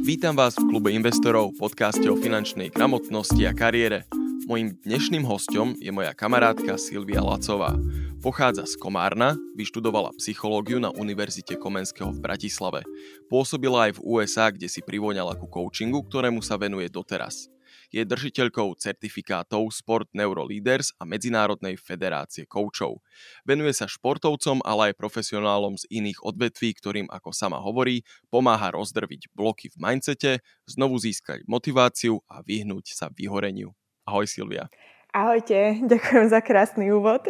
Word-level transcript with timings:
Vítam 0.00 0.32
vás 0.32 0.56
v 0.56 0.64
klube 0.64 0.88
investorov, 0.96 1.52
podcaste 1.60 2.08
o 2.08 2.16
finančnej 2.16 2.72
gramotnosti 2.72 3.36
a 3.44 3.52
kariére. 3.52 4.08
Mojím 4.48 4.72
dnešným 4.80 5.28
hostom 5.28 5.76
je 5.76 5.92
moja 5.92 6.16
kamarátka 6.16 6.80
Silvia 6.80 7.20
Lacová. 7.20 7.76
Pochádza 8.24 8.64
z 8.64 8.80
Komárna, 8.80 9.36
vyštudovala 9.52 10.16
psychológiu 10.16 10.80
na 10.80 10.88
Univerzite 10.88 11.60
Komenského 11.60 12.16
v 12.16 12.22
Bratislave. 12.24 12.80
Pôsobila 13.28 13.92
aj 13.92 14.00
v 14.00 14.02
USA, 14.08 14.48
kde 14.48 14.72
si 14.72 14.80
privoňala 14.80 15.36
ku 15.36 15.44
coachingu, 15.44 16.00
ktorému 16.08 16.40
sa 16.40 16.56
venuje 16.56 16.88
doteraz. 16.88 17.52
Je 17.90 18.06
držiteľkou 18.06 18.78
certifikátov 18.78 19.74
Sport 19.74 20.14
Neuro 20.14 20.46
Leaders 20.46 20.94
a 20.96 21.04
Medzinárodnej 21.04 21.74
federácie 21.74 22.46
koučov. 22.46 23.02
Venuje 23.42 23.74
sa 23.74 23.90
športovcom, 23.90 24.62
ale 24.62 24.94
aj 24.94 24.98
profesionálom 24.98 25.74
z 25.74 25.90
iných 25.90 26.22
odvetví, 26.22 26.70
ktorým, 26.78 27.10
ako 27.10 27.34
sama 27.34 27.58
hovorí, 27.58 28.06
pomáha 28.30 28.72
rozdrviť 28.72 29.34
bloky 29.34 29.74
v 29.74 29.76
mindsete, 29.82 30.30
znovu 30.70 31.02
získať 31.02 31.42
motiváciu 31.50 32.22
a 32.30 32.46
vyhnúť 32.46 32.94
sa 32.94 33.10
vyhoreniu. 33.10 33.74
Ahoj 34.06 34.30
Silvia. 34.30 34.70
Ahojte, 35.10 35.74
ďakujem 35.92 36.26
za 36.30 36.40
krásny 36.40 36.94
úvod. 36.94 37.26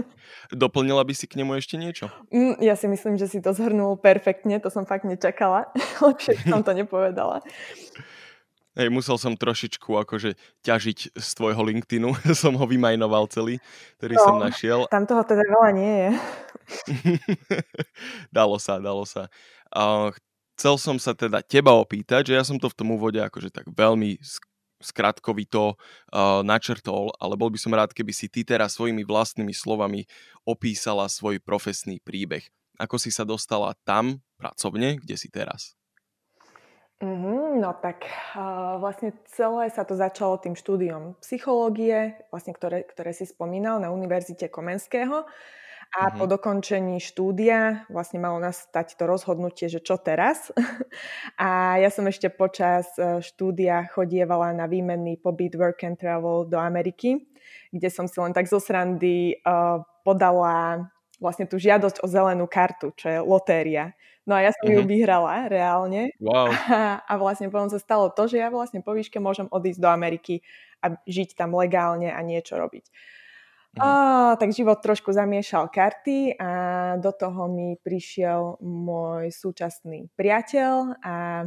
Doplnila 0.50 1.06
by 1.06 1.14
si 1.14 1.30
k 1.30 1.38
nemu 1.38 1.54
ešte 1.58 1.78
niečo? 1.78 2.10
Mm, 2.34 2.58
ja 2.58 2.74
si 2.74 2.90
myslím, 2.90 3.14
že 3.14 3.30
si 3.30 3.38
to 3.38 3.54
zhrnul 3.54 4.02
perfektne, 4.02 4.58
to 4.58 4.66
som 4.66 4.82
fakt 4.82 5.06
nečakala. 5.06 5.70
Lepšie 6.02 6.50
som 6.50 6.66
to 6.66 6.74
nepovedala. 6.74 7.42
Hej, 8.78 8.86
musel 8.86 9.18
som 9.18 9.34
trošičku 9.34 9.98
akože 9.98 10.38
ťažiť 10.62 11.18
z 11.18 11.28
tvojho 11.34 11.58
LinkedInu, 11.58 12.14
som 12.38 12.54
ho 12.54 12.66
vymajnoval 12.70 13.26
celý, 13.26 13.58
ktorý 13.98 14.14
no, 14.14 14.22
som 14.22 14.34
našiel. 14.38 14.80
Tam 14.86 15.10
toho 15.10 15.26
teda 15.26 15.42
veľa 15.42 15.70
nie 15.74 15.94
je. 15.98 16.10
dalo 18.38 18.62
sa, 18.62 18.78
dalo 18.78 19.02
sa. 19.02 19.26
Uh, 19.74 20.14
chcel 20.54 20.78
som 20.78 20.96
sa 21.02 21.18
teda 21.18 21.42
teba 21.42 21.74
opýtať, 21.74 22.30
že 22.30 22.38
ja 22.38 22.46
som 22.46 22.62
to 22.62 22.70
v 22.70 22.78
tom 22.78 22.94
úvode 22.94 23.18
akože 23.18 23.50
tak 23.50 23.66
veľmi 23.74 24.22
skratkovito 24.80 25.74
uh, 25.74 26.40
načrtol, 26.46 27.10
ale 27.18 27.34
bol 27.34 27.50
by 27.50 27.58
som 27.58 27.74
rád, 27.74 27.90
keby 27.90 28.14
si 28.14 28.30
ty 28.30 28.46
teraz 28.46 28.78
svojimi 28.78 29.02
vlastnými 29.02 29.52
slovami 29.52 30.06
opísala 30.46 31.10
svoj 31.10 31.42
profesný 31.42 31.98
príbeh. 32.00 32.46
Ako 32.80 32.96
si 32.96 33.10
sa 33.10 33.26
dostala 33.26 33.74
tam 33.82 34.22
pracovne, 34.40 34.96
kde 34.96 35.18
si 35.18 35.28
teraz? 35.28 35.79
Mm-hmm, 37.00 37.64
no 37.64 37.72
tak 37.80 38.04
uh, 38.36 38.76
vlastne 38.76 39.16
celé 39.32 39.72
sa 39.72 39.88
to 39.88 39.96
začalo 39.96 40.36
tým 40.36 40.52
štúdiom 40.52 41.16
psychológie, 41.24 42.20
vlastne 42.28 42.52
ktoré, 42.52 42.84
ktoré 42.84 43.16
si 43.16 43.24
spomínal 43.24 43.80
na 43.80 43.88
Univerzite 43.88 44.52
Komenského. 44.52 45.24
A 45.90 46.06
mm-hmm. 46.06 46.18
po 46.20 46.24
dokončení 46.28 47.00
štúdia 47.00 47.88
vlastne 47.88 48.20
malo 48.20 48.36
nastať 48.36 49.00
to 49.00 49.08
rozhodnutie, 49.08 49.72
že 49.72 49.80
čo 49.80 49.96
teraz. 49.96 50.52
a 51.40 51.80
ja 51.80 51.88
som 51.88 52.04
ešte 52.06 52.30
počas 52.30 52.86
e, 52.94 53.18
štúdia 53.18 53.90
chodievala 53.90 54.54
na 54.54 54.70
výmenný 54.70 55.18
pobyt 55.18 55.58
Work 55.58 55.82
and 55.82 55.98
Travel 55.98 56.46
do 56.46 56.62
Ameriky, 56.62 57.26
kde 57.74 57.88
som 57.90 58.06
si 58.06 58.22
len 58.22 58.30
tak 58.30 58.46
zo 58.46 58.62
srandy 58.62 59.34
uh, 59.42 59.82
podala 60.06 60.86
vlastne 61.18 61.44
tú 61.44 61.58
žiadosť 61.58 62.02
o 62.02 62.06
zelenú 62.06 62.46
kartu, 62.46 62.94
čo 62.94 63.06
je 63.10 63.18
lotéria. 63.18 63.92
No 64.30 64.38
a 64.38 64.46
ja 64.46 64.54
som 64.54 64.70
mm-hmm. 64.70 64.78
ju 64.78 64.82
mhm. 64.86 64.90
vyhrala 64.94 65.34
reálne. 65.50 66.14
Wow. 66.22 66.54
A, 66.54 67.02
a 67.10 67.12
vlastne 67.18 67.50
potom 67.50 67.66
sa 67.66 67.82
stalo 67.82 68.14
to, 68.14 68.30
že 68.30 68.38
ja 68.38 68.46
vlastne 68.46 68.78
po 68.78 68.94
výške 68.94 69.18
môžem 69.18 69.50
odísť 69.50 69.82
do 69.82 69.90
Ameriky 69.90 70.46
a 70.78 70.94
žiť 71.02 71.34
tam 71.34 71.58
legálne 71.58 72.14
a 72.14 72.20
niečo 72.22 72.54
robiť. 72.54 72.86
Mm. 73.74 73.78
A, 73.82 73.88
tak 74.38 74.54
život 74.54 74.78
trošku 74.78 75.10
zamiešal 75.10 75.66
karty 75.70 76.38
a 76.38 76.50
do 77.02 77.10
toho 77.10 77.50
mi 77.50 77.74
prišiel 77.74 78.62
môj 78.62 79.34
súčasný 79.34 80.10
priateľ 80.14 80.98
a 81.02 81.46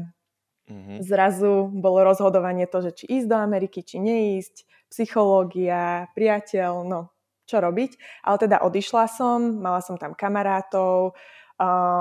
mm-hmm. 0.67 0.99
zrazu 1.03 1.71
bolo 1.71 2.03
rozhodovanie 2.03 2.67
to, 2.67 2.83
že 2.83 2.91
či 3.03 3.05
ísť 3.19 3.27
do 3.31 3.37
Ameriky, 3.39 3.79
či 3.83 3.99
neísť, 3.99 4.67
psychológia, 4.91 6.11
priateľ, 6.15 6.83
no 6.83 7.11
čo 7.43 7.59
robiť. 7.59 8.23
Ale 8.23 8.37
teda 8.39 8.63
odišla 8.63 9.03
som, 9.11 9.59
mala 9.59 9.79
som 9.83 9.95
tam 9.95 10.15
kamarátov, 10.15 11.11
Uh, 11.11 11.42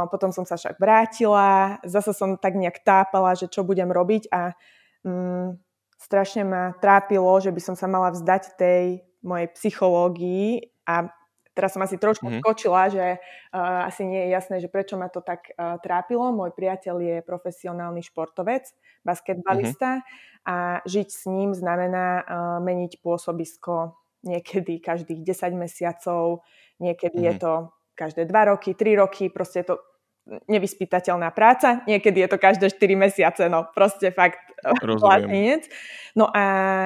potom 0.09 0.33
som 0.33 0.49
sa 0.49 0.56
však 0.56 0.81
vrátila, 0.81 1.78
zase 1.84 2.17
som 2.17 2.41
tak 2.41 2.56
nejak 2.56 2.81
tápala, 2.83 3.37
že 3.37 3.47
čo 3.47 3.62
budem 3.62 3.91
robiť 3.91 4.33
a 4.33 4.56
um, 5.05 5.59
strašne 6.00 6.43
ma 6.43 6.75
trápilo, 6.83 7.31
že 7.39 7.55
by 7.55 7.61
som 7.62 7.77
sa 7.78 7.87
mala 7.87 8.11
vzdať 8.11 8.59
tej 8.59 9.06
mojej 9.23 9.49
psychológii 9.55 10.73
a 10.89 11.06
teraz 11.55 11.77
som 11.77 11.84
asi 11.84 12.00
trošku 12.00 12.27
mm-hmm. 12.27 12.43
skočila, 12.43 12.89
že 12.89 13.21
uh, 13.53 13.87
asi 13.87 14.09
nie 14.09 14.27
je 14.27 14.28
jasné, 14.34 14.56
že 14.59 14.73
prečo 14.73 14.97
ma 14.99 15.12
to 15.12 15.21
tak 15.21 15.53
uh, 15.55 15.79
trápilo. 15.79 16.33
Môj 16.33 16.56
priateľ 16.56 16.97
je 16.99 17.17
profesionálny 17.23 18.03
športovec, 18.03 18.67
basketbalista 19.06 20.00
mm-hmm. 20.00 20.49
a 20.49 20.56
žiť 20.83 21.09
s 21.12 21.23
ním 21.29 21.55
znamená 21.55 22.25
uh, 22.25 22.25
meniť 22.65 22.99
pôsobisko 23.05 23.94
niekedy 24.27 24.79
každých 24.79 25.23
10 25.23 25.55
mesiacov, 25.55 26.47
niekedy 26.81 27.21
mm-hmm. 27.21 27.37
je 27.37 27.43
to 27.43 27.53
každé 27.94 28.25
2 28.25 28.44
roky, 28.44 28.75
3 28.75 28.97
roky, 28.97 29.28
proste 29.28 29.62
je 29.62 29.66
to 29.72 29.76
nevyspytateľná 30.22 31.34
práca, 31.34 31.82
niekedy 31.91 32.22
je 32.22 32.28
to 32.30 32.38
každé 32.38 32.70
4 32.70 32.94
mesiace, 32.94 33.42
no 33.50 33.66
proste 33.75 34.14
fakt 34.14 34.38
vlastnenec. 35.03 35.66
No 36.14 36.31
a, 36.31 36.44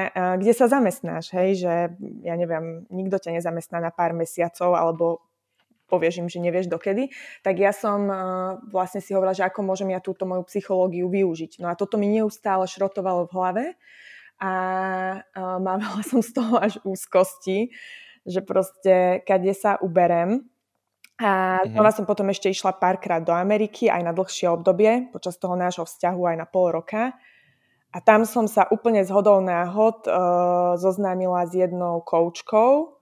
a 0.09 0.23
kde 0.41 0.53
sa 0.57 0.73
zamestnáš, 0.73 1.37
hej, 1.37 1.61
že 1.61 1.75
ja 2.25 2.35
neviem, 2.35 2.89
nikto 2.89 3.21
ťa 3.21 3.37
nezamestná 3.37 3.79
na 3.83 3.93
pár 3.93 4.17
mesiacov 4.17 4.73
alebo 4.73 5.21
povieš 5.87 6.25
im, 6.25 6.29
že 6.33 6.43
nevieš 6.43 6.67
dokedy, 6.67 7.15
tak 7.47 7.63
ja 7.63 7.71
som 7.71 8.11
uh, 8.11 8.19
vlastne 8.75 8.99
si 8.99 9.15
hovorila, 9.15 9.39
že 9.39 9.47
ako 9.47 9.63
môžem 9.63 9.95
ja 9.95 10.03
túto 10.03 10.27
moju 10.27 10.43
psychológiu 10.51 11.07
využiť. 11.07 11.63
No 11.63 11.71
a 11.71 11.79
toto 11.79 11.95
mi 11.95 12.11
neustále 12.11 12.67
šrotovalo 12.67 13.31
v 13.31 13.35
hlave 13.35 13.65
a 14.43 14.53
uh, 15.23 15.59
mávala 15.63 16.03
som 16.11 16.25
z 16.25 16.35
toho 16.35 16.59
až 16.59 16.83
úzkosti, 16.83 17.71
že 18.27 18.43
proste, 18.43 19.23
kade 19.23 19.55
sa 19.55 19.79
uberem, 19.79 20.51
a 21.17 21.65
znova 21.65 21.89
mm-hmm. 21.89 21.97
som 21.97 22.05
potom 22.05 22.29
ešte 22.29 22.53
išla 22.53 22.77
párkrát 22.77 23.25
do 23.25 23.33
Ameriky, 23.33 23.89
aj 23.89 24.05
na 24.05 24.13
dlhšie 24.13 24.53
obdobie, 24.53 25.09
počas 25.17 25.41
toho 25.41 25.57
nášho 25.57 25.89
vzťahu 25.89 26.23
aj 26.29 26.37
na 26.37 26.45
pol 26.45 26.77
roka. 26.77 27.17
A 27.89 27.99
tam 28.05 28.29
som 28.29 28.45
sa 28.45 28.69
úplne 28.69 29.01
z 29.01 29.09
hodou 29.09 29.41
náhod 29.41 30.05
uh, 30.05 30.77
zoznámila 30.77 31.49
s 31.49 31.57
jednou 31.57 32.05
koučkou 32.05 33.01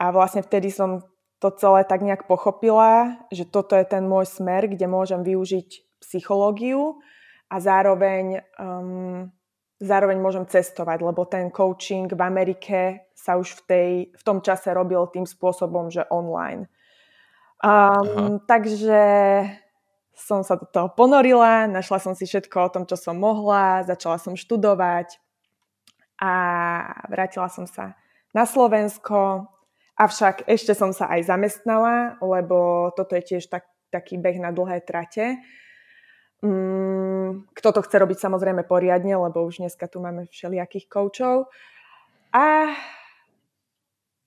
a 0.00 0.04
vlastne 0.08 0.40
vtedy 0.40 0.72
som 0.72 1.04
to 1.44 1.52
celé 1.52 1.84
tak 1.84 2.00
nejak 2.00 2.24
pochopila, 2.24 3.20
že 3.28 3.44
toto 3.44 3.76
je 3.76 3.84
ten 3.84 4.08
môj 4.08 4.24
smer, 4.24 4.72
kde 4.72 4.88
môžem 4.88 5.20
využiť 5.20 6.00
psychológiu 6.00 7.04
a 7.52 7.60
zároveň, 7.60 8.40
um, 8.56 9.28
zároveň 9.76 10.16
môžem 10.16 10.48
cestovať, 10.48 11.04
lebo 11.04 11.28
ten 11.28 11.52
coaching 11.52 12.08
v 12.08 12.22
Amerike 12.24 13.12
sa 13.12 13.36
už 13.36 13.60
v, 13.60 13.62
tej, 13.68 13.90
v 14.16 14.22
tom 14.24 14.40
čase 14.40 14.72
robil 14.72 15.04
tým 15.12 15.28
spôsobom, 15.28 15.92
že 15.92 16.08
online. 16.08 16.64
Um, 17.60 18.40
takže 18.48 19.02
som 20.16 20.40
sa 20.40 20.56
do 20.56 20.64
toho 20.64 20.88
ponorila, 20.92 21.68
našla 21.68 22.00
som 22.00 22.12
si 22.16 22.24
všetko 22.24 22.56
o 22.56 22.72
tom, 22.72 22.84
čo 22.88 22.96
som 22.96 23.16
mohla, 23.16 23.84
začala 23.84 24.16
som 24.16 24.36
študovať 24.36 25.20
a 26.20 26.32
vrátila 27.08 27.48
som 27.52 27.64
sa 27.64 27.96
na 28.32 28.44
Slovensko, 28.48 29.48
avšak 29.96 30.48
ešte 30.48 30.72
som 30.72 30.92
sa 30.96 31.08
aj 31.12 31.28
zamestnala, 31.28 32.20
lebo 32.24 32.88
toto 32.96 33.16
je 33.16 33.36
tiež 33.36 33.52
tak, 33.52 33.68
taký 33.92 34.16
beh 34.16 34.40
na 34.40 34.52
dlhé 34.52 34.80
trate. 34.84 35.40
Um, 36.40 37.44
kto 37.52 37.68
to 37.76 37.80
chce 37.84 37.96
robiť 38.00 38.16
samozrejme 38.16 38.64
poriadne, 38.64 39.12
lebo 39.12 39.44
už 39.44 39.60
dneska 39.60 39.84
tu 39.92 40.00
máme 40.00 40.24
všelijakých 40.32 40.88
koučov. 40.88 41.52
A 42.32 42.72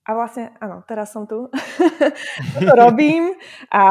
a 0.04 0.10
vlastne, 0.12 0.52
áno, 0.60 0.84
teraz 0.84 1.16
som 1.16 1.24
tu. 1.24 1.48
to 2.60 2.72
robím 2.76 3.32
a 3.72 3.84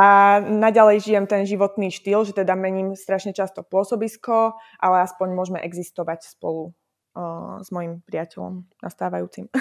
naďalej 0.45 1.01
žijem 1.01 1.25
ten 1.25 1.41
životný 1.49 1.89
štýl, 1.89 2.21
že 2.21 2.37
teda 2.37 2.53
mením 2.53 2.93
strašne 2.93 3.33
často 3.33 3.65
pôsobisko, 3.65 4.53
ale 4.77 5.01
aspoň 5.09 5.33
môžeme 5.33 5.59
existovať 5.65 6.29
spolu 6.29 6.69
uh, 7.17 7.57
s 7.65 7.73
mojim 7.73 8.05
priateľom 8.05 8.61
nastávajúcim. 8.85 9.49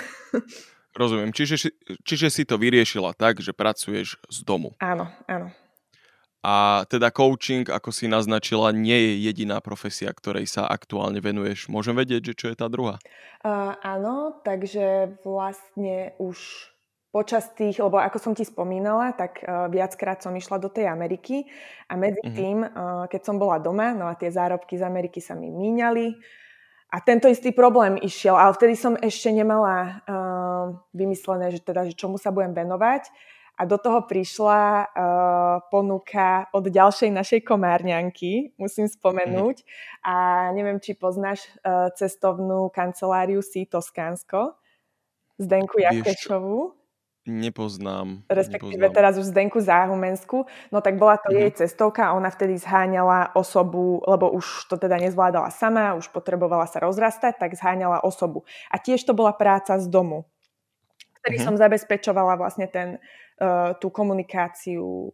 Rozumiem. 0.93 1.33
Čiže, 1.33 1.73
čiže 2.05 2.29
si 2.29 2.45
to 2.45 2.61
vyriešila 2.61 3.17
tak, 3.17 3.41
že 3.41 3.57
pracuješ 3.57 4.21
z 4.29 4.39
domu. 4.45 4.77
Áno, 4.77 5.09
áno. 5.25 5.49
A 6.43 6.83
teda 6.91 7.15
coaching, 7.15 7.71
ako 7.71 7.95
si 7.95 8.11
naznačila, 8.11 8.75
nie 8.75 8.99
je 8.99 9.31
jediná 9.31 9.63
profesia, 9.63 10.11
ktorej 10.11 10.51
sa 10.51 10.67
aktuálne 10.67 11.23
venuješ. 11.23 11.71
Môžem 11.71 11.95
vedieť, 11.95 12.35
že 12.35 12.39
čo 12.39 12.47
je 12.51 12.59
tá 12.59 12.67
druhá? 12.67 12.99
Uh, 13.47 13.79
áno, 13.79 14.43
takže 14.43 15.15
vlastne 15.23 16.19
už 16.19 16.67
počas 17.15 17.47
tých, 17.55 17.79
lebo 17.79 18.01
ako 18.03 18.19
som 18.19 18.33
ti 18.35 18.43
spomínala, 18.43 19.15
tak 19.15 19.39
uh, 19.45 19.71
viackrát 19.71 20.19
som 20.19 20.35
išla 20.35 20.59
do 20.59 20.67
tej 20.67 20.91
Ameriky 20.91 21.47
a 21.87 21.95
medzi 21.95 22.19
uh-huh. 22.25 22.35
tým, 22.35 22.59
uh, 22.67 23.07
keď 23.07 23.21
som 23.23 23.37
bola 23.39 23.63
doma, 23.63 23.95
no 23.95 24.11
a 24.11 24.19
tie 24.19 24.33
zárobky 24.33 24.81
z 24.81 24.83
Ameriky 24.83 25.23
sa 25.23 25.39
mi 25.39 25.53
míňali 25.53 26.11
a 26.91 26.97
tento 27.05 27.29
istý 27.31 27.55
problém 27.55 28.01
išiel, 28.01 28.35
ale 28.35 28.57
vtedy 28.57 28.75
som 28.75 28.99
ešte 28.99 29.31
nemala 29.31 30.03
uh, 30.09 30.67
vymyslené, 30.97 31.53
že 31.53 31.61
teda, 31.61 31.87
že 31.87 31.95
čomu 31.95 32.17
sa 32.17 32.33
budem 32.33 32.57
venovať 32.57 33.13
a 33.63 33.67
do 33.71 33.79
toho 33.79 34.03
prišla 34.03 34.61
uh, 34.83 34.87
ponuka 35.71 36.51
od 36.51 36.67
ďalšej 36.67 37.15
našej 37.15 37.41
komárňanky, 37.47 38.59
musím 38.59 38.91
spomenúť. 38.91 39.63
Mm. 39.63 39.67
A 40.03 40.15
neviem, 40.51 40.83
či 40.83 40.99
poznáš 40.99 41.47
uh, 41.63 41.95
cestovnú 41.95 42.67
kanceláriu 42.75 43.39
Si 43.39 43.63
Toskánsko, 43.71 44.59
Zdenku 45.39 45.79
Jakešovú 45.79 46.83
nepoznám. 47.27 48.27
Respektíve 48.27 48.91
nepoznám. 48.91 48.97
teraz 48.99 49.15
už 49.19 49.31
Zdenku 49.31 49.63
Záhumensku. 49.63 50.47
No 50.75 50.83
tak 50.83 50.99
bola 50.99 51.23
to 51.23 51.31
mm-hmm. 51.31 51.43
jej 51.47 51.51
cestovka 51.65 52.11
a 52.11 52.15
ona 52.19 52.31
vtedy 52.35 52.59
zháňala 52.59 53.35
osobu, 53.39 54.03
lebo 54.03 54.31
už 54.35 54.67
to 54.67 54.75
teda 54.75 54.99
nezvládala 54.99 55.55
sama, 55.55 55.95
už 55.95 56.11
potrebovala 56.11 56.67
sa 56.67 56.83
rozrastať, 56.83 57.39
tak 57.39 57.55
zháňala 57.55 58.03
osobu. 58.03 58.43
A 58.75 58.79
tiež 58.83 59.07
to 59.07 59.15
bola 59.15 59.31
práca 59.31 59.79
z 59.79 59.87
domu, 59.87 60.27
ktorý 61.23 61.39
mm-hmm. 61.39 61.47
som 61.47 61.55
zabezpečovala 61.55 62.35
vlastne 62.35 62.67
ten, 62.67 62.99
tú 63.81 63.89
komunikáciu 63.91 65.13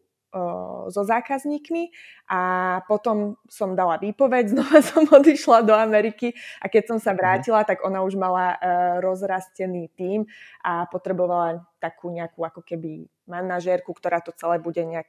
so 0.89 1.03
zákazníkmi 1.05 1.89
a 2.29 2.41
potom 2.85 3.41
som 3.49 3.73
dala 3.73 3.97
výpoveď, 3.97 4.45
znova 4.53 4.85
som 4.85 5.09
odišla 5.09 5.65
do 5.65 5.73
Ameriky 5.73 6.37
a 6.61 6.69
keď 6.69 6.95
som 6.95 6.99
sa 7.01 7.17
mhm. 7.17 7.19
vrátila, 7.19 7.61
tak 7.65 7.81
ona 7.85 8.05
už 8.05 8.21
mala 8.21 8.55
uh, 8.55 8.59
rozrastený 9.01 9.89
tím 9.97 10.29
a 10.61 10.85
potrebovala 10.89 11.65
takú 11.81 12.13
nejakú 12.13 12.45
ako 12.45 12.61
keby 12.61 13.09
manažérku, 13.25 13.93
ktorá 13.93 14.21
to 14.21 14.33
celé 14.37 14.61
bude 14.61 14.81
nejak 14.81 15.09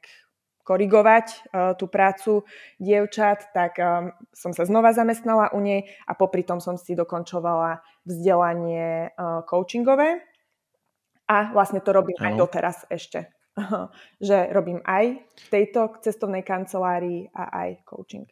korigovať 0.70 1.50
tú 1.82 1.90
prácu 1.90 2.46
dievčat, 2.78 3.50
tak 3.58 3.82
som 4.30 4.54
sa 4.54 4.70
znova 4.70 4.94
zamestnala 4.94 5.50
u 5.58 5.66
nej 5.66 5.90
a 6.06 6.14
popri 6.14 6.46
tom 6.46 6.62
som 6.62 6.78
si 6.78 6.94
dokončovala 6.94 7.82
vzdelanie 8.06 9.10
coachingové 9.50 10.22
a 11.30 11.54
vlastne 11.54 11.80
to 11.86 11.94
robím 11.94 12.18
ano. 12.18 12.26
aj 12.26 12.34
doteraz 12.42 12.78
ešte. 12.90 13.30
že 14.28 14.50
robím 14.56 14.82
aj 14.88 15.20
v 15.20 15.48
tejto 15.52 16.02
cestovnej 16.02 16.42
kancelárii 16.42 17.30
a 17.36 17.68
aj 17.68 17.70
coaching. 17.86 18.26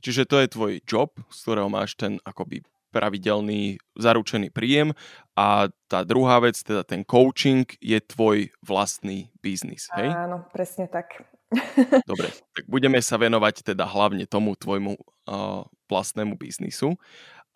Čiže 0.00 0.30
to 0.30 0.38
je 0.38 0.48
tvoj 0.54 0.72
job, 0.86 1.10
z 1.28 1.38
ktorého 1.42 1.66
máš 1.66 1.98
ten 1.98 2.22
akoby 2.22 2.62
pravidelný 2.94 3.82
zaručený 3.98 4.54
príjem 4.54 4.94
a 5.34 5.66
tá 5.90 6.06
druhá 6.06 6.38
vec, 6.38 6.54
teda 6.62 6.86
ten 6.86 7.02
coaching, 7.02 7.66
je 7.82 7.98
tvoj 7.98 8.54
vlastný 8.62 9.34
biznis, 9.42 9.90
hej? 9.98 10.14
Áno, 10.14 10.46
presne 10.54 10.86
tak. 10.86 11.26
Dobre, 12.10 12.30
tak 12.54 12.64
budeme 12.70 13.02
sa 13.02 13.18
venovať 13.18 13.74
teda 13.74 13.82
hlavne 13.82 14.30
tomu 14.30 14.54
tvojmu 14.54 14.94
uh, 14.94 15.66
vlastnému 15.90 16.38
biznisu 16.38 16.94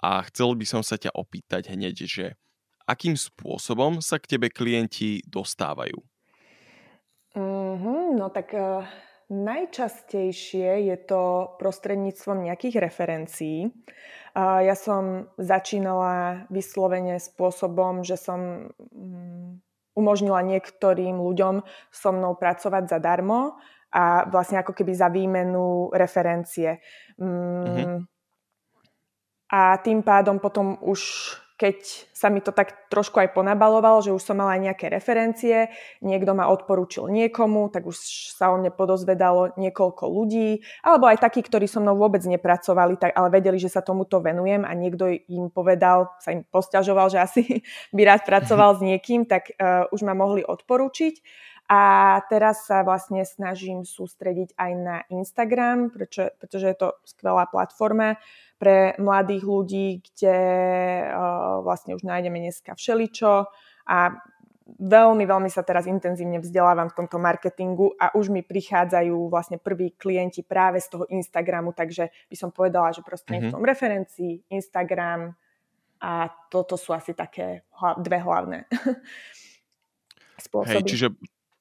a 0.03 0.27
chcel 0.27 0.59
by 0.59 0.67
som 0.67 0.83
sa 0.83 0.99
ťa 0.99 1.15
opýtať 1.15 1.71
hneď, 1.71 2.03
že 2.03 2.35
akým 2.89 3.13
spôsobom 3.21 4.01
sa 4.01 4.17
k 4.17 4.37
tebe 4.37 4.49
klienti 4.49 5.21
dostávajú? 5.29 6.01
Mm-hmm, 7.37 8.17
no 8.17 8.33
tak 8.33 8.57
uh, 8.57 8.89
najčastejšie 9.29 10.89
je 10.89 10.97
to 11.05 11.53
prostredníctvom 11.61 12.49
nejakých 12.49 12.81
referencií. 12.81 13.69
Uh, 14.33 14.65
ja 14.65 14.73
som 14.73 15.29
začínala 15.37 16.49
vyslovene 16.49 17.21
spôsobom, 17.21 18.01
že 18.01 18.17
som 18.17 18.73
um, 18.73 19.61
umožnila 19.93 20.41
niektorým 20.41 21.21
ľuďom 21.21 21.61
so 21.93 22.11
mnou 22.11 22.41
pracovať 22.41 22.89
zadarmo 22.89 23.61
a 23.93 24.25
vlastne 24.33 24.65
ako 24.65 24.73
keby 24.73 24.93
za 24.97 25.13
výmenu 25.13 25.93
referencie. 25.93 26.81
Um, 27.21 27.69
mm-hmm. 27.69 27.99
A 29.49 29.81
tým 29.81 30.05
pádom 30.05 30.41
potom 30.41 30.77
už 30.85 31.01
keď 31.59 32.07
sa 32.15 32.31
mi 32.31 32.39
to 32.39 32.55
tak 32.55 32.87
trošku 32.87 33.19
aj 33.19 33.35
ponabalovalo, 33.35 33.99
že 33.99 34.15
už 34.15 34.23
som 34.23 34.39
mala 34.39 34.55
aj 34.55 34.71
nejaké 34.71 34.87
referencie, 34.87 35.75
niekto 35.99 36.31
ma 36.31 36.47
odporúčil 36.47 37.11
niekomu, 37.11 37.67
tak 37.75 37.91
už 37.91 37.99
sa 38.39 38.55
o 38.55 38.63
mne 38.63 38.71
podozvedalo 38.71 39.59
niekoľko 39.59 40.07
ľudí, 40.07 40.63
alebo 40.87 41.11
aj 41.11 41.19
takí, 41.19 41.43
ktorí 41.43 41.67
so 41.67 41.83
mnou 41.83 41.99
vôbec 41.99 42.23
nepracovali, 42.23 42.95
tak, 42.95 43.11
ale 43.19 43.35
vedeli, 43.35 43.59
že 43.59 43.75
sa 43.75 43.83
tomuto 43.83 44.23
venujem 44.23 44.63
a 44.63 44.71
niekto 44.79 45.11
im 45.27 45.51
povedal, 45.51 46.15
sa 46.23 46.31
im 46.31 46.47
posťažoval, 46.47 47.11
že 47.11 47.19
asi 47.19 47.43
by 47.97 48.03
rád 48.07 48.23
pracoval 48.23 48.79
s 48.79 48.81
niekým, 48.87 49.27
tak 49.27 49.51
uh, 49.59 49.91
už 49.91 50.07
ma 50.07 50.15
mohli 50.15 50.47
odporúčiť. 50.47 51.48
A 51.69 52.17
teraz 52.33 52.65
sa 52.65 52.81
vlastne 52.81 53.29
snažím 53.29 53.85
sústrediť 53.85 54.57
aj 54.57 54.73
na 54.73 54.97
Instagram, 55.13 55.93
prečo, 55.93 56.33
pretože 56.41 56.65
je 56.73 56.77
to 56.81 56.89
skvelá 57.05 57.45
platforma, 57.45 58.17
pre 58.57 58.97
mladých 58.97 59.45
ľudí, 59.45 59.89
kde 60.01 60.39
uh, 61.07 61.61
vlastne 61.61 61.95
už 61.95 62.03
nájdeme 62.09 62.41
dneska 62.41 62.73
všeličo 62.73 63.47
a 63.85 63.99
veľmi, 64.77 65.25
veľmi 65.25 65.49
sa 65.49 65.65
teraz 65.65 65.89
intenzívne 65.89 66.41
vzdelávam 66.41 66.93
v 66.93 66.97
tomto 67.05 67.17
marketingu 67.17 67.97
a 67.97 68.13
už 68.13 68.29
mi 68.29 68.45
prichádzajú 68.45 69.33
vlastne 69.33 69.57
prví 69.57 69.97
klienti 69.97 70.45
práve 70.45 70.83
z 70.83 70.93
toho 70.93 71.05
Instagramu, 71.09 71.73
takže 71.73 72.13
by 72.29 72.37
som 72.37 72.51
povedala, 72.53 72.93
že 72.93 73.01
prostredníctvom 73.01 73.57
mm-hmm. 73.57 73.73
referencií, 73.73 74.33
Instagram 74.53 75.33
a 76.03 76.29
toto 76.53 76.77
sú 76.77 76.93
asi 76.93 77.17
také 77.17 77.65
dve 78.03 78.19
hlavné 78.21 78.69
spôsoby. 80.47 80.85
Hej, 80.85 80.91
čiže 80.91 81.09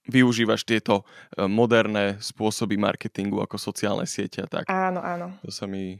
využívaš 0.07 0.63
tieto 0.63 1.03
e, 1.03 1.45
moderné 1.45 2.17
spôsoby 2.23 2.79
marketingu 2.79 3.43
ako 3.43 3.59
sociálne 3.59 4.07
siete 4.07 4.43
a 4.43 4.47
tak. 4.47 4.65
Áno, 4.67 5.03
áno. 5.03 5.35
To 5.43 5.51
sa 5.51 5.67
mi 5.67 5.99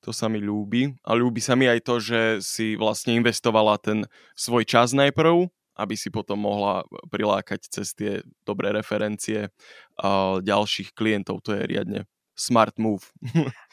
to 0.00 0.16
sa 0.16 0.32
mi 0.32 0.40
ľúbi. 0.40 0.96
A 1.04 1.12
ľúbi 1.12 1.44
sa 1.44 1.52
mi 1.52 1.68
aj 1.68 1.84
to, 1.84 2.00
že 2.00 2.40
si 2.40 2.72
vlastne 2.72 3.12
investovala 3.20 3.76
ten 3.76 4.08
svoj 4.32 4.64
čas 4.64 4.96
najprv, 4.96 5.44
aby 5.76 5.94
si 5.96 6.08
potom 6.08 6.40
mohla 6.40 6.88
prilákať 7.12 7.68
cez 7.68 7.92
tie 7.92 8.24
dobré 8.48 8.72
referencie 8.72 9.52
ďalších 10.40 10.96
klientov. 10.96 11.44
To 11.44 11.52
je 11.52 11.68
riadne 11.68 12.08
smart 12.40 12.80
move. 12.80 13.04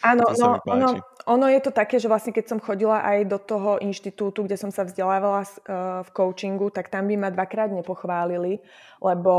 Áno, 0.04 0.28
no, 0.44 0.60
ono, 0.68 1.00
ono 1.24 1.46
je 1.48 1.64
to 1.64 1.72
také, 1.72 2.04
že 2.04 2.12
vlastne 2.12 2.36
keď 2.36 2.46
som 2.52 2.60
chodila 2.60 3.00
aj 3.00 3.20
do 3.32 3.40
toho 3.40 3.80
inštitútu, 3.80 4.44
kde 4.44 4.60
som 4.60 4.76
sa 4.76 4.84
vzdelávala 4.84 5.48
uh, 5.48 6.04
v 6.04 6.10
coachingu, 6.12 6.68
tak 6.76 6.92
tam 6.92 7.08
by 7.08 7.16
ma 7.16 7.30
dvakrát 7.32 7.72
nepochválili, 7.72 8.60
lebo 9.00 9.34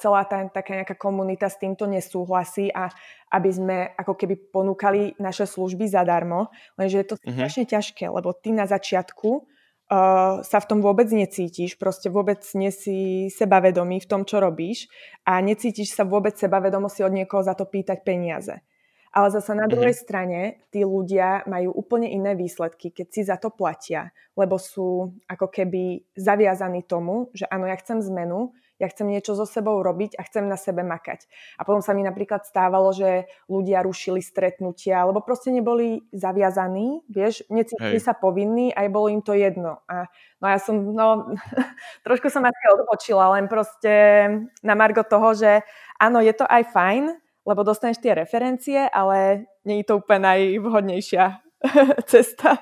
celá 0.00 0.24
tá 0.24 0.48
taká 0.48 0.80
nejaká 0.80 0.96
komunita 0.96 1.52
s 1.52 1.60
týmto 1.60 1.84
nesúhlasí 1.84 2.72
a 2.72 2.88
aby 3.36 3.50
sme 3.52 3.76
ako 4.00 4.16
keby 4.16 4.48
ponúkali 4.48 5.12
naše 5.20 5.44
služby 5.44 5.84
zadarmo, 5.84 6.48
lenže 6.80 6.96
je 7.04 7.06
to 7.06 7.14
uh-huh. 7.20 7.36
strašne 7.36 7.68
ťažké, 7.68 8.08
lebo 8.08 8.32
ty 8.32 8.56
na 8.56 8.64
začiatku 8.64 9.44
uh, 9.90 10.40
sa 10.40 10.58
v 10.62 10.68
tom 10.70 10.78
vôbec 10.80 11.10
necítiš, 11.10 11.76
proste 11.76 12.08
vôbec 12.08 12.40
nie 12.54 12.70
si 12.70 13.28
sebavedomý 13.28 14.00
v 14.00 14.08
tom, 14.08 14.22
čo 14.22 14.38
robíš 14.38 14.86
a 15.26 15.42
necítiš 15.42 15.92
sa 15.92 16.06
vôbec 16.06 16.38
sebavedomo 16.38 16.86
si 16.86 17.02
od 17.02 17.12
niekoho 17.12 17.42
za 17.42 17.58
to 17.58 17.66
pýtať 17.66 18.06
peniaze. 18.06 18.62
Ale 19.10 19.26
zase 19.34 19.58
na 19.58 19.66
druhej 19.66 19.90
mm-hmm. 19.90 20.06
strane 20.06 20.40
tí 20.70 20.86
ľudia 20.86 21.42
majú 21.50 21.74
úplne 21.74 22.06
iné 22.06 22.38
výsledky, 22.38 22.94
keď 22.94 23.06
si 23.10 23.26
za 23.26 23.42
to 23.42 23.50
platia, 23.50 24.14
lebo 24.38 24.54
sú 24.54 25.10
ako 25.26 25.50
keby 25.50 26.06
zaviazaní 26.14 26.86
tomu, 26.86 27.26
že 27.34 27.42
áno, 27.50 27.66
ja 27.66 27.74
chcem 27.74 27.98
zmenu, 28.06 28.54
ja 28.80 28.88
chcem 28.88 29.12
niečo 29.12 29.36
so 29.36 29.44
sebou 29.44 29.84
robiť 29.84 30.16
a 30.16 30.24
chcem 30.24 30.48
na 30.48 30.56
sebe 30.56 30.80
makať. 30.80 31.28
A 31.60 31.68
potom 31.68 31.84
sa 31.84 31.92
mi 31.92 32.00
napríklad 32.00 32.48
stávalo, 32.48 32.96
že 32.96 33.28
ľudia 33.46 33.84
rušili 33.84 34.24
stretnutia, 34.24 35.04
lebo 35.04 35.20
proste 35.20 35.52
neboli 35.52 36.00
zaviazaní, 36.16 37.04
vieš, 37.12 37.44
necítili 37.52 38.00
sa 38.00 38.16
povinní 38.16 38.72
a 38.72 38.88
bolo 38.88 39.12
im 39.12 39.20
to 39.20 39.36
jedno. 39.36 39.84
A 39.84 40.08
no 40.40 40.46
ja 40.48 40.56
som, 40.56 40.80
no, 40.80 41.36
trošku 42.08 42.32
som 42.32 42.40
asi 42.48 42.64
odbočila, 42.72 43.36
len 43.36 43.46
proste 43.46 43.92
na 44.64 44.72
margo 44.72 45.04
toho, 45.04 45.36
že 45.36 45.60
áno, 46.00 46.24
je 46.24 46.32
to 46.32 46.48
aj 46.48 46.72
fajn, 46.72 47.04
lebo 47.44 47.60
dostaneš 47.60 48.00
tie 48.00 48.16
referencie, 48.16 48.88
ale 48.88 49.44
nie 49.68 49.84
je 49.84 49.86
to 49.92 50.00
úplne 50.00 50.24
najvhodnejšia 50.24 51.24
cesta. 52.10 52.56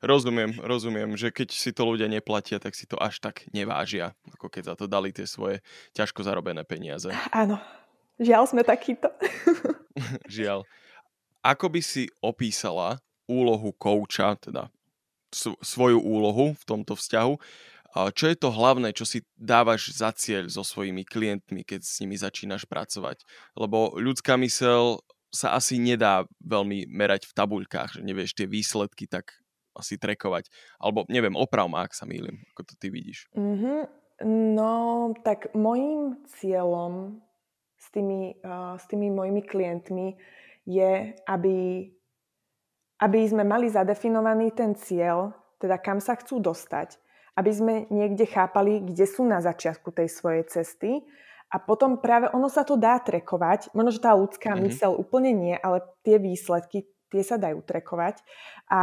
Rozumiem, 0.00 0.56
rozumiem, 0.64 1.12
že 1.12 1.28
keď 1.28 1.52
si 1.52 1.76
to 1.76 1.84
ľudia 1.84 2.08
neplatia, 2.08 2.56
tak 2.56 2.72
si 2.72 2.88
to 2.88 2.96
až 2.96 3.20
tak 3.20 3.44
nevážia, 3.52 4.16
ako 4.32 4.48
keď 4.48 4.72
za 4.72 4.74
to 4.80 4.88
dali 4.88 5.12
tie 5.12 5.28
svoje 5.28 5.60
ťažko 5.92 6.24
zarobené 6.24 6.64
peniaze. 6.64 7.12
Áno, 7.36 7.60
žiaľ 8.16 8.48
sme 8.48 8.64
takýto. 8.64 9.12
žiaľ. 10.40 10.64
Ako 11.44 11.68
by 11.68 11.84
si 11.84 12.08
opísala 12.24 12.96
úlohu 13.28 13.76
kouča, 13.76 14.40
teda 14.40 14.72
svoju 15.60 16.00
úlohu 16.00 16.56
v 16.56 16.64
tomto 16.64 16.96
vzťahu, 16.96 17.34
čo 17.90 18.24
je 18.30 18.36
to 18.38 18.54
hlavné, 18.54 18.94
čo 18.94 19.02
si 19.02 19.26
dávaš 19.34 19.90
za 19.90 20.14
cieľ 20.14 20.46
so 20.46 20.62
svojimi 20.62 21.02
klientmi, 21.02 21.66
keď 21.66 21.82
s 21.82 21.98
nimi 22.00 22.14
začínaš 22.14 22.64
pracovať? 22.64 23.26
Lebo 23.58 23.98
ľudská 23.98 24.38
mysel 24.38 25.02
sa 25.30 25.54
asi 25.54 25.78
nedá 25.78 26.26
veľmi 26.42 26.90
merať 26.90 27.26
v 27.30 27.36
tabuľkách, 27.36 27.98
že 27.98 28.02
nevieš 28.02 28.34
tie 28.34 28.46
výsledky 28.46 29.10
tak 29.10 29.39
asi 29.76 29.96
trekovať. 29.96 30.50
Alebo 30.78 31.06
neviem, 31.06 31.34
oprav 31.38 31.66
ma, 31.70 31.86
ak 31.86 31.96
sa 31.96 32.04
mýlim, 32.04 32.42
ako 32.54 32.62
to 32.66 32.74
ty 32.76 32.88
vidíš. 32.90 33.30
Mm-hmm. 33.34 33.80
No, 34.54 34.72
tak 35.24 35.52
môjim 35.56 36.20
cieľom 36.28 37.22
s 37.80 37.88
tými, 37.88 38.36
uh, 38.44 38.76
s 38.76 38.84
tými 38.90 39.08
mojimi 39.08 39.40
klientmi 39.40 40.20
je, 40.68 41.16
aby, 41.24 41.88
aby 43.00 43.20
sme 43.24 43.48
mali 43.48 43.72
zadefinovaný 43.72 44.52
ten 44.52 44.76
cieľ, 44.76 45.32
teda 45.56 45.80
kam 45.80 45.98
sa 46.04 46.20
chcú 46.20 46.36
dostať 46.38 47.00
aby 47.40 47.50
sme 47.56 47.74
niekde 47.88 48.28
chápali, 48.28 48.84
kde 48.84 49.06
sú 49.08 49.24
na 49.24 49.40
začiatku 49.40 49.94
tej 49.96 50.12
svojej 50.12 50.44
cesty 50.44 51.00
a 51.50 51.56
potom 51.56 51.98
práve 51.98 52.28
ono 52.30 52.52
sa 52.52 52.62
to 52.62 52.76
dá 52.76 53.00
trekovať. 53.00 53.72
Možno, 53.72 53.90
že 53.96 54.04
tá 54.04 54.12
ľudská 54.12 54.52
mm-hmm. 54.54 54.66
mysel 54.68 54.92
úplne 54.92 55.32
nie, 55.32 55.56
ale 55.56 55.82
tie 56.04 56.20
výsledky, 56.20 56.86
tie 57.10 57.22
sa 57.24 57.40
dajú 57.40 57.64
trekovať. 57.64 58.22
A 58.70 58.80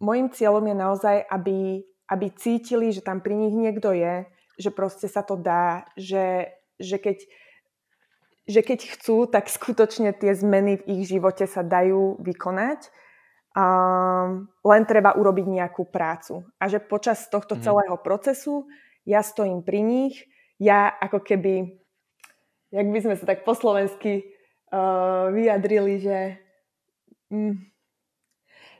môjim 0.00 0.32
cieľom 0.32 0.64
je 0.66 0.76
naozaj, 0.76 1.16
aby, 1.28 1.84
aby 2.08 2.26
cítili, 2.34 2.90
že 2.90 3.04
tam 3.04 3.20
pri 3.20 3.36
nich 3.36 3.54
niekto 3.54 3.94
je, 3.94 4.26
že 4.56 4.70
proste 4.72 5.06
sa 5.06 5.22
to 5.22 5.38
dá, 5.38 5.86
že, 5.94 6.50
že 6.80 6.98
keď 6.98 7.18
že 8.50 8.66
keď 8.66 8.98
chcú, 8.98 9.30
tak 9.30 9.46
skutočne 9.46 10.10
tie 10.10 10.34
zmeny 10.34 10.82
v 10.82 10.98
ich 10.98 11.02
živote 11.06 11.46
sa 11.46 11.62
dajú 11.62 12.18
vykonať. 12.18 12.90
Um, 13.54 14.50
len 14.66 14.82
treba 14.90 15.14
urobiť 15.14 15.46
nejakú 15.46 15.86
prácu. 15.86 16.50
A 16.58 16.66
že 16.66 16.82
počas 16.82 17.30
tohto 17.30 17.54
mm. 17.54 17.62
celého 17.62 17.94
procesu 18.02 18.66
ja 19.06 19.22
stojím 19.22 19.62
pri 19.62 19.86
nich, 19.86 20.26
ja 20.58 20.90
ako 20.90 21.22
keby 21.22 21.78
jak 22.70 22.86
by 22.86 22.98
sme 23.02 23.14
sa 23.18 23.26
tak 23.26 23.42
po 23.42 23.54
slovensky 23.54 24.30
uh, 24.70 25.30
vyjadrili, 25.34 25.98
že, 25.98 26.38
mm, 27.34 27.54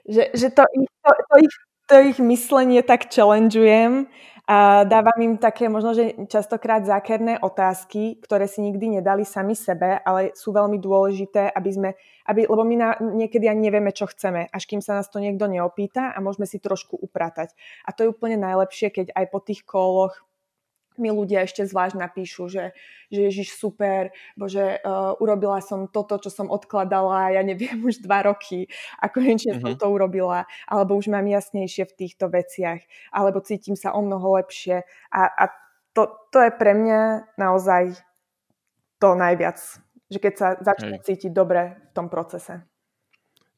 že, 0.07 0.23
že 0.35 0.49
to, 0.55 0.62
ich, 0.79 0.90
to, 1.04 1.11
to, 1.30 1.37
ich, 1.40 1.54
to 1.88 1.95
ich 2.00 2.19
myslenie 2.19 2.83
tak 2.83 3.09
challengeujem 3.09 4.07
a 4.50 4.83
dávam 4.83 5.14
im 5.23 5.35
také 5.38 5.71
možno, 5.71 5.95
že 5.95 6.26
častokrát 6.26 6.83
zákerné 6.83 7.38
otázky, 7.38 8.19
ktoré 8.19 8.50
si 8.50 8.59
nikdy 8.59 8.99
nedali 8.99 9.23
sami 9.23 9.54
sebe, 9.54 10.02
ale 10.02 10.35
sú 10.35 10.50
veľmi 10.50 10.75
dôležité, 10.83 11.54
aby 11.54 11.71
sme, 11.71 11.90
aby, 12.26 12.50
lebo 12.50 12.66
my 12.66 12.75
na, 12.75 12.88
niekedy 12.99 13.47
ani 13.47 13.71
nevieme, 13.71 13.95
čo 13.95 14.11
chceme, 14.11 14.50
až 14.50 14.62
kým 14.66 14.83
sa 14.83 14.99
nás 14.99 15.07
to 15.07 15.23
niekto 15.23 15.47
neopýta 15.47 16.11
a 16.11 16.19
môžeme 16.19 16.50
si 16.50 16.59
trošku 16.59 16.99
upratať. 16.99 17.54
A 17.87 17.95
to 17.95 18.02
je 18.02 18.11
úplne 18.11 18.42
najlepšie, 18.42 18.90
keď 18.90 19.07
aj 19.14 19.26
po 19.30 19.38
tých 19.38 19.62
koloch 19.62 20.19
mi 20.99 21.13
ľudia 21.13 21.47
ešte 21.47 21.63
zvlášť 21.67 21.97
napíšu, 21.97 22.51
že, 22.51 22.75
že 23.13 23.21
Ježiš 23.31 23.55
super, 23.55 24.11
bože, 24.35 24.83
uh, 24.83 25.15
urobila 25.23 25.63
som 25.63 25.87
toto, 25.87 26.19
čo 26.19 26.33
som 26.33 26.51
odkladala, 26.51 27.35
ja 27.35 27.43
neviem, 27.47 27.79
už 27.89 28.03
dva 28.03 28.27
roky 28.27 28.67
a 28.99 29.07
konečne 29.07 29.55
mm-hmm. 29.57 29.63
som 29.63 29.73
mhm. 29.77 29.81
to 29.81 29.87
urobila, 29.87 30.49
alebo 30.67 30.99
už 30.99 31.13
mám 31.13 31.27
jasnejšie 31.29 31.87
v 31.87 31.97
týchto 32.07 32.27
veciach, 32.33 32.83
alebo 33.15 33.45
cítim 33.45 33.79
sa 33.79 33.95
o 33.95 34.01
mnoho 34.03 34.41
lepšie 34.41 34.83
a, 35.13 35.21
a 35.29 35.45
to, 35.95 36.07
to 36.31 36.39
je 36.47 36.51
pre 36.55 36.73
mňa 36.75 37.35
naozaj 37.35 37.99
to 39.03 39.09
najviac, 39.19 39.59
že 40.07 40.19
keď 40.23 40.35
sa 40.37 40.49
začne 40.61 41.01
Hej. 41.01 41.05
cítiť 41.07 41.33
dobre 41.35 41.81
v 41.91 41.93
tom 41.97 42.07
procese. 42.07 42.63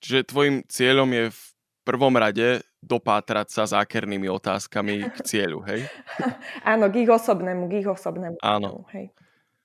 Čiže 0.02 0.32
tvojim 0.32 0.56
cieľom 0.66 1.10
je 1.12 1.24
v 1.30 1.42
prvom 1.84 2.14
rade 2.16 2.64
dopátrať 2.82 3.48
sa 3.48 3.62
zákernými 3.64 4.26
otázkami 4.26 5.06
k 5.14 5.18
cieľu, 5.22 5.62
hej? 5.64 5.86
Áno, 6.66 6.90
k 6.90 7.06
ich 7.06 7.10
osobnému, 7.10 7.70
k 7.70 7.86
ich 7.86 7.88
osobnému. 7.88 8.42
Áno. 8.42 8.84
hej. 8.90 9.14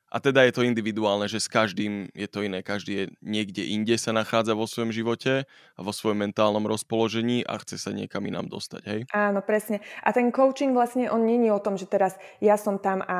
A 0.08 0.24
teda 0.24 0.48
je 0.48 0.56
to 0.56 0.64
individuálne, 0.64 1.28
že 1.28 1.44
s 1.44 1.52
každým 1.52 2.08
je 2.16 2.28
to 2.32 2.40
iné. 2.40 2.64
Každý 2.64 2.92
je 2.96 3.06
niekde 3.20 3.68
inde 3.68 3.92
sa 4.00 4.16
nachádza 4.16 4.56
vo 4.56 4.64
svojom 4.64 4.96
živote 4.96 5.44
a 5.76 5.80
vo 5.84 5.92
svojom 5.92 6.24
mentálnom 6.24 6.64
rozpoložení 6.64 7.44
a 7.44 7.60
chce 7.60 7.76
sa 7.76 7.92
niekam 7.92 8.24
inám 8.24 8.48
dostať, 8.48 8.82
hej? 8.88 9.02
Áno, 9.12 9.44
presne. 9.44 9.84
A 10.08 10.16
ten 10.16 10.32
coaching 10.32 10.72
vlastne, 10.72 11.12
on 11.12 11.28
není 11.28 11.52
o 11.52 11.60
tom, 11.60 11.76
že 11.76 11.92
teraz 11.92 12.16
ja 12.40 12.56
som 12.56 12.80
tam 12.80 13.04
a 13.04 13.20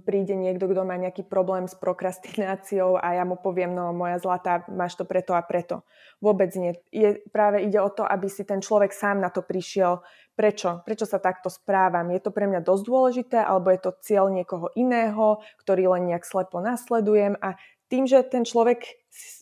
príde 0.00 0.32
niekto, 0.32 0.64
kto 0.72 0.88
má 0.88 0.96
nejaký 0.96 1.28
problém 1.28 1.68
s 1.68 1.76
prokrastináciou 1.76 2.96
a 2.96 3.12
ja 3.12 3.28
mu 3.28 3.36
poviem, 3.36 3.76
no 3.76 3.92
moja 3.92 4.16
zlatá, 4.16 4.64
máš 4.72 4.96
to 4.96 5.04
preto 5.04 5.36
a 5.36 5.44
preto. 5.44 5.84
Vôbec 6.24 6.48
nie. 6.56 6.72
Je, 6.88 7.20
práve 7.28 7.60
ide 7.60 7.76
o 7.76 7.92
to, 7.92 8.00
aby 8.02 8.32
si 8.32 8.48
ten 8.48 8.64
človek 8.64 8.96
sám 8.96 9.20
na 9.20 9.28
to 9.28 9.44
prišiel. 9.44 10.00
Prečo? 10.32 10.80
Prečo 10.88 11.04
sa 11.04 11.20
takto 11.20 11.52
správam? 11.52 12.08
Je 12.08 12.24
to 12.24 12.32
pre 12.32 12.48
mňa 12.48 12.64
dosť 12.64 12.82
dôležité, 12.88 13.38
alebo 13.44 13.68
je 13.68 13.80
to 13.84 13.92
cieľ 14.00 14.32
niekoho 14.32 14.72
iného, 14.72 15.44
ktorý 15.60 15.92
len 15.92 16.08
nejak 16.08 16.24
slepo 16.24 16.64
nasledujem 16.64 17.36
a 17.44 17.60
tým, 17.92 18.06
že 18.08 18.24
ten 18.24 18.46
človek 18.46 18.86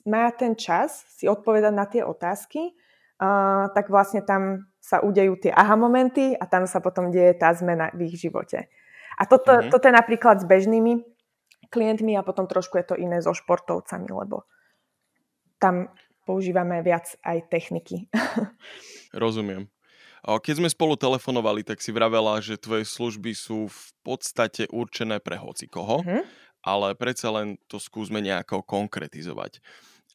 má 0.09 0.33
ten 0.35 0.57
čas 0.59 1.05
si 1.15 1.29
odpovedať 1.29 1.73
na 1.77 1.87
tie 1.87 2.03
otázky, 2.03 2.73
uh, 3.21 3.69
tak 3.77 3.93
vlastne 3.93 4.25
tam 4.25 4.67
sa 4.81 5.05
udejú 5.05 5.37
tie 5.37 5.53
aha 5.53 5.77
momenty 5.77 6.33
a 6.33 6.49
tam 6.49 6.65
sa 6.65 6.81
potom 6.81 7.13
deje 7.13 7.37
tá 7.37 7.53
zmena 7.53 7.93
v 7.93 8.09
ich 8.09 8.17
živote. 8.17 8.73
A 9.19 9.27
toto, 9.27 9.51
mm-hmm. 9.51 9.71
toto 9.75 9.85
je 9.91 9.95
napríklad 9.95 10.37
s 10.41 10.47
bežnými 10.47 11.03
klientmi 11.69 12.15
a 12.15 12.23
potom 12.23 12.47
trošku 12.47 12.79
je 12.79 12.87
to 12.87 12.95
iné 12.95 13.19
so 13.19 13.35
športovcami, 13.35 14.09
lebo 14.09 14.47
tam 15.59 15.91
používame 16.23 16.81
viac 16.87 17.19
aj 17.27 17.51
techniky. 17.51 18.07
Rozumiem. 19.17 19.67
Keď 20.23 20.55
sme 20.61 20.69
spolu 20.69 20.99
telefonovali, 20.99 21.63
tak 21.63 21.81
si 21.81 21.95
vravela, 21.95 22.43
že 22.43 22.61
tvoje 22.61 22.85
služby 22.85 23.33
sú 23.33 23.71
v 23.71 23.83
podstate 24.03 24.67
určené 24.69 25.23
pre 25.23 25.39
hoci 25.39 25.71
koho, 25.71 26.05
mm-hmm. 26.05 26.23
ale 26.67 26.93
predsa 26.99 27.33
len 27.33 27.57
to 27.71 27.81
skúsme 27.81 28.19
nejako 28.19 28.67
konkretizovať. 28.67 29.63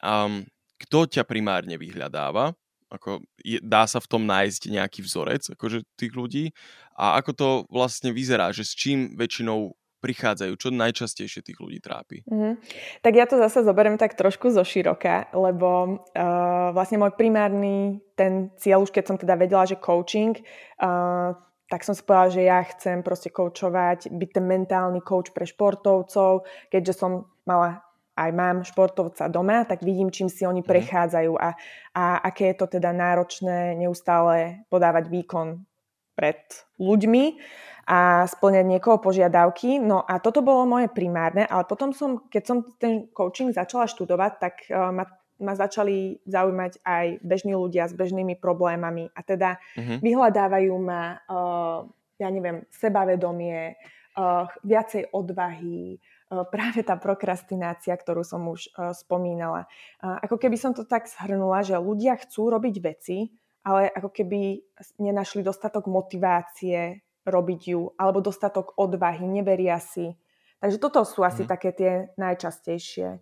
Um, 0.03 0.43
kto 0.77 1.07
ťa 1.07 1.23
primárne 1.23 1.79
vyhľadáva? 1.79 2.53
Ako, 2.93 3.25
je, 3.41 3.57
dá 3.57 3.89
sa 3.89 3.97
v 3.97 4.05
tom 4.05 4.23
nájsť 4.29 4.69
nejaký 4.69 5.01
vzorec 5.01 5.49
akože 5.57 5.81
tých 5.97 6.13
ľudí 6.13 6.53
a 6.93 7.17
ako 7.17 7.31
to 7.33 7.47
vlastne 7.73 8.13
vyzerá, 8.13 8.53
že 8.53 8.61
s 8.61 8.77
čím 8.77 9.17
väčšinou 9.17 9.73
prichádzajú, 10.03 10.53
čo 10.59 10.69
najčastejšie 10.75 11.41
tých 11.47 11.57
ľudí 11.63 11.79
trápi? 11.79 12.27
Mm-hmm. 12.27 12.53
Tak 12.99 13.13
ja 13.15 13.23
to 13.23 13.39
zase 13.39 13.63
zoberiem 13.63 13.95
tak 13.95 14.19
trošku 14.19 14.51
zo 14.51 14.67
široka, 14.67 15.31
lebo 15.31 16.03
uh, 16.11 16.75
vlastne 16.75 16.99
môj 16.99 17.15
primárny 17.15 18.03
ten 18.19 18.51
cieľ, 18.59 18.83
už 18.83 18.91
keď 18.91 19.03
som 19.07 19.15
teda 19.15 19.39
vedela, 19.39 19.63
že 19.63 19.79
coaching, 19.79 20.35
uh, 20.83 21.31
tak 21.71 21.87
som 21.87 21.95
si 21.95 22.03
povedala, 22.03 22.35
že 22.35 22.41
ja 22.43 22.59
chcem 22.67 22.99
proste 22.99 23.31
coachovať, 23.31 24.11
byť 24.11 24.29
ten 24.35 24.45
mentálny 24.45 24.99
coach 24.99 25.31
pre 25.31 25.47
športovcov, 25.47 26.43
keďže 26.67 26.93
som 26.99 27.31
mala 27.47 27.79
aj 28.13 28.29
mám 28.33 28.61
športovca 28.61 29.25
doma, 29.27 29.65
tak 29.65 29.81
vidím, 29.81 30.13
čím 30.13 30.29
si 30.29 30.45
oni 30.45 30.61
mhm. 30.61 30.69
prechádzajú 30.69 31.33
a, 31.37 31.49
a 31.97 32.03
aké 32.29 32.53
je 32.53 32.57
to 32.61 32.67
teda 32.79 32.93
náročné 32.93 33.73
neustále 33.77 34.65
podávať 34.69 35.09
výkon 35.09 35.65
pred 36.13 36.39
ľuďmi 36.77 37.41
a 37.83 38.23
splňať 38.29 38.65
niekoho 38.69 38.97
požiadavky. 39.01 39.81
No 39.81 40.05
a 40.05 40.21
toto 40.23 40.39
bolo 40.39 40.63
moje 40.63 40.87
primárne, 40.87 41.43
ale 41.43 41.67
potom 41.67 41.91
som, 41.91 42.23
keď 42.31 42.43
som 42.45 42.57
ten 42.79 43.11
coaching 43.11 43.51
začala 43.51 43.89
študovať, 43.89 44.31
tak 44.39 44.55
uh, 44.71 44.93
ma, 44.95 45.03
ma 45.43 45.53
začali 45.57 46.23
zaujímať 46.23 46.79
aj 46.85 47.05
bežní 47.25 47.57
ľudia 47.57 47.89
s 47.89 47.97
bežnými 47.97 48.39
problémami 48.39 49.11
a 49.11 49.19
teda 49.19 49.59
uh-huh. 49.59 49.99
vyhľadávajú 49.99 50.73
ma, 50.79 51.19
uh, 51.27 51.83
ja 52.21 52.29
neviem, 52.31 52.63
sebavedomie, 52.71 53.75
uh, 54.15 54.47
viacej 54.63 55.11
odvahy, 55.11 55.99
práve 56.49 56.81
tá 56.81 56.97
prokrastinácia, 56.97 57.93
ktorú 57.93 58.25
som 58.25 58.41
už 58.49 58.73
uh, 58.73 58.91
spomínala. 58.97 59.69
Uh, 60.01 60.17
ako 60.25 60.41
keby 60.41 60.57
som 60.57 60.73
to 60.73 60.81
tak 60.83 61.05
zhrnula, 61.05 61.61
že 61.61 61.77
ľudia 61.77 62.17
chcú 62.17 62.49
robiť 62.49 62.75
veci, 62.81 63.29
ale 63.63 63.87
ako 63.93 64.09
keby 64.09 64.59
nenašli 64.99 65.45
dostatok 65.45 65.85
motivácie 65.87 67.05
robiť 67.23 67.61
ju, 67.71 67.95
alebo 67.95 68.19
dostatok 68.19 68.75
odvahy, 68.75 69.23
neveria 69.23 69.79
si. 69.79 70.11
Takže 70.59 70.77
toto 70.79 71.07
sú 71.07 71.23
asi 71.23 71.47
mm. 71.47 71.49
také 71.49 71.69
tie 71.71 71.91
najčastejšie 72.19 73.19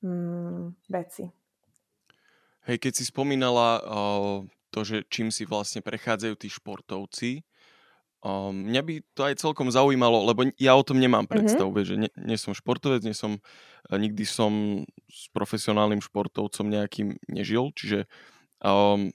mm, 0.00 0.64
veci. 0.88 1.24
Hej, 2.68 2.76
keď 2.80 2.92
si 2.92 3.04
spomínala 3.08 3.68
uh, 3.80 4.38
to, 4.72 4.80
že 4.84 5.04
čím 5.08 5.32
si 5.32 5.48
vlastne 5.48 5.80
prechádzajú 5.80 6.34
tí 6.36 6.48
športovci, 6.52 7.44
Um, 8.18 8.66
mňa 8.66 8.82
by 8.82 8.94
to 9.14 9.22
aj 9.30 9.34
celkom 9.38 9.70
zaujímalo, 9.70 10.26
lebo 10.26 10.50
ja 10.58 10.74
o 10.74 10.82
tom 10.82 10.98
nemám 10.98 11.26
mhm. 11.26 11.30
predstavu, 11.30 11.70
mm-hmm. 11.70 11.86
že 11.86 11.94
nie, 12.02 12.10
nie 12.18 12.38
som 12.38 12.50
športovec, 12.50 13.06
nie 13.06 13.14
som, 13.14 13.38
e, 13.86 13.94
nikdy 13.94 14.26
som 14.26 14.82
s 15.06 15.30
profesionálnym 15.30 16.02
športovcom 16.02 16.66
nejakým 16.66 17.14
nežil, 17.30 17.70
čiže 17.78 18.10
um, 18.58 19.14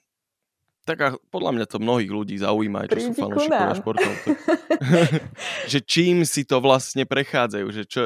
tak 0.84 0.98
a 1.00 1.08
podľa 1.32 1.52
mňa 1.56 1.66
to 1.68 1.80
mnohých 1.80 2.12
ľudí 2.12 2.36
zaujíma, 2.40 2.92
čo 2.92 3.12
sú 3.12 3.12
fanúšikovia 3.16 3.76
športovcov. 3.80 4.36
že 5.72 5.80
čím 5.84 6.28
si 6.28 6.44
to 6.44 6.60
vlastne 6.60 7.08
prechádzajú, 7.08 7.68
že 7.72 7.84
čo, 7.88 8.02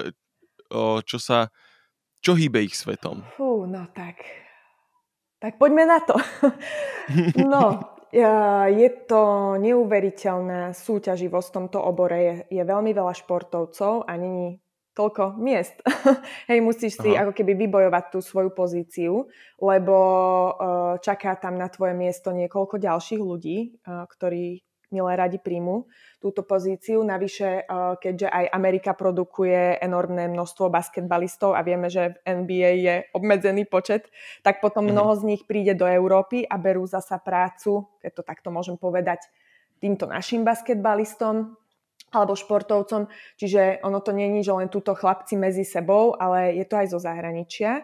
o, 0.69 1.01
čo 1.01 1.17
sa, 1.17 1.49
čo 2.21 2.37
hýbe 2.37 2.61
ich 2.61 2.77
svetom? 2.77 3.25
Fú, 3.33 3.65
no 3.65 3.89
tak, 3.93 4.21
tak 5.41 5.57
poďme 5.57 5.89
na 5.89 5.99
to. 6.05 6.15
no, 7.53 7.96
je 8.73 8.89
to 9.05 9.21
neuveriteľná 9.61 10.73
súťaživosť 10.73 11.47
v 11.49 11.55
tomto 11.55 11.79
obore. 11.81 12.17
Je, 12.17 12.33
je 12.59 12.63
veľmi 12.65 12.89
veľa 12.91 13.13
športovcov 13.13 14.09
a 14.09 14.11
není 14.17 14.57
toľko 14.97 15.37
miest. 15.37 15.77
Hej, 16.49 16.59
musíš 16.65 16.97
si 16.97 17.13
Aha. 17.13 17.29
ako 17.29 17.37
keby 17.37 17.53
vybojovať 17.69 18.03
tú 18.09 18.19
svoju 18.25 18.49
pozíciu, 18.57 19.29
lebo 19.61 19.97
uh, 20.49 20.97
čaká 20.97 21.37
tam 21.37 21.61
na 21.61 21.69
tvoje 21.69 21.93
miesto 21.93 22.33
niekoľko 22.33 22.81
ďalších 22.81 23.21
ľudí, 23.21 23.77
uh, 23.85 24.09
ktorí 24.09 24.66
milé 24.91 25.13
radi 25.19 25.37
príjmu 25.37 25.87
túto 26.17 26.41
pozíciu. 26.43 27.03
Navyše, 27.03 27.49
eh, 27.63 27.93
keďže 27.99 28.27
aj 28.29 28.45
Amerika 28.51 28.91
produkuje 28.95 29.77
enormné 29.79 30.31
množstvo 30.31 30.71
basketbalistov 30.71 31.53
a 31.53 31.61
vieme, 31.61 31.91
že 31.91 32.17
v 32.25 32.45
NBA 32.45 32.71
je 32.81 32.95
obmedzený 33.13 33.67
počet, 33.67 34.09
tak 34.41 34.63
potom 34.63 34.87
mm. 34.87 34.91
mnoho 34.91 35.13
z 35.19 35.23
nich 35.35 35.41
príde 35.45 35.75
do 35.75 35.85
Európy 35.85 36.47
a 36.47 36.55
berú 36.57 36.87
zasa 36.87 37.19
prácu, 37.19 37.85
keď 37.99 38.11
to 38.17 38.23
takto 38.23 38.49
môžem 38.49 38.79
povedať, 38.79 39.27
týmto 39.77 40.09
našim 40.09 40.41
basketbalistom 40.41 41.53
alebo 42.07 42.39
športovcom. 42.39 43.11
Čiže 43.35 43.83
ono 43.83 43.99
to 43.99 44.15
není, 44.15 44.39
že 44.41 44.55
len 44.55 44.71
túto 44.71 44.95
chlapci 44.95 45.35
medzi 45.35 45.67
sebou, 45.67 46.15
ale 46.15 46.55
je 46.55 46.65
to 46.65 46.79
aj 46.79 46.87
zo 46.87 46.99
zahraničia. 47.03 47.83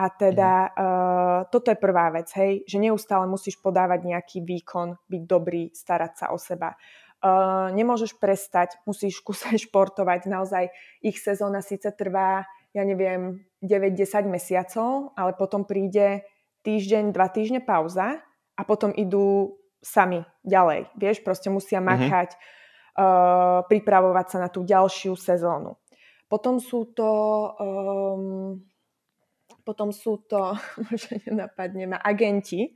A 0.00 0.08
teda 0.08 0.52
uh, 0.72 1.38
toto 1.52 1.68
je 1.68 1.76
prvá 1.76 2.08
vec, 2.08 2.32
hej, 2.32 2.64
že 2.64 2.80
neustále 2.80 3.28
musíš 3.28 3.60
podávať 3.60 4.08
nejaký 4.08 4.40
výkon, 4.40 4.96
byť 4.96 5.22
dobrý, 5.28 5.68
starať 5.76 6.12
sa 6.16 6.26
o 6.32 6.40
seba. 6.40 6.72
Uh, 7.20 7.68
nemôžeš 7.76 8.16
prestať, 8.16 8.80
musíš 8.88 9.20
skúsať 9.20 9.60
športovať. 9.68 10.24
Naozaj 10.24 10.72
ich 11.04 11.20
sezóna 11.20 11.60
síce 11.60 11.92
trvá, 11.92 12.48
ja 12.72 12.80
neviem, 12.80 13.44
9-10 13.60 14.24
mesiacov, 14.24 15.12
ale 15.20 15.36
potom 15.36 15.68
príde 15.68 16.24
týždeň, 16.64 17.12
dva 17.12 17.28
týždne 17.28 17.60
pauza 17.60 18.24
a 18.56 18.62
potom 18.64 18.96
idú 18.96 19.60
sami 19.84 20.24
ďalej. 20.48 20.96
Vieš, 20.96 21.20
proste 21.20 21.52
musia 21.52 21.84
mhm. 21.84 21.86
makať, 21.92 22.30
mm-hmm. 22.32 22.96
uh, 22.96 23.58
pripravovať 23.68 24.26
sa 24.32 24.38
na 24.40 24.48
tú 24.48 24.64
ďalšiu 24.64 25.12
sezónu. 25.12 25.76
Potom 26.30 26.56
sú 26.62 26.88
to 26.94 27.10
um, 27.58 28.64
potom 29.62 29.94
sú 29.94 30.22
to, 30.26 30.56
možno 30.88 31.20
nenapadne 31.26 31.94
ma, 31.94 31.98
agenti, 32.00 32.72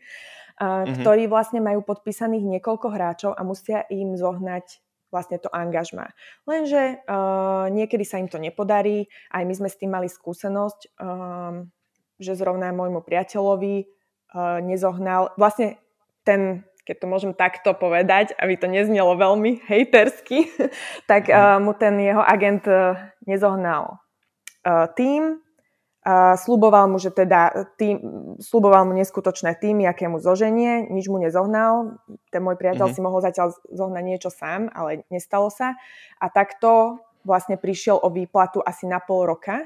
mm-hmm. 0.61 1.03
ktorí 1.03 1.27
vlastne 1.27 1.59
majú 1.59 1.83
podpísaných 1.83 2.59
niekoľko 2.59 2.87
hráčov 2.91 3.33
a 3.35 3.43
musia 3.43 3.83
im 3.91 4.15
zohnať 4.15 4.85
vlastne 5.15 5.39
to 5.39 5.47
angažma. 5.55 6.11
Lenže 6.43 7.07
uh, 7.07 7.71
niekedy 7.71 8.03
sa 8.03 8.19
im 8.19 8.27
to 8.27 8.43
nepodarí, 8.43 9.07
aj 9.31 9.47
my 9.47 9.55
sme 9.55 9.69
s 9.71 9.79
tým 9.79 9.95
mali 9.95 10.11
skúsenosť, 10.11 10.99
um, 10.99 11.71
že 12.19 12.35
zrovna 12.35 12.75
môjmu 12.75 12.99
priateľovi 13.07 13.87
uh, 13.87 14.59
nezohnal, 14.59 15.31
vlastne 15.39 15.79
ten, 16.27 16.67
keď 16.83 16.97
to 16.99 17.07
môžem 17.07 17.33
takto 17.39 17.79
povedať, 17.79 18.35
aby 18.43 18.59
to 18.59 18.67
neznelo 18.67 19.15
veľmi 19.15 19.63
hejtersky, 19.71 20.51
tak 21.11 21.31
uh, 21.31 21.63
mu 21.63 21.79
ten 21.79 21.95
jeho 22.03 22.23
agent 22.27 22.67
uh, 22.67 22.99
nezohnal 23.23 24.03
uh, 24.67 24.91
tým, 24.99 25.39
Uh, 26.05 26.37
sluboval 26.37 26.85
mu, 26.93 27.01
že 27.01 27.09
teda 27.09 27.73
tým, 27.81 27.97
sluboval 28.37 28.85
mu 28.85 28.93
neskutočné 28.93 29.57
týmy, 29.57 29.89
aké 29.89 30.05
mu 30.05 30.21
zoženie, 30.21 30.93
nič 30.93 31.09
mu 31.09 31.17
nezohnal. 31.17 31.97
Ten 32.29 32.45
môj 32.45 32.61
priateľ 32.61 32.93
mm-hmm. 32.93 33.01
si 33.01 33.07
mohol 33.09 33.25
zatiaľ 33.25 33.57
zohnať 33.73 34.05
niečo 34.05 34.29
sám, 34.29 34.69
ale 34.77 35.09
nestalo 35.09 35.49
sa. 35.49 35.73
A 36.21 36.29
takto 36.29 37.01
vlastne 37.25 37.57
prišiel 37.57 37.97
o 38.05 38.13
výplatu 38.13 38.61
asi 38.61 38.85
na 38.85 39.01
pol 39.01 39.25
roka 39.25 39.65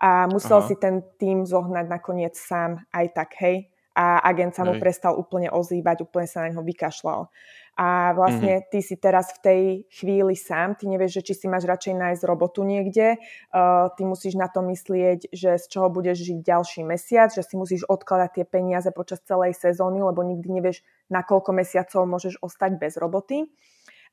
a 0.00 0.24
musel 0.32 0.64
Aha. 0.64 0.68
si 0.68 0.74
ten 0.80 1.04
tým 1.20 1.44
zohnať 1.44 1.86
nakoniec 1.92 2.32
sám 2.32 2.80
aj 2.92 3.06
tak, 3.12 3.36
hej. 3.44 3.68
A 3.96 4.20
agent 4.28 4.52
sa 4.52 4.68
mu 4.68 4.76
hej. 4.76 4.82
prestal 4.84 5.16
úplne 5.16 5.48
ozývať, 5.48 6.04
úplne 6.04 6.28
sa 6.28 6.44
na 6.44 6.52
neho 6.52 6.60
vykašľal 6.60 7.32
a 7.76 8.16
vlastne 8.16 8.64
mm-hmm. 8.64 8.72
ty 8.72 8.80
si 8.80 8.96
teraz 8.96 9.36
v 9.36 9.40
tej 9.44 9.62
chvíli 9.92 10.32
sám, 10.32 10.80
ty 10.80 10.88
nevieš, 10.88 11.20
že 11.20 11.24
či 11.28 11.44
si 11.44 11.46
máš 11.46 11.68
radšej 11.68 11.92
nájsť 11.92 12.22
robotu 12.24 12.64
niekde, 12.64 13.20
uh, 13.20 13.92
ty 14.00 14.02
musíš 14.08 14.40
na 14.40 14.48
to 14.48 14.64
myslieť, 14.64 15.28
že 15.28 15.60
z 15.60 15.64
čoho 15.68 15.92
budeš 15.92 16.24
žiť 16.24 16.40
ďalší 16.40 16.80
mesiac, 16.88 17.28
že 17.36 17.44
si 17.44 17.60
musíš 17.60 17.84
odkladať 17.84 18.40
tie 18.40 18.44
peniaze 18.48 18.88
počas 18.96 19.20
celej 19.28 19.52
sezóny, 19.60 20.00
lebo 20.00 20.24
nikdy 20.24 20.48
nevieš, 20.48 20.80
na 21.12 21.20
koľko 21.20 21.52
mesiacov 21.52 22.08
môžeš 22.08 22.40
ostať 22.40 22.80
bez 22.80 22.96
roboty. 22.96 23.44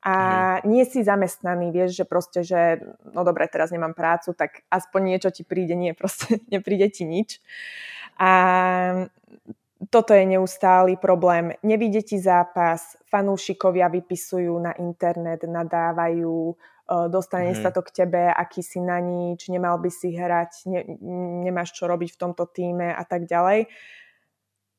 A 0.03 0.15
mm. 0.59 0.67
nie 0.67 0.83
si 0.83 0.99
zamestnaný, 0.99 1.71
vieš, 1.71 2.03
že 2.03 2.03
proste, 2.03 2.43
že 2.43 2.83
no 3.15 3.23
dobre, 3.23 3.47
teraz 3.47 3.71
nemám 3.71 3.95
prácu, 3.95 4.35
tak 4.35 4.67
aspoň 4.67 5.15
niečo 5.15 5.31
ti 5.31 5.47
príde, 5.47 5.71
nie, 5.79 5.95
proste 5.95 6.43
nepríde 6.51 6.91
ti 6.91 7.07
nič. 7.07 7.39
A 8.19 9.07
toto 9.89 10.13
je 10.13 10.25
neustály 10.25 10.95
problém. 10.95 11.51
Nevidie 11.63 12.05
ti 12.05 12.19
zápas, 12.21 12.95
fanúšikovia 13.09 13.89
vypisujú 13.89 14.53
na 14.61 14.71
internet, 14.77 15.43
nadávajú, 15.47 16.51
e, 16.51 16.55
dostane 17.09 17.55
mm. 17.55 17.59
sa 17.63 17.69
to 17.73 17.81
k 17.81 18.03
tebe, 18.03 18.29
aký 18.29 18.61
si 18.61 18.77
na 18.77 19.01
nič, 19.01 19.49
nemal 19.49 19.81
by 19.81 19.89
si 19.89 20.13
hrať, 20.13 20.51
ne, 20.69 20.81
nemáš 21.47 21.73
čo 21.73 21.89
robiť 21.89 22.13
v 22.13 22.19
tomto 22.19 22.45
týme 22.45 22.93
a 22.93 23.03
tak 23.07 23.25
ďalej. 23.25 23.67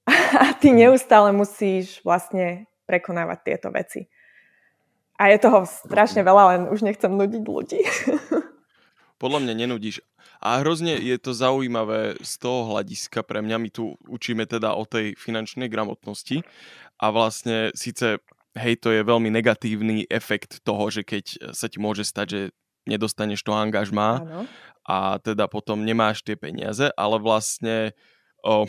A 0.35 0.53
ty 0.59 0.69
mhm. 0.71 0.77
neustále 0.85 1.33
musíš 1.33 2.05
vlastne 2.05 2.69
prekonávať 2.85 3.39
tieto 3.41 3.69
veci. 3.73 4.05
A 5.15 5.31
je 5.31 5.39
toho 5.39 5.63
strašne 5.65 6.27
veľa, 6.27 6.45
len 6.53 6.63
už 6.69 6.83
nechcem 6.83 7.09
nudiť 7.09 7.43
ľudí. 7.47 7.81
Podľa 9.19 9.39
mňa 9.47 9.55
nenudíš. 9.55 10.03
A 10.43 10.61
hrozne 10.61 10.99
je 10.99 11.17
to 11.17 11.33
zaujímavé 11.33 12.19
z 12.21 12.33
toho 12.43 12.75
hľadiska 12.75 13.23
pre 13.23 13.41
mňa. 13.41 13.57
My 13.63 13.71
tu 13.71 13.95
učíme 14.11 14.45
teda 14.45 14.75
o 14.75 14.85
tej 14.85 15.15
finančnej 15.17 15.71
gramotnosti 15.71 16.43
a 16.99 17.07
vlastne 17.15 17.71
síce 17.73 18.19
hej, 18.55 18.75
to 18.79 18.95
je 18.95 19.03
veľmi 19.03 19.31
negatívny 19.31 20.07
efekt 20.07 20.63
toho, 20.63 20.91
že 20.91 21.03
keď 21.03 21.55
sa 21.55 21.67
ti 21.67 21.83
môže 21.83 22.07
stať, 22.07 22.27
že 22.31 22.41
nedostaneš 22.87 23.43
to 23.43 23.53
angažmá 23.57 24.23
a 24.85 25.19
teda 25.19 25.49
potom 25.49 25.83
nemáš 25.83 26.23
tie 26.23 26.37
peniaze, 26.37 26.93
ale 26.95 27.17
vlastne 27.19 27.97
o, 28.45 28.69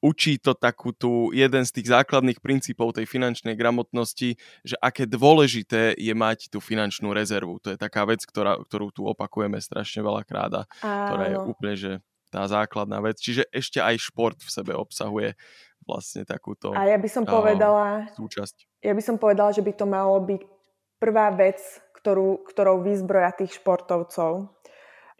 učí 0.00 0.40
to 0.40 0.56
takú 0.56 0.96
tú, 0.96 1.30
jeden 1.30 1.62
z 1.64 1.70
tých 1.76 1.92
základných 1.92 2.40
princípov 2.40 2.96
tej 2.96 3.04
finančnej 3.04 3.54
gramotnosti, 3.54 4.36
že 4.64 4.76
aké 4.80 5.04
dôležité 5.04 5.94
je 5.96 6.14
mať 6.16 6.48
tú 6.48 6.58
finančnú 6.58 7.12
rezervu. 7.12 7.60
To 7.64 7.72
je 7.72 7.78
taká 7.78 8.08
vec, 8.08 8.24
ktorá, 8.24 8.56
ktorú 8.56 8.90
tu 8.90 9.04
opakujeme 9.04 9.60
strašne 9.60 10.00
veľa 10.00 10.24
kráda, 10.24 10.64
ktorá 10.80 11.24
je 11.28 11.36
úplne, 11.38 11.74
že 11.76 11.92
tá 12.32 12.46
základná 12.48 13.02
vec. 13.04 13.20
Čiže 13.20 13.44
ešte 13.52 13.78
aj 13.82 14.00
šport 14.00 14.38
v 14.40 14.50
sebe 14.50 14.72
obsahuje 14.72 15.36
vlastne 15.84 16.22
takúto 16.22 16.70
A 16.76 16.86
ja 16.86 16.98
by 17.00 17.08
som 17.10 17.24
povedala, 17.26 18.08
súčasť. 18.14 18.84
Ja 18.84 18.94
by 18.94 19.02
som 19.02 19.16
povedala, 19.18 19.50
že 19.50 19.64
by 19.64 19.72
to 19.74 19.86
malo 19.88 20.16
byť 20.22 20.42
prvá 21.02 21.32
vec, 21.34 21.58
ktorú, 22.00 22.46
ktorou 22.48 22.80
vyzbroja 22.80 23.36
tých 23.36 23.60
športovcov 23.60 24.59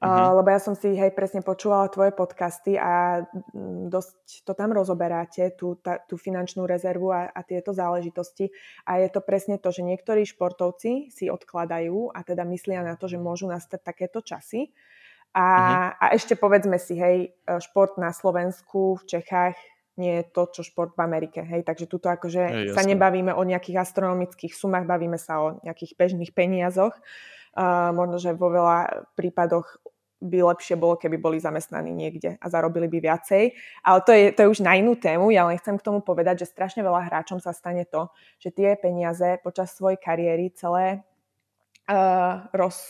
Uh-huh. 0.00 0.40
lebo 0.40 0.48
ja 0.48 0.56
som 0.56 0.72
si, 0.72 0.96
hej, 0.96 1.12
presne 1.12 1.44
počúvala 1.44 1.92
tvoje 1.92 2.16
podcasty 2.16 2.72
a 2.80 3.20
mm, 3.52 3.92
dosť 3.92 4.48
to 4.48 4.56
tam 4.56 4.72
rozoberáte, 4.72 5.52
tú, 5.60 5.76
tá, 5.76 6.00
tú 6.00 6.16
finančnú 6.16 6.64
rezervu 6.64 7.12
a, 7.12 7.28
a 7.28 7.44
tieto 7.44 7.76
záležitosti. 7.76 8.48
A 8.88 8.96
je 8.96 9.12
to 9.12 9.20
presne 9.20 9.60
to, 9.60 9.68
že 9.68 9.84
niektorí 9.84 10.24
športovci 10.24 11.12
si 11.12 11.28
odkladajú 11.28 12.16
a 12.16 12.24
teda 12.24 12.48
myslia 12.48 12.80
na 12.80 12.96
to, 12.96 13.12
že 13.12 13.20
môžu 13.20 13.52
nastať 13.52 13.84
takéto 13.84 14.24
časy. 14.24 14.72
A, 15.36 15.44
uh-huh. 15.44 15.92
a 16.00 16.04
ešte 16.16 16.32
povedzme 16.32 16.80
si, 16.80 16.96
hej, 16.96 17.36
e, 17.36 17.60
šport 17.60 18.00
na 18.00 18.16
Slovensku, 18.16 19.04
v 19.04 19.04
Čechách 19.04 19.60
nie 20.00 20.24
je 20.24 20.24
to, 20.32 20.48
čo 20.48 20.64
šport 20.64 20.96
v 20.96 21.04
Amerike. 21.04 21.44
Hej, 21.44 21.68
takže 21.68 21.84
tuto 21.84 22.08
akože 22.08 22.42
hej, 22.48 22.66
sa 22.72 22.80
nebavíme 22.88 23.36
o 23.36 23.42
nejakých 23.44 23.84
astronomických 23.84 24.56
sumách, 24.56 24.88
bavíme 24.88 25.20
sa 25.20 25.44
o 25.44 25.46
nejakých 25.60 26.00
bežných 26.00 26.32
peniazoch. 26.32 26.96
Uh, 27.50 27.90
možno, 27.90 28.22
že 28.22 28.30
vo 28.32 28.46
veľa 28.48 29.10
prípadoch 29.18 29.82
by 30.20 30.38
lepšie 30.52 30.76
bolo, 30.76 31.00
keby 31.00 31.16
boli 31.16 31.40
zamestnaní 31.40 31.96
niekde 31.96 32.36
a 32.36 32.46
zarobili 32.52 32.86
by 32.92 32.98
viacej. 33.00 33.56
Ale 33.80 33.98
to 34.04 34.12
je, 34.12 34.24
to 34.36 34.40
je 34.44 34.52
už 34.52 34.60
na 34.60 34.76
inú 34.76 34.92
tému. 34.94 35.32
Ja 35.32 35.48
len 35.48 35.56
chcem 35.56 35.80
k 35.80 35.86
tomu 35.88 36.04
povedať, 36.04 36.44
že 36.44 36.52
strašne 36.52 36.84
veľa 36.84 37.08
hráčom 37.08 37.40
sa 37.40 37.56
stane 37.56 37.88
to, 37.88 38.12
že 38.36 38.52
tie 38.52 38.76
peniaze 38.76 39.40
počas 39.40 39.72
svojej 39.72 39.96
kariéry 39.96 40.52
celé 40.52 41.00
uh, 41.88 42.44
roz, 42.52 42.84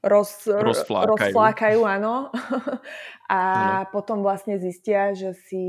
roz, 0.00 0.48
rozflákajú. 0.48 1.12
rozflákajú, 1.12 1.80
áno. 1.84 2.32
a 3.30 3.40
ano. 3.84 3.92
potom 3.92 4.24
vlastne 4.24 4.56
zistia, 4.56 5.12
že 5.12 5.36
si 5.36 5.64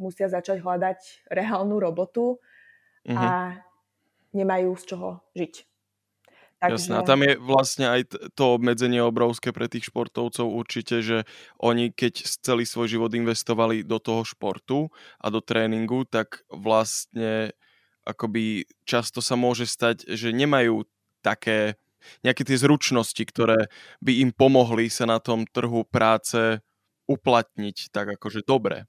musia 0.00 0.32
začať 0.32 0.64
hľadať 0.64 1.28
reálnu 1.28 1.76
robotu 1.76 2.40
a 3.04 3.52
mhm. 3.52 3.60
nemajú 4.32 4.70
z 4.80 4.84
čoho 4.88 5.10
žiť. 5.36 5.54
Takže... 6.58 6.90
Jasné, 6.90 6.94
a 6.98 7.06
tam 7.06 7.22
je 7.22 7.38
vlastne 7.38 7.86
aj 7.86 8.00
to 8.34 8.44
obmedzenie 8.58 8.98
obrovské 8.98 9.54
pre 9.54 9.70
tých 9.70 9.94
športovcov 9.94 10.42
určite, 10.42 11.06
že 11.06 11.22
oni 11.62 11.94
keď 11.94 12.26
celý 12.42 12.66
svoj 12.66 12.98
život 12.98 13.14
investovali 13.14 13.86
do 13.86 14.02
toho 14.02 14.26
športu 14.26 14.90
a 15.22 15.30
do 15.30 15.38
tréningu, 15.38 16.02
tak 16.02 16.42
vlastne 16.50 17.54
akoby 18.02 18.66
často 18.82 19.22
sa 19.22 19.38
môže 19.38 19.70
stať, 19.70 20.10
že 20.10 20.34
nemajú 20.34 20.82
také 21.22 21.78
nejaké 22.26 22.42
tie 22.42 22.58
zručnosti, 22.58 23.22
ktoré 23.22 23.70
by 24.02 24.18
im 24.22 24.30
pomohli 24.34 24.90
sa 24.90 25.06
na 25.06 25.22
tom 25.22 25.46
trhu 25.46 25.86
práce 25.86 26.58
uplatniť 27.06 27.94
tak 27.94 28.18
akože 28.18 28.42
dobre. 28.42 28.84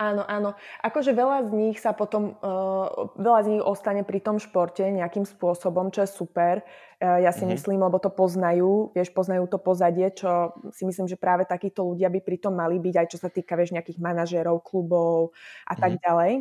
Áno, 0.00 0.24
áno. 0.24 0.56
Akože 0.80 1.12
veľa 1.12 1.46
z 1.46 1.50
nich 1.52 1.76
sa 1.76 1.92
potom, 1.92 2.40
uh, 2.40 3.12
veľa 3.20 3.40
z 3.44 3.48
nich 3.52 3.62
ostane 3.62 4.00
pri 4.02 4.24
tom 4.24 4.40
športe 4.40 4.80
nejakým 4.88 5.28
spôsobom, 5.28 5.92
čo 5.92 6.08
je 6.08 6.10
super. 6.10 6.64
Uh, 6.96 7.20
ja 7.20 7.28
si 7.28 7.44
mm-hmm. 7.44 7.52
myslím, 7.52 7.80
lebo 7.84 8.00
to 8.00 8.08
poznajú, 8.08 8.96
vieš, 8.96 9.12
poznajú 9.12 9.44
to 9.52 9.60
pozadie, 9.60 10.08
čo 10.16 10.56
si 10.72 10.88
myslím, 10.88 11.12
že 11.12 11.20
práve 11.20 11.44
takíto 11.44 11.84
ľudia 11.84 12.08
by 12.08 12.24
pri 12.24 12.40
tom 12.40 12.56
mali 12.56 12.80
byť, 12.80 12.94
aj 13.04 13.08
čo 13.12 13.18
sa 13.20 13.28
týka, 13.28 13.52
vieš, 13.52 13.76
nejakých 13.76 14.00
manažérov, 14.00 14.64
klubov 14.64 15.36
a 15.68 15.76
tak 15.76 16.00
mm-hmm. 16.00 16.04
ďalej. 16.08 16.32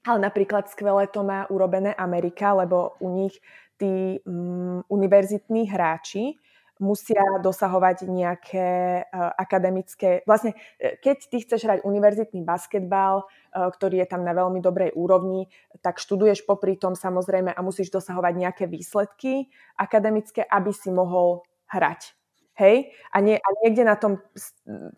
Ale 0.00 0.18
napríklad 0.18 0.66
skvelé 0.66 1.06
to 1.12 1.22
má 1.22 1.46
urobené 1.46 1.94
Amerika, 1.94 2.56
lebo 2.58 2.98
u 2.98 3.08
nich 3.12 3.38
tí 3.78 4.18
um, 4.26 4.82
univerzitní 4.90 5.70
hráči 5.70 6.36
musia 6.80 7.22
dosahovať 7.44 8.08
nejaké 8.08 8.68
uh, 9.04 9.36
akademické... 9.36 10.24
Vlastne, 10.24 10.56
e, 10.80 10.96
keď 10.96 11.16
ty 11.28 11.36
chceš 11.44 11.60
hrať 11.68 11.78
univerzitný 11.84 12.40
basketbal, 12.40 13.28
uh, 13.28 13.68
ktorý 13.68 14.00
je 14.00 14.08
tam 14.08 14.24
na 14.24 14.32
veľmi 14.32 14.58
dobrej 14.64 14.96
úrovni, 14.96 15.52
tak 15.84 16.00
študuješ 16.00 16.48
popri 16.48 16.80
tom 16.80 16.96
samozrejme 16.96 17.52
a 17.52 17.60
musíš 17.60 17.92
dosahovať 17.92 18.34
nejaké 18.34 18.64
výsledky 18.64 19.52
akademické, 19.76 20.40
aby 20.48 20.72
si 20.72 20.88
mohol 20.88 21.44
hrať. 21.68 22.16
Hej? 22.56 22.96
A, 23.12 23.20
nie, 23.20 23.36
a 23.36 23.48
niekde 23.62 23.84
na 23.84 23.96
tom 23.96 24.20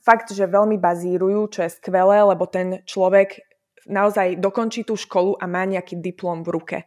fakt, 0.02 0.30
že 0.30 0.46
veľmi 0.46 0.78
bazírujú, 0.78 1.50
čo 1.50 1.60
je 1.66 1.70
skvelé, 1.74 2.22
lebo 2.22 2.46
ten 2.46 2.82
človek 2.86 3.42
naozaj 3.86 4.38
dokončí 4.38 4.86
tú 4.86 4.94
školu 4.94 5.38
a 5.38 5.50
má 5.50 5.66
nejaký 5.66 5.98
diplom 5.98 6.46
v 6.46 6.48
ruke 6.54 6.78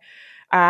a, 0.52 0.66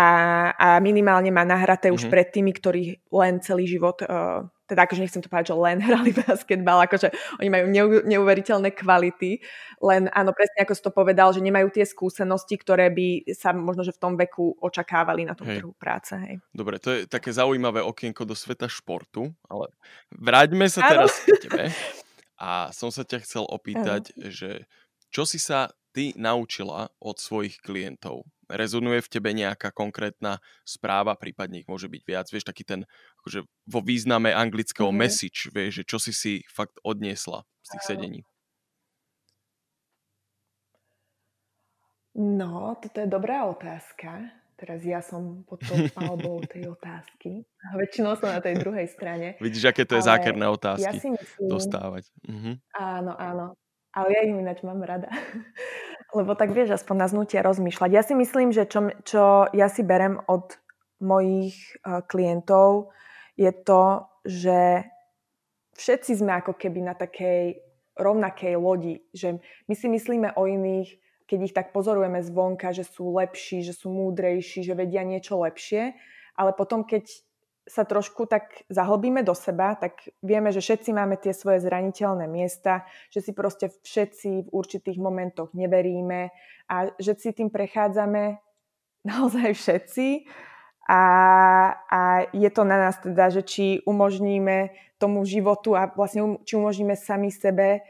a 0.56 0.68
minimálne 0.80 1.30
má 1.30 1.44
nahraté 1.44 1.92
mm-hmm. 1.92 1.98
už 2.00 2.04
mhm. 2.08 2.12
pred 2.12 2.28
tými, 2.32 2.52
ktorí 2.56 2.84
len 3.12 3.44
celý 3.44 3.68
život, 3.68 4.00
uh, 4.06 4.48
teda 4.66 4.90
akože 4.90 5.02
nechcem 5.06 5.22
to 5.22 5.30
povedať, 5.30 5.54
že 5.54 5.58
len 5.58 5.78
hrali 5.88 6.12
basketbal, 6.12 6.80
akože 6.90 7.14
oni 7.38 7.50
majú 7.50 7.66
neu, 7.70 7.88
neuveriteľné 8.04 8.74
kvality, 8.74 9.40
len 9.82 10.10
áno, 10.10 10.34
presne 10.34 10.66
ako 10.66 10.74
si 10.74 10.82
to 10.82 10.92
povedal, 10.92 11.30
že 11.32 11.46
nemajú 11.46 11.70
tie 11.70 11.86
skúsenosti, 11.86 12.58
ktoré 12.58 12.90
by 12.90 13.30
sa 13.36 13.54
možno, 13.54 13.86
že 13.86 13.94
v 13.94 14.02
tom 14.02 14.14
veku 14.18 14.58
očakávali 14.58 15.28
na 15.28 15.38
tom 15.38 15.48
hej. 15.48 15.62
trhu 15.62 15.72
práce. 15.78 16.18
Hej. 16.18 16.42
Dobre, 16.50 16.82
to 16.82 16.90
je 16.92 17.00
také 17.06 17.30
zaujímavé 17.30 17.86
okienko 17.86 18.26
do 18.26 18.34
sveta 18.34 18.66
športu, 18.66 19.30
ale 19.46 19.70
vráťme 20.10 20.66
sa 20.66 20.82
áno. 20.86 20.92
teraz 20.92 21.12
k 21.24 21.46
tebe. 21.46 21.64
A 22.36 22.68
som 22.76 22.92
sa 22.92 23.08
ťa 23.08 23.24
chcel 23.24 23.48
opýtať, 23.48 24.12
áno. 24.12 24.28
že 24.28 24.68
čo 25.08 25.24
si 25.24 25.40
sa 25.40 25.72
ty 25.96 26.12
naučila 26.20 26.92
od 27.00 27.16
svojich 27.16 27.64
klientov? 27.64 28.28
Rezonuje 28.50 29.02
v 29.02 29.12
tebe 29.12 29.30
nejaká 29.34 29.74
konkrétna 29.74 30.40
správa, 30.64 31.18
prípadne 31.18 31.62
ich 31.62 31.70
môže 31.70 31.90
byť 31.90 32.02
viac, 32.06 32.26
vieš, 32.30 32.46
taký 32.46 32.64
ten, 32.66 32.82
akože 33.24 33.46
vo 33.66 33.80
význame 33.82 34.34
anglického 34.34 34.90
mm-hmm. 34.90 35.04
message, 35.06 35.50
vieš, 35.52 35.82
že 35.82 35.84
čo 35.84 35.98
si 35.98 36.12
si 36.14 36.34
fakt 36.50 36.78
odniesla 36.86 37.44
z 37.66 37.68
tých 37.76 37.84
sedení? 37.84 38.22
No, 42.16 42.80
toto 42.80 43.04
je 43.04 43.10
dobrá 43.12 43.44
otázka. 43.44 44.32
Teraz 44.56 44.88
ja 44.88 45.04
som 45.04 45.44
pod 45.44 45.60
tou 45.68 45.76
palbou 45.92 46.40
tej 46.48 46.72
otázky. 46.72 47.44
Väčšinou 47.80 48.16
som 48.16 48.32
na 48.32 48.40
tej 48.40 48.64
druhej 48.64 48.88
strane. 48.88 49.36
Vidíš, 49.44 49.68
aké 49.68 49.84
to 49.84 50.00
je 50.00 50.08
zákerné 50.08 50.48
otázky 50.48 50.96
ja 50.96 50.96
si 50.96 51.12
myslím, 51.12 51.48
dostávať. 51.52 52.08
Mhm. 52.24 52.64
Áno, 52.72 53.12
áno. 53.20 53.46
Ale 53.96 54.08
ja 54.12 54.22
ich 54.28 54.32
ináč 54.32 54.60
mám 54.64 54.80
rada. 54.84 55.08
Lebo 56.16 56.32
tak 56.32 56.56
vieš, 56.56 56.80
aspoň 56.80 56.96
na 56.96 57.08
znutie 57.12 57.44
rozmýšľať. 57.44 57.90
Ja 57.92 58.00
si 58.00 58.16
myslím, 58.16 58.56
že 58.56 58.64
čo, 58.64 58.88
čo 59.04 59.52
ja 59.52 59.68
si 59.68 59.84
berem 59.84 60.24
od 60.32 60.56
mojich 61.04 61.60
uh, 61.84 62.00
klientov, 62.08 62.96
je 63.36 63.52
to, 63.52 64.08
že 64.24 64.88
všetci 65.76 66.24
sme 66.24 66.40
ako 66.40 66.56
keby 66.56 66.88
na 66.88 66.96
takej 66.96 67.60
rovnakej 68.00 68.56
lodi. 68.56 69.04
Že 69.12 69.44
my 69.68 69.74
si 69.76 69.88
myslíme 69.92 70.30
o 70.40 70.48
iných, 70.48 70.96
keď 71.28 71.40
ich 71.44 71.56
tak 71.56 71.76
pozorujeme 71.76 72.24
zvonka, 72.24 72.72
že 72.72 72.88
sú 72.88 73.12
lepší, 73.20 73.68
že 73.68 73.76
sú 73.76 73.92
múdrejší, 73.92 74.64
že 74.64 74.78
vedia 74.78 75.04
niečo 75.04 75.36
lepšie, 75.44 76.00
ale 76.40 76.52
potom, 76.56 76.88
keď 76.88 77.12
sa 77.66 77.82
trošku 77.82 78.30
tak 78.30 78.62
zahlbíme 78.70 79.26
do 79.26 79.34
seba, 79.34 79.74
tak 79.74 80.06
vieme, 80.22 80.54
že 80.54 80.62
všetci 80.62 80.94
máme 80.94 81.18
tie 81.18 81.34
svoje 81.34 81.66
zraniteľné 81.66 82.30
miesta, 82.30 82.86
že 83.10 83.26
si 83.26 83.32
proste 83.34 83.74
všetci 83.74 84.30
v 84.46 84.50
určitých 84.54 85.02
momentoch 85.02 85.50
neveríme 85.58 86.30
a 86.70 86.76
že 87.02 87.18
si 87.18 87.34
tým 87.34 87.50
prechádzame 87.50 88.38
naozaj 89.10 89.50
všetci. 89.58 90.30
A, 90.86 91.02
a 91.90 92.02
je 92.30 92.50
to 92.54 92.62
na 92.62 92.78
nás 92.78 93.02
teda, 93.02 93.34
že 93.34 93.42
či 93.42 93.82
umožníme 93.90 94.70
tomu 95.02 95.26
životu 95.26 95.74
a 95.74 95.90
vlastne 95.90 96.22
um, 96.22 96.34
či 96.46 96.54
umožníme 96.54 96.94
sami 96.94 97.34
sebe 97.34 97.82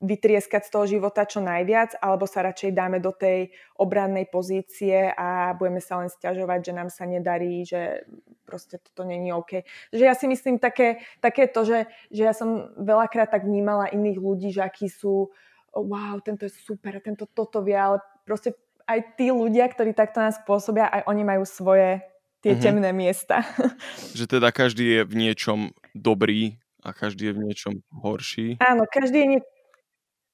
vytrieskať 0.00 0.64
z 0.64 0.72
toho 0.72 0.84
života 0.88 1.28
čo 1.28 1.44
najviac, 1.44 2.00
alebo 2.00 2.24
sa 2.24 2.40
radšej 2.40 2.72
dáme 2.72 3.04
do 3.04 3.12
tej 3.12 3.52
obrannej 3.76 4.32
pozície 4.32 5.12
a 5.12 5.52
budeme 5.52 5.84
sa 5.84 6.00
len 6.00 6.08
stiažovať, 6.08 6.72
že 6.72 6.72
nám 6.72 6.88
sa 6.88 7.04
nedarí, 7.04 7.68
že 7.68 8.08
proste 8.48 8.80
toto 8.80 9.04
není 9.04 9.28
OK. 9.28 9.60
Že 9.92 10.04
ja 10.08 10.16
si 10.16 10.24
myslím 10.24 10.56
také, 10.56 11.04
také 11.20 11.52
to, 11.52 11.68
že, 11.68 11.84
že 12.08 12.24
ja 12.24 12.32
som 12.32 12.72
veľakrát 12.80 13.28
tak 13.28 13.44
vnímala 13.44 13.92
iných 13.92 14.18
ľudí, 14.18 14.48
že 14.56 14.64
akí 14.64 14.88
sú 14.88 15.28
oh, 15.72 15.84
wow, 15.84 16.18
tento 16.24 16.48
je 16.48 16.52
super, 16.52 16.98
tento 17.04 17.28
toto 17.28 17.62
vie, 17.62 17.76
ale 17.76 18.02
proste 18.24 18.56
aj 18.88 19.14
tí 19.14 19.30
ľudia, 19.30 19.70
ktorí 19.70 19.94
takto 19.94 20.18
nás 20.18 20.40
pôsobia, 20.42 20.90
aj 20.90 21.06
oni 21.06 21.22
majú 21.22 21.44
svoje 21.46 22.02
tie 22.42 22.56
mm-hmm. 22.56 22.64
temné 22.64 22.90
miesta. 22.90 23.44
Že 24.18 24.40
teda 24.40 24.48
každý 24.50 24.84
je 24.98 25.02
v 25.06 25.14
niečom 25.14 25.58
dobrý 25.94 26.58
a 26.82 26.96
každý 26.96 27.30
je 27.30 27.34
v 27.36 27.42
niečom 27.44 27.74
horší. 27.92 28.56
Áno, 28.58 28.88
každý 28.88 29.18
je 29.22 29.28
nie, 29.36 29.40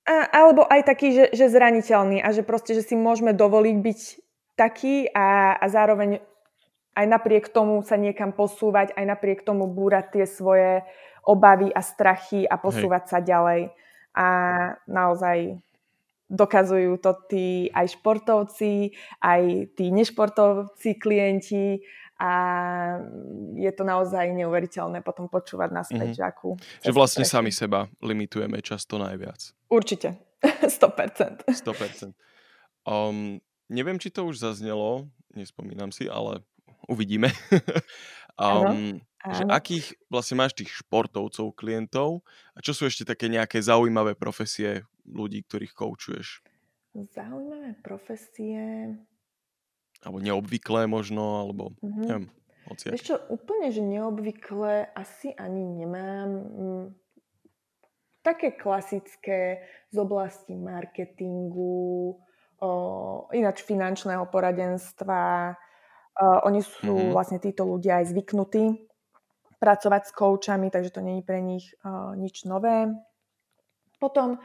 a, 0.06 0.46
alebo 0.46 0.62
aj 0.62 0.86
taký, 0.86 1.08
že, 1.12 1.24
že 1.34 1.50
zraniteľný 1.50 2.22
a 2.22 2.30
že 2.30 2.46
proste, 2.46 2.78
že 2.78 2.86
si 2.86 2.94
môžeme 2.94 3.34
dovoliť 3.34 3.76
byť 3.82 4.00
taký 4.54 5.10
a, 5.10 5.58
a 5.58 5.66
zároveň 5.66 6.22
aj 6.96 7.06
napriek 7.10 7.52
tomu 7.52 7.84
sa 7.84 8.00
niekam 8.00 8.32
posúvať, 8.32 8.96
aj 8.96 9.04
napriek 9.04 9.44
tomu 9.44 9.68
búrať 9.68 10.16
tie 10.16 10.24
svoje 10.24 10.80
obavy 11.26 11.68
a 11.68 11.82
strachy 11.84 12.48
a 12.48 12.56
posúvať 12.56 13.02
Hej. 13.04 13.10
sa 13.10 13.18
ďalej. 13.20 13.62
A 14.16 14.26
naozaj 14.88 15.60
dokazujú 16.30 16.98
to 16.98 17.12
tí 17.28 17.68
aj 17.70 18.00
športovci, 18.00 18.96
aj 19.20 19.74
tí 19.76 19.92
nešportovci 19.92 20.96
klienti 20.96 21.84
a 22.16 22.32
je 23.56 23.72
to 23.76 23.84
naozaj 23.84 24.32
neuveriteľné 24.32 25.04
potom 25.04 25.28
počúvať 25.28 25.68
naspäť, 25.68 26.16
mm-hmm. 26.16 26.20
že 26.20 26.24
akú... 26.24 26.56
Že 26.80 26.92
vlastne 26.96 27.24
prešli. 27.28 27.36
sami 27.36 27.52
seba 27.52 27.92
limitujeme 28.00 28.56
často 28.64 28.96
najviac. 28.96 29.52
Určite. 29.68 30.16
100%. 30.64 31.44
100%. 31.44 32.16
Um, 32.88 33.36
neviem, 33.68 34.00
či 34.00 34.08
to 34.08 34.24
už 34.24 34.40
zaznelo, 34.40 35.12
nespomínam 35.36 35.92
si, 35.92 36.08
ale 36.08 36.40
uvidíme. 36.88 37.28
um, 38.40 38.96
Že 39.26 39.42
akých 39.50 39.86
vlastne 40.06 40.38
máš 40.38 40.54
tých 40.54 40.70
športovcov, 40.70 41.52
klientov 41.58 42.22
a 42.54 42.62
čo 42.62 42.70
sú 42.70 42.86
ešte 42.86 43.02
také 43.02 43.26
nejaké 43.26 43.58
zaujímavé 43.58 44.14
profesie 44.14 44.86
ľudí, 45.02 45.42
ktorých 45.42 45.74
koučuješ? 45.74 46.46
Zaujímavé 46.94 47.74
profesie 47.82 48.94
alebo 50.06 50.22
neobvyklé 50.22 50.86
možno, 50.86 51.42
alebo 51.42 51.74
mm-hmm. 51.82 52.06
neviem, 52.06 52.26
hociak. 52.70 52.94
Vieš 52.94 53.06
čo, 53.10 53.16
úplne, 53.26 53.74
že 53.74 53.82
neobvyklé 53.82 54.94
asi 54.94 55.34
ani 55.34 55.66
nemám. 55.66 56.30
Mm, 56.30 56.86
také 58.22 58.54
klasické 58.54 59.66
z 59.90 59.96
oblasti 59.98 60.54
marketingu, 60.54 62.18
o, 62.62 62.70
ináč 63.34 63.66
finančného 63.66 64.30
poradenstva. 64.30 65.54
O, 66.14 66.26
oni 66.46 66.62
sú 66.62 66.94
mm-hmm. 66.94 67.14
vlastne 67.14 67.42
títo 67.42 67.66
ľudia 67.66 67.98
aj 68.02 68.14
zvyknutí 68.14 68.86
pracovať 69.58 70.02
s 70.06 70.12
koučami, 70.12 70.70
takže 70.70 70.94
to 70.94 71.00
není 71.02 71.26
pre 71.26 71.42
nich 71.42 71.74
o, 71.82 72.14
nič 72.14 72.46
nové. 72.46 72.94
Potom 73.98 74.38
o, 74.38 74.42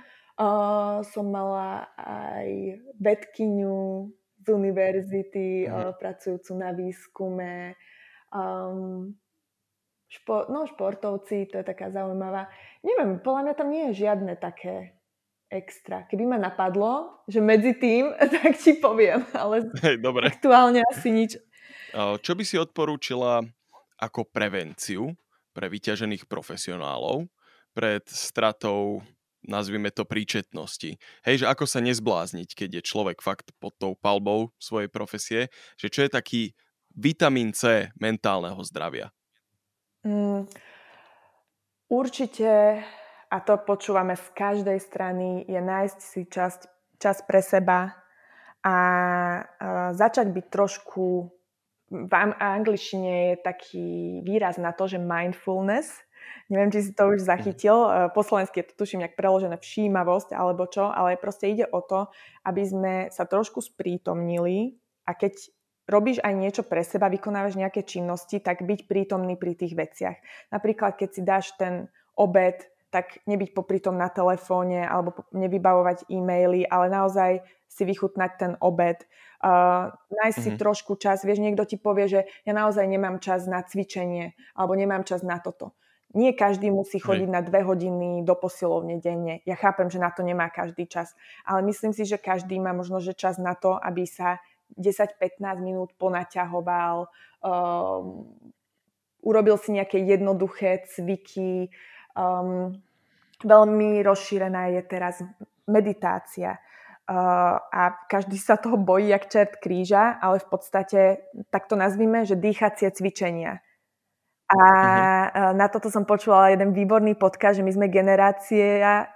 som 1.06 1.26
mala 1.30 1.90
aj 2.02 2.82
vedkyňu, 3.02 4.10
z 4.42 4.48
univerzity, 4.50 5.70
mm. 5.70 6.02
pracujúcu 6.02 6.52
na 6.58 6.70
výskume. 6.74 7.78
Um, 8.34 9.14
špo, 10.12 10.50
no, 10.50 10.68
športovci, 10.68 11.48
to 11.48 11.62
je 11.62 11.66
taká 11.66 11.94
zaujímavá. 11.94 12.52
Neviem, 12.84 13.22
podľa 13.22 13.42
mňa 13.48 13.54
tam 13.56 13.70
nie 13.72 13.84
je 13.92 14.08
žiadne 14.08 14.34
také 14.36 14.98
extra. 15.52 16.08
Keby 16.08 16.24
ma 16.26 16.38
napadlo, 16.40 17.24
že 17.28 17.44
medzi 17.44 17.76
tým, 17.76 18.16
tak 18.42 18.58
ti 18.58 18.80
poviem, 18.80 19.24
ale 19.36 19.68
Hej, 19.84 20.00
dobre. 20.00 20.32
aktuálne 20.32 20.82
asi 20.88 21.12
nič. 21.12 21.32
Čo 21.96 22.34
by 22.40 22.44
si 22.48 22.56
odporúčila 22.56 23.44
ako 24.00 24.24
prevenciu 24.32 25.12
pre 25.52 25.68
vyťažených 25.68 26.26
profesionálov 26.26 27.28
pred 27.76 28.04
stratou 28.08 29.04
nazvime 29.46 29.90
to 29.90 30.06
príčetnosti. 30.06 30.98
Hej, 31.26 31.46
že 31.46 31.50
ako 31.50 31.66
sa 31.66 31.82
nezblázniť, 31.82 32.50
keď 32.54 32.70
je 32.80 32.88
človek 32.88 33.20
fakt 33.22 33.54
pod 33.58 33.74
tou 33.78 33.98
palbou 33.98 34.54
svojej 34.62 34.90
profesie, 34.90 35.42
že 35.78 35.88
čo 35.90 36.06
je 36.06 36.10
taký 36.10 36.42
vitamín 36.94 37.56
C 37.56 37.90
mentálneho 37.98 38.60
zdravia? 38.68 39.10
Mm, 40.02 40.50
určite, 41.90 42.82
a 43.30 43.38
to 43.42 43.54
počúvame 43.62 44.18
z 44.18 44.28
každej 44.34 44.80
strany, 44.82 45.46
je 45.46 45.62
nájsť 45.62 46.00
si 46.02 46.22
čas, 46.28 46.62
čas 46.98 47.22
pre 47.26 47.42
seba 47.42 47.94
a, 48.62 48.68
a 48.68 48.78
začať 49.94 50.30
byť 50.30 50.46
trošku 50.50 51.30
v 51.92 52.14
angličtine 52.40 53.36
je 53.36 53.36
taký 53.44 53.88
výraz 54.24 54.56
na 54.56 54.72
to, 54.72 54.88
že 54.88 54.96
mindfulness, 54.96 56.00
Neviem, 56.52 56.72
či 56.72 56.90
si 56.90 56.92
to 56.92 57.12
už 57.12 57.24
zachytil. 57.24 57.88
Mhm. 57.88 57.92
Eh, 57.92 58.08
po 58.12 58.22
slovensky 58.22 58.62
je 58.62 58.68
to 58.72 58.84
tuším 58.84 59.06
nejak 59.06 59.16
preložené 59.16 59.58
všímavosť 59.58 60.36
alebo 60.36 60.68
čo, 60.68 60.90
ale 60.90 61.20
proste 61.20 61.52
ide 61.52 61.66
o 61.70 61.80
to, 61.80 62.12
aby 62.44 62.64
sme 62.66 62.94
sa 63.10 63.24
trošku 63.24 63.64
sprítomnili 63.64 64.76
a 65.08 65.16
keď 65.16 65.52
robíš 65.90 66.24
aj 66.24 66.34
niečo 66.38 66.64
pre 66.64 66.86
seba, 66.88 67.12
vykonávaš 67.12 67.60
nejaké 67.60 67.84
činnosti, 67.84 68.40
tak 68.40 68.64
byť 68.64 68.88
prítomný 68.88 69.36
pri 69.36 69.60
tých 69.60 69.76
veciach. 69.76 70.18
Napríklad, 70.54 70.96
keď 70.96 71.10
si 71.12 71.22
dáš 71.26 71.52
ten 71.60 71.92
obed, 72.16 72.64
tak 72.92 73.24
nebyť 73.24 73.56
popri 73.56 73.80
tom 73.80 73.96
na 73.96 74.12
telefóne 74.12 74.84
alebo 74.84 75.16
nevybavovať 75.32 76.12
e-maily, 76.12 76.68
ale 76.68 76.92
naozaj 76.92 77.40
si 77.72 77.84
vychutnať 77.88 78.32
ten 78.36 78.52
obed, 78.60 79.00
uh, 79.40 79.96
nájsť 80.12 80.38
mm-hmm. 80.38 80.44
si 80.44 80.50
mhm. 80.52 80.60
trošku 80.60 81.00
čas. 81.00 81.24
Vieš, 81.24 81.40
niekto 81.40 81.64
ti 81.64 81.80
povie, 81.80 82.12
že 82.12 82.28
ja 82.44 82.52
naozaj 82.52 82.84
nemám 82.84 83.24
čas 83.24 83.48
na 83.48 83.64
cvičenie 83.64 84.36
alebo 84.54 84.76
nemám 84.76 85.08
čas 85.08 85.24
na 85.24 85.40
toto. 85.40 85.72
Nie 86.12 86.36
každý 86.36 86.72
musí 86.76 87.00
chodiť 87.00 87.30
Hej. 87.32 87.36
na 87.36 87.42
dve 87.42 87.64
hodiny 87.64 88.28
do 88.28 88.36
posilovne 88.36 89.00
denne. 89.00 89.40
Ja 89.48 89.56
chápem, 89.56 89.88
že 89.88 89.96
na 89.96 90.12
to 90.12 90.28
nemá 90.28 90.52
každý 90.52 90.84
čas, 90.84 91.16
ale 91.48 91.64
myslím 91.72 91.96
si, 91.96 92.04
že 92.04 92.20
každý 92.20 92.60
má 92.60 92.76
možno 92.76 93.00
že 93.00 93.16
čas 93.16 93.40
na 93.40 93.56
to, 93.56 93.80
aby 93.80 94.04
sa 94.04 94.44
10-15 94.76 95.40
minút 95.60 95.96
ponaťahoval, 95.96 97.08
um, 97.44 98.28
urobil 99.24 99.56
si 99.60 99.76
nejaké 99.76 100.00
jednoduché 100.04 100.84
cviky. 100.92 101.72
Um, 102.16 102.76
veľmi 103.44 104.04
rozšírená 104.04 104.72
je 104.76 104.82
teraz 104.84 105.24
meditácia. 105.68 106.60
Uh, 107.12 107.60
a 107.60 107.92
každý 108.08 108.40
sa 108.40 108.56
toho 108.56 108.78
bojí, 108.80 109.12
jak 109.12 109.28
čert 109.28 109.54
kríža, 109.60 110.16
ale 110.22 110.40
v 110.40 110.48
podstate, 110.48 111.00
tak 111.52 111.68
to 111.68 111.76
nazvime, 111.76 112.24
že 112.24 112.40
dýchacie 112.40 112.88
cvičenia. 112.94 113.60
A 114.52 114.60
uh-huh. 114.60 115.54
na 115.56 115.72
toto 115.72 115.88
som 115.88 116.04
počula 116.04 116.52
jeden 116.52 116.76
výborný 116.76 117.16
podcast, 117.16 117.60
že 117.60 117.66
my 117.66 117.72
sme 117.72 117.88
generácia 117.88 119.08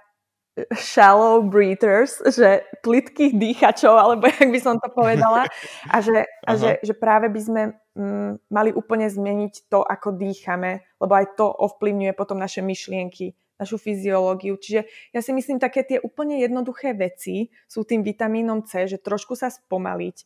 shallow 0.72 1.44
breathers, 1.44 2.16
že 2.24 2.64
plitkých 2.80 3.36
dýchačov, 3.36 3.92
alebo 3.92 4.24
jak 4.32 4.48
by 4.48 4.60
som 4.60 4.80
to 4.80 4.88
povedala. 4.88 5.44
A 5.92 5.96
že, 6.00 6.24
a 6.48 6.50
že, 6.56 6.80
že 6.80 6.96
práve 6.96 7.28
by 7.28 7.40
sme 7.40 7.62
mm, 7.92 8.48
mali 8.48 8.72
úplne 8.72 9.04
zmeniť 9.04 9.68
to, 9.68 9.84
ako 9.84 10.16
dýchame, 10.16 10.80
lebo 10.96 11.12
aj 11.12 11.36
to 11.36 11.44
ovplyvňuje 11.44 12.12
potom 12.16 12.40
naše 12.40 12.64
myšlienky 12.64 13.36
našu 13.56 13.80
fyziológiu. 13.80 14.60
Čiže 14.60 14.84
ja 15.16 15.20
si 15.24 15.32
myslím, 15.32 15.56
také 15.56 15.80
tie 15.80 15.96
úplne 16.00 16.44
jednoduché 16.44 16.92
veci 16.92 17.48
sú 17.64 17.88
tým 17.88 18.04
vitamínom 18.04 18.68
C, 18.68 18.84
že 18.84 19.00
trošku 19.00 19.32
sa 19.32 19.48
spomaliť 19.48 20.16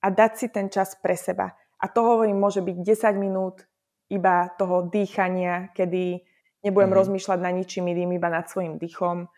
a 0.00 0.08
dať 0.08 0.32
si 0.32 0.46
ten 0.48 0.72
čas 0.72 0.96
pre 0.96 1.12
seba. 1.12 1.52
A 1.78 1.86
to 1.92 2.00
hovorím, 2.00 2.40
môže 2.40 2.64
byť 2.64 2.76
10 2.80 3.12
minút 3.20 3.67
iba 4.08 4.48
toho 4.56 4.88
dýchania, 4.88 5.70
kedy 5.76 6.24
nebudem 6.64 6.90
mm-hmm. 6.90 6.98
rozmýšľať 6.98 7.38
na 7.44 7.50
ničím 7.52 7.86
iným, 7.92 8.16
iba 8.16 8.28
nad 8.32 8.48
svojim 8.48 8.80
dýchom. 8.80 9.28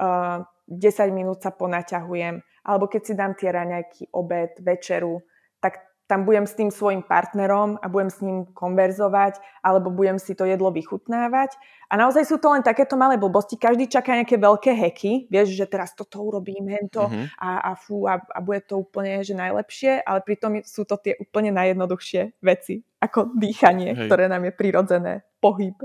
Uh, 0.00 0.46
10 0.70 1.10
minút 1.10 1.42
sa 1.42 1.50
ponaťahujem, 1.50 2.38
alebo 2.62 2.86
keď 2.86 3.02
si 3.02 3.12
dám 3.18 3.34
tie 3.34 3.50
raňajky, 3.50 4.14
obed, 4.14 4.54
večeru, 4.62 5.18
tak 5.58 5.82
tam 6.10 6.26
budem 6.26 6.42
s 6.42 6.58
tým 6.58 6.74
svojim 6.74 7.06
partnerom 7.06 7.78
a 7.78 7.86
budem 7.86 8.10
s 8.10 8.18
ním 8.18 8.50
konverzovať, 8.50 9.38
alebo 9.62 9.94
budem 9.94 10.18
si 10.18 10.34
to 10.34 10.42
jedlo 10.42 10.74
vychutnávať. 10.74 11.54
A 11.86 11.94
naozaj 11.94 12.26
sú 12.26 12.42
to 12.42 12.50
len 12.50 12.66
takéto 12.66 12.98
malé 12.98 13.14
blbosti. 13.14 13.54
Každý 13.54 13.86
čaká 13.86 14.18
nejaké 14.18 14.34
veľké 14.34 14.74
heky, 14.74 15.30
vieš, 15.30 15.54
že 15.54 15.70
teraz 15.70 15.94
toto 15.94 16.18
urobím, 16.18 16.66
hento 16.66 17.06
mm-hmm. 17.06 17.38
a, 17.38 17.50
a 17.62 17.70
fú, 17.78 18.10
a, 18.10 18.18
a 18.18 18.42
bude 18.42 18.66
to 18.66 18.82
úplne 18.82 19.22
že 19.22 19.38
najlepšie, 19.38 20.02
ale 20.02 20.18
pritom 20.26 20.58
sú 20.66 20.82
to 20.82 20.98
tie 20.98 21.14
úplne 21.22 21.54
najjednoduchšie 21.54 22.42
veci, 22.42 22.82
ako 22.98 23.38
dýchanie, 23.38 23.94
Hej. 23.94 24.10
ktoré 24.10 24.26
nám 24.26 24.50
je 24.50 24.52
prirodzené, 24.58 25.12
pohyb 25.38 25.78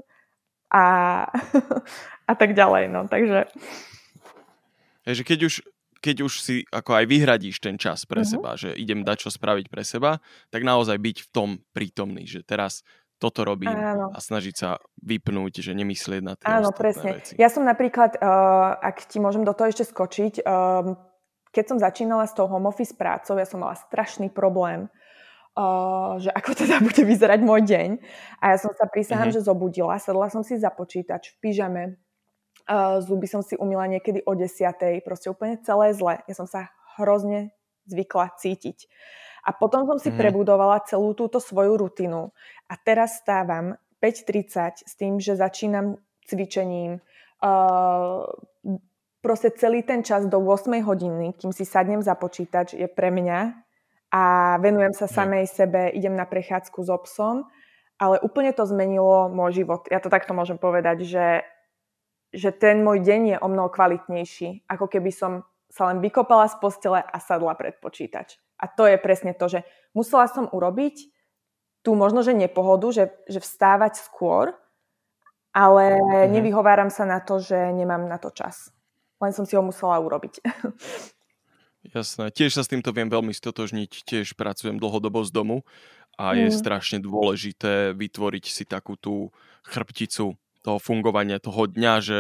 a, 0.73 0.85
a 2.31 2.33
tak 2.33 2.57
ďalej. 2.57 2.89
No. 2.89 3.05
Takže... 3.05 3.45
Takže 5.05 5.21
keď 5.21 5.39
už 5.45 5.74
keď 6.05 6.21
už 6.21 6.33
si 6.37 6.55
ako 6.69 7.01
aj 7.01 7.05
vyhradíš 7.09 7.57
ten 7.57 7.81
čas 7.81 8.05
pre 8.05 8.21
uh-huh. 8.21 8.37
seba, 8.37 8.53
že 8.53 8.77
idem 8.77 9.01
dať 9.01 9.25
čo 9.25 9.29
spraviť 9.33 9.73
pre 9.73 9.81
seba, 9.81 10.21
tak 10.53 10.61
naozaj 10.61 11.01
byť 11.01 11.17
v 11.25 11.27
tom 11.33 11.49
prítomný, 11.73 12.29
že 12.29 12.45
teraz 12.45 12.85
toto 13.17 13.47
robím 13.47 13.73
Áno. 13.73 14.13
a 14.13 14.17
snažiť 14.21 14.53
sa 14.53 14.77
vypnúť, 15.01 15.65
že 15.65 15.71
nemyslieť 15.73 16.21
na 16.21 16.37
tie 16.37 16.45
Áno, 16.45 16.69
presne. 16.75 17.17
Veci. 17.17 17.33
Ja 17.39 17.49
som 17.49 17.65
napríklad, 17.65 18.19
uh, 18.19 18.77
ak 18.77 19.07
ti 19.09 19.17
môžem 19.17 19.47
do 19.47 19.55
toho 19.55 19.71
ešte 19.71 19.87
skočiť, 19.87 20.45
um, 20.45 20.99
keď 21.49 21.63
som 21.65 21.77
začínala 21.79 22.27
s 22.27 22.35
tou 22.35 22.45
home 22.45 22.67
office 22.67 22.91
prácou, 22.91 23.39
ja 23.39 23.47
som 23.47 23.63
mala 23.63 23.79
strašný 23.79 24.27
problém, 24.29 24.91
uh, 25.55 26.19
že 26.19 26.27
ako 26.27 26.51
teda 26.67 26.83
bude 26.83 27.01
vyzerať 27.07 27.39
môj 27.39 27.63
deň. 27.63 27.89
A 28.43 28.53
ja 28.53 28.57
som 28.59 28.75
sa 28.75 28.85
prísahám, 28.85 29.31
uh-huh. 29.31 29.41
že 29.41 29.47
zobudila, 29.47 29.95
sadla 29.95 30.27
som 30.27 30.43
si 30.43 30.59
za 30.59 30.69
počítač 30.69 31.33
v 31.33 31.49
pyžame, 31.49 31.83
Uh, 32.65 32.97
zuby 33.06 33.30
som 33.30 33.45
si 33.45 33.54
umila 33.54 33.86
niekedy 33.86 34.25
o 34.25 34.34
desiatej, 34.34 35.06
proste 35.06 35.30
úplne 35.30 35.62
celé 35.62 35.93
zle. 35.93 36.25
Ja 36.25 36.34
som 36.34 36.49
sa 36.49 36.73
hrozne 36.97 37.54
zvykla 37.86 38.34
cítiť. 38.41 38.89
A 39.45 39.54
potom 39.54 39.86
som 39.86 40.01
si 40.01 40.10
mm. 40.10 40.17
prebudovala 40.17 40.82
celú 40.89 41.13
túto 41.13 41.38
svoju 41.38 41.78
rutinu. 41.78 42.34
A 42.65 42.73
teraz 42.82 43.21
stávam 43.21 43.78
5.30 44.01 44.89
s 44.89 44.93
tým, 44.97 45.21
že 45.21 45.38
začínam 45.38 46.01
cvičením. 46.25 47.06
Uh, 47.38 48.25
proste 49.21 49.54
celý 49.54 49.86
ten 49.86 50.01
čas 50.01 50.25
do 50.25 50.41
8 50.41 50.69
hodiny, 50.82 51.38
kým 51.38 51.54
si 51.54 51.65
sadnem 51.65 52.01
za 52.01 52.17
počítač, 52.17 52.73
je 52.73 52.89
pre 52.89 53.13
mňa 53.13 53.65
a 54.13 54.56
venujem 54.62 54.93
sa 54.93 55.10
samej 55.10 55.49
sebe, 55.49 55.91
idem 55.91 56.13
na 56.13 56.23
prechádzku 56.23 56.80
s 56.86 56.89
obsom, 56.93 57.49
ale 57.99 58.21
úplne 58.23 58.56
to 58.56 58.63
zmenilo 58.63 59.28
môj 59.28 59.65
život. 59.65 59.89
Ja 59.91 59.99
to 59.99 60.13
takto 60.13 60.32
môžem 60.32 60.56
povedať, 60.56 61.04
že 61.04 61.25
že 62.35 62.51
ten 62.51 62.83
môj 62.83 63.01
deň 63.01 63.21
je 63.31 63.37
o 63.39 63.47
mnoho 63.47 63.71
kvalitnejší, 63.71 64.67
ako 64.67 64.91
keby 64.91 65.11
som 65.15 65.47
sa 65.71 65.91
len 65.91 66.03
vykopala 66.03 66.47
z 66.51 66.55
postele 66.59 66.99
a 66.99 67.17
sadla 67.19 67.55
pred 67.55 67.79
počítač. 67.79 68.39
A 68.59 68.71
to 68.71 68.87
je 68.87 68.95
presne 68.95 69.35
to, 69.35 69.51
že 69.51 69.67
musela 69.91 70.27
som 70.31 70.47
urobiť 70.47 71.11
tú 71.83 71.95
možno, 71.95 72.23
že 72.23 72.31
nepohodu, 72.31 72.87
že, 72.91 73.05
že 73.27 73.43
vstávať 73.43 73.99
skôr, 73.99 74.55
ale 75.55 75.99
mm-hmm. 75.99 76.31
nevyhováram 76.31 76.91
sa 76.91 77.03
na 77.03 77.19
to, 77.19 77.39
že 77.39 77.55
nemám 77.75 78.07
na 78.07 78.19
to 78.19 78.31
čas. 78.31 78.71
Len 79.19 79.31
som 79.31 79.47
si 79.47 79.55
ho 79.55 79.63
musela 79.63 79.99
urobiť. 79.99 80.43
Jasné. 81.95 82.33
Tiež 82.33 82.57
sa 82.57 82.65
s 82.65 82.71
týmto 82.71 82.89
viem 82.89 83.07
veľmi 83.07 83.29
stotožniť. 83.29 84.09
Tiež 84.09 84.33
pracujem 84.33 84.81
dlhodobo 84.81 85.21
z 85.21 85.31
domu 85.31 85.57
a 86.17 86.33
mm. 86.33 86.37
je 86.39 86.49
strašne 86.55 86.97
dôležité 87.03 87.93
vytvoriť 87.93 88.45
si 88.49 88.63
takú 88.65 88.97
tú 88.97 89.29
chrbticu 89.67 90.33
toho 90.65 90.82
fungovania 90.82 91.38
toho 91.38 91.69
dňa, 91.69 91.93
že 92.01 92.19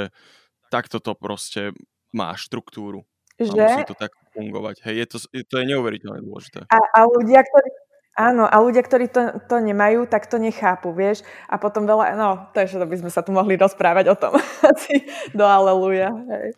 takto 0.69 1.01
to 1.01 1.17
proste 1.17 1.73
má 2.13 2.37
štruktúru. 2.37 3.01
Že? 3.41 3.57
A 3.57 3.65
musí 3.67 3.83
to 3.89 3.97
tak 3.97 4.13
fungovať. 4.31 4.85
Hej, 4.85 4.95
je 4.95 5.07
to, 5.09 5.17
to 5.27 5.55
je 5.59 5.65
neuveriteľne 5.65 6.21
dôležité. 6.23 6.69
A, 6.71 6.77
a 6.77 6.99
ľudia, 7.03 7.43
ktorí, 7.43 7.69
áno, 8.15 8.47
a 8.47 8.55
ľudia, 8.63 8.83
ktorí 8.85 9.11
to, 9.11 9.43
to 9.49 9.59
nemajú, 9.59 10.07
tak 10.07 10.31
to 10.31 10.39
nechápu, 10.39 10.95
vieš. 10.95 11.25
A 11.51 11.59
potom 11.59 11.83
veľa, 11.83 12.15
no, 12.15 12.47
to 12.55 12.63
je, 12.63 12.77
že 12.77 12.85
by 12.85 12.97
sme 13.01 13.11
sa 13.11 13.25
tu 13.25 13.35
mohli 13.35 13.59
rozprávať 13.59 14.05
o 14.13 14.15
tom. 14.15 14.33
Do 15.37 15.43
aleluja. 15.43 16.15
Hej. 16.15 16.55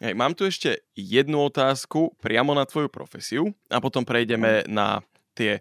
Hej, 0.00 0.14
mám 0.16 0.32
tu 0.32 0.48
ešte 0.48 0.84
jednu 0.96 1.44
otázku 1.48 2.16
priamo 2.20 2.56
na 2.56 2.64
tvoju 2.64 2.88
profesiu 2.88 3.52
a 3.68 3.80
potom 3.80 4.04
prejdeme 4.04 4.64
na 4.68 5.04
tie 5.36 5.60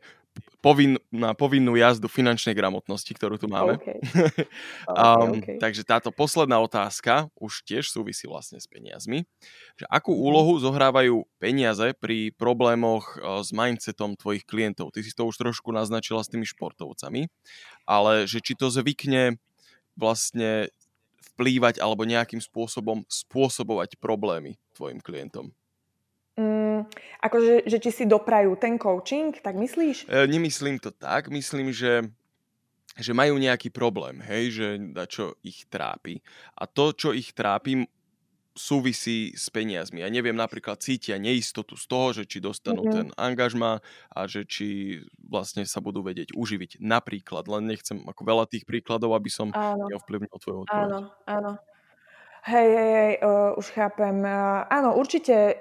povin, 0.64 0.96
na 1.12 1.36
povinnú 1.36 1.76
jazdu 1.76 2.08
finančnej 2.08 2.56
gramotnosti, 2.56 3.12
ktorú 3.12 3.36
tu 3.36 3.52
máme. 3.52 3.76
Okay. 3.76 4.00
Okay, 4.94 5.42
okay. 5.44 5.58
takže 5.60 5.84
táto 5.84 6.14
posledná 6.14 6.62
otázka 6.62 7.28
už 7.36 7.66
tiež 7.68 7.92
súvisí 7.92 8.30
vlastne 8.30 8.62
s 8.62 8.70
peniazmi. 8.70 9.28
Že 9.76 9.86
akú 9.92 10.16
mhm. 10.16 10.22
úlohu 10.24 10.54
zohrávajú 10.64 11.28
peniaze 11.42 11.92
pri 11.98 12.32
problémoch 12.40 13.20
e, 13.20 13.44
s 13.44 13.52
mindsetom 13.52 14.16
tvojich 14.16 14.48
klientov? 14.48 14.96
Ty 14.96 15.04
si 15.04 15.12
to 15.12 15.28
už 15.28 15.36
trošku 15.36 15.76
naznačila 15.76 16.24
s 16.24 16.32
tými 16.32 16.48
športovcami, 16.48 17.28
ale 17.84 18.24
že 18.30 18.40
či 18.40 18.56
to 18.56 18.72
zvykne 18.72 19.42
vlastne 20.00 20.72
vplývať 21.34 21.82
alebo 21.82 22.08
nejakým 22.08 22.40
spôsobom 22.40 23.04
spôsobovať 23.10 23.98
problémy 24.00 24.56
tvojim 24.78 25.02
klientom? 25.04 25.52
Mm, 26.34 26.90
akože, 27.22 27.70
že 27.70 27.78
či 27.78 27.90
si 27.94 28.04
doprajú 28.10 28.58
ten 28.58 28.82
coaching, 28.82 29.38
tak 29.38 29.54
myslíš? 29.54 30.10
E, 30.10 30.26
nemyslím 30.26 30.82
to 30.82 30.90
tak, 30.90 31.30
myslím, 31.30 31.70
že 31.70 32.10
že 32.94 33.10
majú 33.10 33.42
nejaký 33.42 33.74
problém, 33.74 34.22
hej, 34.22 34.54
že 34.54 34.68
čo 35.10 35.34
ich 35.42 35.66
trápi. 35.66 36.22
A 36.54 36.70
to, 36.70 36.94
čo 36.94 37.10
ich 37.10 37.34
trápi, 37.34 37.90
súvisí 38.54 39.34
s 39.34 39.50
peniazmi. 39.50 40.06
Ja 40.06 40.10
neviem, 40.14 40.38
napríklad 40.38 40.78
cítia 40.78 41.18
neistotu 41.18 41.74
z 41.74 41.86
toho, 41.90 42.14
že 42.14 42.30
či 42.30 42.38
dostanú 42.38 42.86
mm-hmm. 42.86 42.98
ten 43.02 43.08
angažma 43.18 43.82
a 44.14 44.30
že 44.30 44.46
či 44.46 45.02
vlastne 45.18 45.66
sa 45.66 45.82
budú 45.82 46.06
vedieť 46.06 46.38
uživiť. 46.38 46.78
Napríklad, 46.78 47.50
len 47.50 47.74
nechcem 47.74 47.98
ako 48.06 48.22
veľa 48.22 48.46
tých 48.46 48.70
príkladov, 48.70 49.18
aby 49.18 49.30
som 49.34 49.50
áno. 49.50 49.90
neovplyvnil 49.90 50.38
tvoju 50.38 50.70
odpoveď. 50.70 50.86
Áno, 50.86 51.00
áno. 51.26 51.52
Hej, 52.46 52.70
hej, 52.70 52.92
hej, 52.94 53.14
uh, 53.26 53.58
už 53.58 53.68
chápem. 53.74 54.22
Uh, 54.22 54.70
áno, 54.70 54.94
určite 55.02 55.58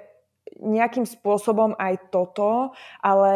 nejakým 0.61 1.07
spôsobom 1.07 1.73
aj 1.79 2.11
toto, 2.11 2.73
ale 3.01 3.33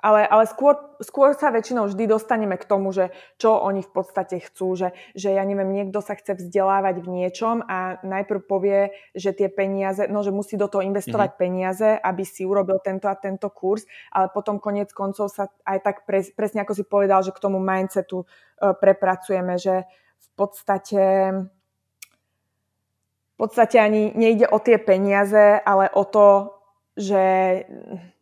ale, 0.00 0.24
ale 0.24 0.48
skôr, 0.48 0.80
skôr 1.04 1.36
sa 1.36 1.52
väčšinou 1.52 1.92
vždy 1.92 2.08
dostaneme 2.08 2.56
k 2.56 2.64
tomu, 2.64 2.88
že 2.88 3.12
čo 3.36 3.60
oni 3.60 3.84
v 3.84 3.92
podstate 3.92 4.40
chcú, 4.40 4.72
že, 4.72 4.96
že 5.12 5.36
ja 5.36 5.44
neviem, 5.44 5.68
niekto 5.68 6.00
sa 6.00 6.16
chce 6.16 6.40
vzdelávať 6.40 7.04
v 7.04 7.08
niečom 7.20 7.60
a 7.68 8.00
najprv 8.00 8.40
povie, 8.48 8.96
že 9.12 9.36
tie 9.36 9.52
peniaze, 9.52 10.08
no 10.08 10.24
že 10.24 10.32
musí 10.32 10.56
do 10.56 10.72
toho 10.72 10.80
investovať 10.80 11.36
mm-hmm. 11.36 11.44
peniaze, 11.44 11.88
aby 12.00 12.24
si 12.24 12.48
urobil 12.48 12.80
tento 12.80 13.12
a 13.12 13.14
tento 13.16 13.52
kurz, 13.52 13.84
ale 14.08 14.32
potom 14.32 14.56
konec 14.56 14.88
koncov 14.96 15.28
sa 15.28 15.52
aj 15.68 15.78
tak 15.84 15.96
pre, 16.08 16.24
presne 16.32 16.64
ako 16.64 16.72
si 16.72 16.84
povedal, 16.88 17.20
že 17.20 17.36
k 17.36 17.42
tomu 17.44 17.60
mindsetu 17.60 18.24
uh, 18.24 18.72
prepracujeme, 18.72 19.60
že 19.60 19.84
v 20.20 20.28
podstate 20.32 21.02
podstate 23.40 23.80
ani 23.80 24.12
nejde 24.12 24.44
o 24.52 24.60
tie 24.60 24.76
peniaze, 24.76 25.56
ale 25.64 25.88
o 25.88 26.04
to, 26.04 26.52
že 26.92 27.22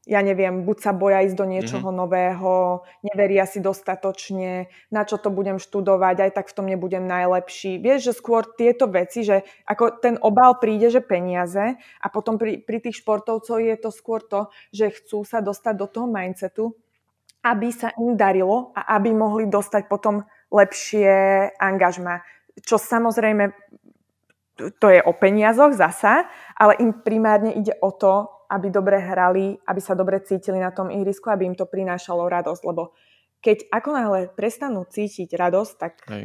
ja 0.09 0.25
neviem, 0.25 0.65
buď 0.65 0.77
sa 0.81 0.93
boja 0.97 1.21
ísť 1.21 1.37
do 1.37 1.45
niečoho 1.45 1.93
mm-hmm. 1.93 2.01
nového, 2.01 2.81
neveria 3.05 3.45
si 3.45 3.61
dostatočne, 3.61 4.73
na 4.89 5.05
čo 5.05 5.21
to 5.21 5.29
budem 5.29 5.61
študovať, 5.61 6.17
aj 6.25 6.31
tak 6.33 6.47
v 6.49 6.57
tom 6.57 6.65
nebudem 6.65 7.05
najlepší. 7.05 7.77
Vieš, 7.77 8.09
že 8.09 8.13
skôr 8.17 8.49
tieto 8.57 8.89
veci, 8.89 9.21
že 9.21 9.45
ako 9.69 10.01
ten 10.01 10.17
obal 10.25 10.57
príde, 10.57 10.89
že 10.89 11.05
peniaze 11.05 11.77
a 11.77 12.07
potom 12.09 12.41
pri, 12.41 12.65
pri 12.65 12.81
tých 12.81 13.05
športovcoch 13.05 13.61
je 13.61 13.77
to 13.77 13.93
skôr 13.93 14.25
to, 14.25 14.49
že 14.73 14.97
chcú 14.97 15.29
sa 15.29 15.45
dostať 15.45 15.75
do 15.77 15.87
toho 15.93 16.09
mindsetu, 16.09 16.73
aby 17.45 17.69
sa 17.69 17.93
im 18.01 18.17
darilo 18.17 18.73
a 18.73 18.97
aby 18.97 19.13
mohli 19.13 19.45
dostať 19.45 19.93
potom 19.93 20.25
lepšie 20.49 21.53
angažma. 21.61 22.25
Čo 22.65 22.81
samozrejme 22.81 23.53
to 24.59 24.87
je 24.91 25.01
o 25.03 25.13
peniazoch 25.15 25.73
zasa, 25.79 26.27
ale 26.59 26.75
im 26.83 26.91
primárne 27.01 27.55
ide 27.55 27.79
o 27.79 27.95
to, 27.95 28.27
aby 28.51 28.73
dobre 28.73 28.99
hrali, 28.99 29.61
aby 29.69 29.81
sa 29.81 29.93
dobre 29.95 30.19
cítili 30.25 30.59
na 30.59 30.73
tom 30.73 30.89
ihrisku, 30.89 31.29
aby 31.29 31.47
im 31.47 31.57
to 31.57 31.69
prinášalo 31.69 32.27
radosť, 32.27 32.63
lebo 32.65 32.97
keď 33.39 33.71
ako 33.71 33.89
náhle 33.95 34.21
prestanú 34.35 34.83
cítiť 34.89 35.31
radosť, 35.37 35.73
tak, 35.79 35.95
Hej. 36.11 36.25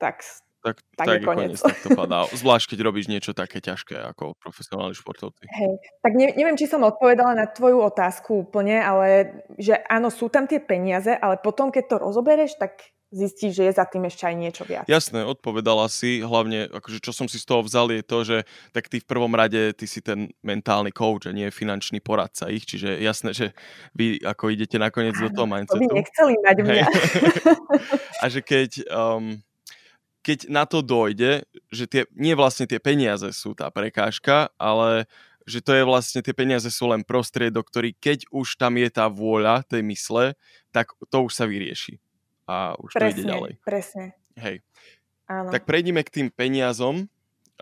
tak, 0.00 0.16
tak, 0.62 0.78
tak, 0.96 1.06
tak 1.06 1.06
je 1.18 1.26
koniec. 1.26 1.58
Tak 1.58 1.78
to 1.82 1.90
padá. 1.98 2.24
Zvlášť, 2.40 2.72
keď 2.72 2.78
robíš 2.86 3.10
niečo 3.10 3.34
také 3.34 3.58
ťažké 3.58 3.98
ako 4.14 4.38
profesionálni 4.38 4.94
športovci. 4.94 5.50
Hej, 5.50 5.74
tak 6.00 6.12
ne, 6.14 6.30
neviem, 6.32 6.54
či 6.54 6.70
som 6.70 6.86
odpovedala 6.86 7.34
na 7.34 7.46
tvoju 7.50 7.82
otázku 7.82 8.48
úplne, 8.48 8.78
ale 8.78 9.42
že 9.58 9.76
áno, 9.90 10.08
sú 10.08 10.30
tam 10.30 10.46
tie 10.46 10.62
peniaze, 10.62 11.10
ale 11.10 11.42
potom, 11.42 11.74
keď 11.74 11.84
to 11.90 11.96
rozobereš, 12.00 12.56
tak 12.56 12.94
zistíš, 13.12 13.60
že 13.60 13.64
je 13.68 13.72
za 13.76 13.84
tým 13.84 14.08
ešte 14.08 14.24
aj 14.24 14.34
niečo 14.34 14.64
viac. 14.64 14.88
Jasné, 14.88 15.22
odpovedala 15.28 15.86
si, 15.92 16.24
hlavne, 16.24 16.72
akože 16.72 16.98
čo 17.04 17.12
som 17.12 17.28
si 17.28 17.36
z 17.36 17.44
toho 17.44 17.60
vzal 17.60 17.92
je 17.92 18.02
to, 18.02 18.18
že 18.24 18.36
tak 18.72 18.88
ty 18.88 18.98
v 18.98 19.06
prvom 19.06 19.36
rade, 19.36 19.76
ty 19.76 19.84
si 19.84 20.00
ten 20.00 20.32
mentálny 20.40 20.90
coach 20.90 21.28
a 21.28 21.36
nie 21.36 21.52
finančný 21.52 22.00
poradca 22.00 22.48
ich, 22.48 22.64
čiže 22.64 22.96
jasné, 22.98 23.36
že 23.36 23.52
vy 23.92 24.18
ako 24.24 24.56
idete 24.56 24.80
nakoniec 24.80 25.12
do 25.20 25.28
toho 25.28 25.44
mindsetu. 25.44 25.76
To 25.76 25.84
by 25.84 25.88
nechceli 25.92 26.34
mať 26.40 26.56
mňa. 26.64 26.86
a 28.22 28.24
že 28.32 28.40
keď, 28.40 28.70
um, 28.88 29.36
keď 30.24 30.38
na 30.48 30.64
to 30.64 30.80
dojde, 30.80 31.44
že 31.68 31.84
tie, 31.84 32.02
nie 32.16 32.32
vlastne 32.32 32.64
tie 32.64 32.80
peniaze 32.80 33.28
sú 33.36 33.52
tá 33.52 33.68
prekážka, 33.68 34.48
ale 34.56 35.04
že 35.44 35.58
to 35.60 35.74
je 35.74 35.82
vlastne, 35.84 36.22
tie 36.24 36.32
peniaze 36.32 36.70
sú 36.70 36.88
len 36.88 37.04
prostriedok, 37.04 37.66
ktorý 37.68 37.92
keď 37.98 38.30
už 38.32 38.56
tam 38.56 38.78
je 38.80 38.88
tá 38.88 39.10
vôľa 39.10 39.66
tej 39.66 39.82
mysle, 39.84 40.38
tak 40.70 40.94
to 41.10 41.28
už 41.28 41.34
sa 41.34 41.44
vyrieši 41.44 42.00
a 42.48 42.74
už 42.78 42.90
presne, 42.94 43.08
to 43.08 43.14
ide 43.14 43.30
ďalej. 43.30 43.52
Presne, 43.62 44.04
Hej. 44.38 44.56
Áno. 45.28 45.48
Tak 45.52 45.64
prejdime 45.64 46.02
k 46.04 46.10
tým 46.10 46.28
peniazom 46.28 47.08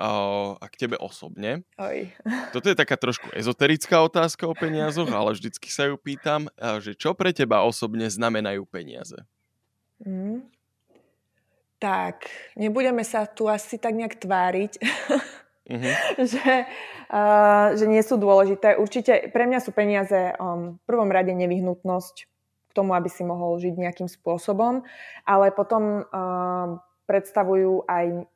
a 0.01 0.65
k 0.73 0.75
tebe 0.87 0.97
osobne. 0.97 1.61
Oj. 1.77 2.09
Toto 2.57 2.73
je 2.73 2.77
taká 2.79 2.97
trošku 2.97 3.29
ezoterická 3.37 4.01
otázka 4.01 4.49
o 4.49 4.57
peniazoch, 4.57 5.13
ale 5.13 5.37
vždycky 5.37 5.69
sa 5.69 5.93
ju 5.93 6.01
pýtam, 6.01 6.49
že 6.81 6.97
čo 6.97 7.13
pre 7.13 7.37
teba 7.37 7.61
osobne 7.69 8.09
znamenajú 8.09 8.65
peniaze? 8.65 9.21
Mm. 10.01 10.49
Tak, 11.81 12.29
nebudeme 12.61 13.05
sa 13.05 13.25
tu 13.25 13.49
asi 13.49 13.81
tak 13.81 13.97
nejak 13.97 14.21
tváriť, 14.21 14.73
mm-hmm. 15.69 15.95
že, 16.33 16.69
uh, 17.09 17.73
že 17.73 17.85
nie 17.89 18.05
sú 18.05 18.21
dôležité. 18.21 18.77
Určite 18.77 19.33
pre 19.33 19.49
mňa 19.49 19.61
sú 19.65 19.73
peniaze 19.73 20.37
um, 20.37 20.77
v 20.77 20.83
prvom 20.85 21.09
rade 21.09 21.33
nevyhnutnosť 21.33 22.29
k 22.71 22.77
tomu, 22.79 22.95
aby 22.95 23.11
si 23.11 23.27
mohol 23.27 23.59
žiť 23.59 23.75
nejakým 23.75 24.07
spôsobom, 24.07 24.87
ale 25.27 25.51
potom 25.51 26.07
uh, 26.07 26.79
predstavujú 27.11 27.91
aj 27.91 28.31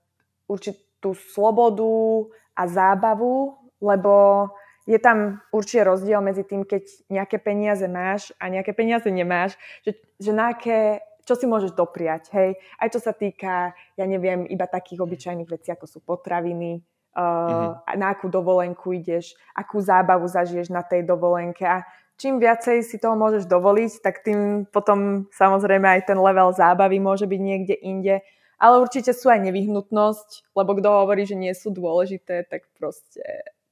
určitú 0.51 1.14
slobodu 1.14 2.27
a 2.59 2.66
zábavu, 2.66 3.55
lebo 3.79 4.49
je 4.85 4.99
tam 5.01 5.40
určite 5.55 5.87
rozdiel 5.87 6.20
medzi 6.20 6.44
tým, 6.44 6.66
keď 6.66 6.85
nejaké 7.09 7.38
peniaze 7.40 7.87
máš 7.88 8.35
a 8.37 8.53
nejaké 8.53 8.77
peniaze 8.77 9.09
nemáš, 9.09 9.57
že, 9.87 9.97
že 10.20 10.35
na 10.35 10.53
aké, 10.53 11.01
čo 11.25 11.38
si 11.38 11.49
môžeš 11.49 11.73
dopriať, 11.73 12.29
hej. 12.37 12.61
Aj 12.77 12.88
čo 12.92 13.01
sa 13.01 13.16
týka, 13.16 13.73
ja 13.97 14.05
neviem, 14.05 14.44
iba 14.44 14.68
takých 14.68 15.01
obyčajných 15.01 15.49
vecí, 15.49 15.73
ako 15.73 15.88
sú 15.88 15.99
potraviny, 16.05 16.85
uh, 17.16 17.23
mm-hmm. 17.23 17.97
na 17.97 18.07
akú 18.12 18.29
dovolenku 18.29 18.92
ideš, 18.92 19.33
akú 19.57 19.81
zábavu 19.81 20.29
zažiješ 20.29 20.68
na 20.68 20.85
tej 20.85 21.07
dovolenke 21.07 21.64
a 21.64 21.87
čím 22.18 22.38
viacej 22.38 22.87
si 22.87 22.96
toho 22.98 23.18
môžeš 23.18 23.46
dovoliť, 23.50 23.92
tak 24.03 24.22
tým 24.22 24.68
potom 24.70 25.27
samozrejme 25.35 25.87
aj 25.87 26.11
ten 26.11 26.18
level 26.18 26.55
zábavy 26.55 26.98
môže 27.03 27.27
byť 27.27 27.40
niekde 27.40 27.77
inde. 27.79 28.22
Ale 28.59 28.81
určite 28.81 29.11
sú 29.12 29.29
aj 29.29 29.42
nevyhnutnosť, 29.50 30.55
lebo 30.55 30.79
kto 30.79 30.88
hovorí, 30.88 31.27
že 31.27 31.35
nie 31.35 31.50
sú 31.53 31.74
dôležité, 31.74 32.46
tak 32.46 32.70
proste 32.79 33.20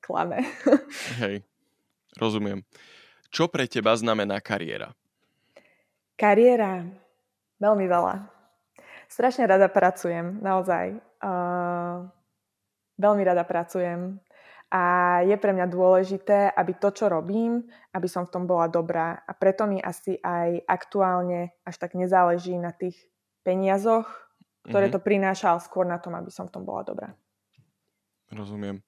klame. 0.02 0.42
Hej, 1.22 1.46
rozumiem. 2.18 2.66
Čo 3.33 3.48
pre 3.48 3.64
teba 3.70 3.96
znamená 3.96 4.42
kariéra? 4.42 4.92
Kariéra? 6.18 6.85
Veľmi 7.62 7.87
veľa. 7.87 8.28
Strašne 9.09 9.46
rada 9.46 9.70
pracujem, 9.70 10.42
naozaj. 10.42 10.98
Uh, 11.22 12.11
veľmi 12.98 13.22
rada 13.22 13.46
pracujem 13.46 14.18
a 14.72 14.82
je 15.28 15.37
pre 15.37 15.52
mňa 15.52 15.68
dôležité, 15.68 16.48
aby 16.48 16.72
to, 16.80 16.96
čo 16.96 17.12
robím, 17.12 17.68
aby 17.92 18.08
som 18.08 18.24
v 18.24 18.32
tom 18.32 18.48
bola 18.48 18.72
dobrá. 18.72 19.20
A 19.28 19.37
preto 19.37 19.68
mi 19.68 19.76
asi 19.76 20.16
aj 20.16 20.64
aktuálne 20.64 21.52
až 21.61 21.76
tak 21.76 21.92
nezáleží 21.92 22.56
na 22.56 22.72
tých 22.72 22.96
peniazoch, 23.44 24.08
ktoré 24.64 24.88
mm-hmm. 24.88 24.96
to 24.96 25.04
prináša, 25.04 25.52
ale 25.52 25.61
skôr 25.61 25.85
na 25.85 26.00
tom, 26.00 26.16
aby 26.16 26.32
som 26.32 26.48
v 26.48 26.56
tom 26.56 26.64
bola 26.64 26.88
dobrá. 26.88 27.12
Rozumiem. 28.32 28.80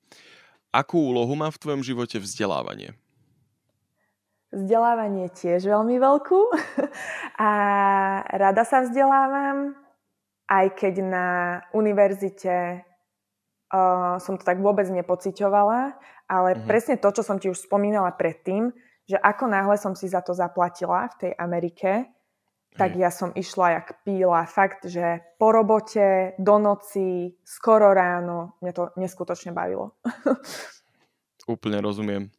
Akú 0.72 1.12
úlohu 1.12 1.36
má 1.36 1.52
v 1.52 1.60
tvojom 1.60 1.84
živote 1.84 2.16
vzdelávanie? 2.16 2.96
Vzdelávanie 4.48 5.28
tiež 5.36 5.68
veľmi 5.68 6.00
veľkú 6.00 6.40
a 7.44 7.50
rada 8.24 8.64
sa 8.64 8.88
vzdelávam, 8.88 9.76
aj 10.48 10.66
keď 10.80 10.94
na 11.04 11.26
univerzite 11.76 12.88
uh, 13.74 14.22
som 14.22 14.38
to 14.38 14.46
tak 14.46 14.62
vôbec 14.62 14.86
nepociťovala, 14.86 15.98
ale 16.30 16.48
mm-hmm. 16.54 16.68
presne 16.70 16.94
to, 16.94 17.10
čo 17.10 17.26
som 17.26 17.42
ti 17.42 17.50
už 17.50 17.58
spomínala 17.58 18.14
predtým, 18.14 18.70
že 19.04 19.18
ako 19.18 19.50
náhle 19.50 19.76
som 19.76 19.98
si 19.98 20.06
za 20.06 20.22
to 20.22 20.32
zaplatila 20.32 21.10
v 21.12 21.28
tej 21.28 21.32
Amerike, 21.36 22.08
tak 22.74 22.98
ja 22.98 23.10
som 23.14 23.30
išla 23.30 23.78
jak 23.78 24.02
píla. 24.02 24.50
Fakt, 24.50 24.90
že 24.90 25.22
po 25.38 25.54
robote, 25.54 26.34
do 26.42 26.58
noci, 26.58 27.38
skoro 27.46 27.94
ráno, 27.94 28.58
mňa 28.58 28.72
to 28.74 28.82
neskutočne 28.98 29.54
bavilo. 29.54 29.94
Úplne 31.54 31.78
rozumiem. 31.78 32.34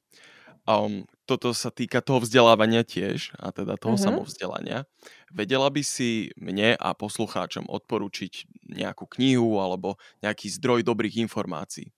Um, 0.65 1.05
toto 1.29 1.53
sa 1.53 1.69
týka 1.69 2.01
toho 2.01 2.25
vzdelávania 2.25 2.81
tiež, 2.81 3.37
a 3.37 3.53
teda 3.53 3.77
toho 3.77 3.97
uh-huh. 3.97 4.05
samovzdelania. 4.09 4.89
Vedela 5.29 5.69
by 5.69 5.81
si 5.85 6.33
mne 6.37 6.73
a 6.77 6.89
poslucháčom 6.97 7.69
odporučiť 7.69 8.49
nejakú 8.73 9.05
knihu 9.17 9.61
alebo 9.61 10.01
nejaký 10.25 10.49
zdroj 10.57 10.81
dobrých 10.81 11.21
informácií? 11.21 11.93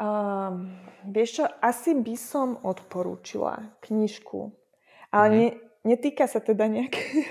Um, 0.00 0.70
vieš 1.10 1.42
čo, 1.42 1.44
asi 1.60 1.98
by 1.98 2.14
som 2.14 2.56
odporúčila 2.62 3.74
knižku, 3.82 4.54
ale 5.10 5.26
uh-huh. 5.26 5.36
ne, 5.36 5.48
netýka 5.82 6.30
sa 6.30 6.38
teda 6.38 6.70
nejakej 6.70 7.26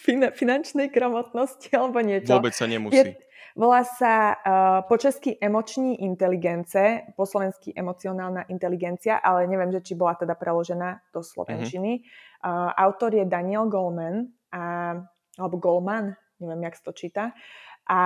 finančnej 0.40 0.94
gramotnosti 0.94 1.68
alebo 1.74 1.98
niečo. 2.00 2.38
Vôbec 2.38 2.54
sa 2.54 2.70
nemusí. 2.70 2.96
Je, 2.96 3.18
Volá 3.54 3.86
sa 3.86 4.34
uh, 4.34 4.82
po 4.90 4.98
česky 4.98 5.38
emoční 5.38 6.02
inteligence, 6.02 7.06
po 7.14 7.22
slovensky 7.22 7.70
emocionálna 7.70 8.50
inteligencia, 8.50 9.22
ale 9.22 9.46
neviem, 9.46 9.70
že 9.70 9.78
či 9.78 9.94
bola 9.94 10.18
teda 10.18 10.34
preložená 10.34 11.06
do 11.14 11.22
slovenčiny. 11.22 12.02
Uh-huh. 12.02 12.50
Uh, 12.50 12.70
autor 12.74 13.14
je 13.14 13.22
Daniel 13.22 13.70
Goleman, 13.70 14.26
a, 14.50 14.98
alebo 15.38 15.62
Goleman, 15.62 16.18
neviem, 16.42 16.66
jak 16.66 16.82
to 16.82 16.90
číta. 16.90 17.30
A 17.86 18.00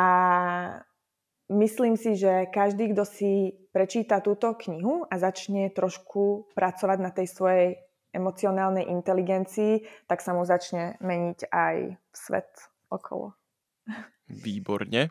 myslím 1.49 1.97
si, 1.97 2.21
že 2.21 2.53
každý, 2.53 2.93
kto 2.93 3.09
si 3.09 3.57
prečíta 3.73 4.21
túto 4.21 4.53
knihu 4.53 5.09
a 5.09 5.17
začne 5.17 5.73
trošku 5.73 6.53
pracovať 6.53 6.99
na 7.01 7.09
tej 7.09 7.25
svojej 7.25 7.69
emocionálnej 8.13 8.85
inteligencii, 8.85 10.05
tak 10.05 10.21
sa 10.21 10.37
mu 10.37 10.45
začne 10.45 11.01
meniť 11.01 11.49
aj 11.49 11.77
svet 12.13 12.49
okolo. 12.93 13.33
Výborne. 14.29 15.09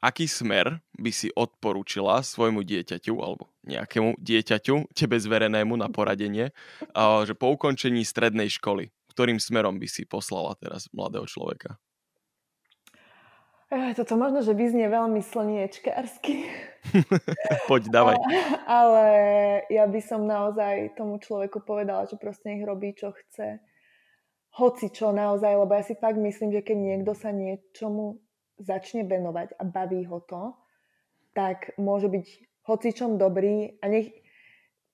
Aký 0.00 0.24
smer 0.26 0.80
by 0.96 1.12
si 1.12 1.28
odporúčila 1.36 2.24
svojmu 2.24 2.64
dieťaťu 2.64 3.14
alebo 3.20 3.52
nejakému 3.68 4.16
dieťaťu, 4.16 4.96
tebe 4.96 5.16
zverenému 5.20 5.76
na 5.76 5.92
poradenie, 5.92 6.56
že 7.24 7.34
po 7.36 7.52
ukončení 7.52 8.02
strednej 8.02 8.48
školy, 8.48 8.88
ktorým 9.12 9.36
smerom 9.36 9.76
by 9.76 9.88
si 9.88 10.08
poslala 10.08 10.56
teraz 10.56 10.88
mladého 10.90 11.28
človeka? 11.28 11.76
Toto 13.70 14.18
možno, 14.18 14.42
že 14.42 14.50
vyznie 14.50 14.90
veľmi 14.90 15.22
slniečkársky. 15.22 16.42
Poď, 17.70 17.82
dávaj. 17.94 18.18
Ale 18.66 19.06
ja 19.70 19.86
by 19.86 20.00
som 20.02 20.26
naozaj 20.26 20.98
tomu 20.98 21.22
človeku 21.22 21.62
povedala, 21.62 22.02
že 22.10 22.18
proste 22.18 22.50
nech 22.50 22.66
robí, 22.66 22.98
čo 22.98 23.14
chce. 23.14 23.62
Hoci 24.58 24.90
čo 24.90 25.14
naozaj, 25.14 25.54
lebo 25.54 25.70
ja 25.70 25.86
si 25.86 25.94
fakt 25.94 26.18
myslím, 26.18 26.50
že 26.50 26.66
keď 26.66 26.76
niekto 26.82 27.14
sa 27.14 27.30
niečomu 27.30 28.18
začne 28.60 29.08
venovať 29.08 29.56
a 29.56 29.62
baví 29.64 30.04
ho 30.06 30.20
to, 30.22 30.54
tak 31.32 31.72
môže 31.80 32.12
byť 32.12 32.26
hocičom 32.68 33.16
dobrý 33.16 33.80
a 33.80 33.88
nech, 33.88 34.12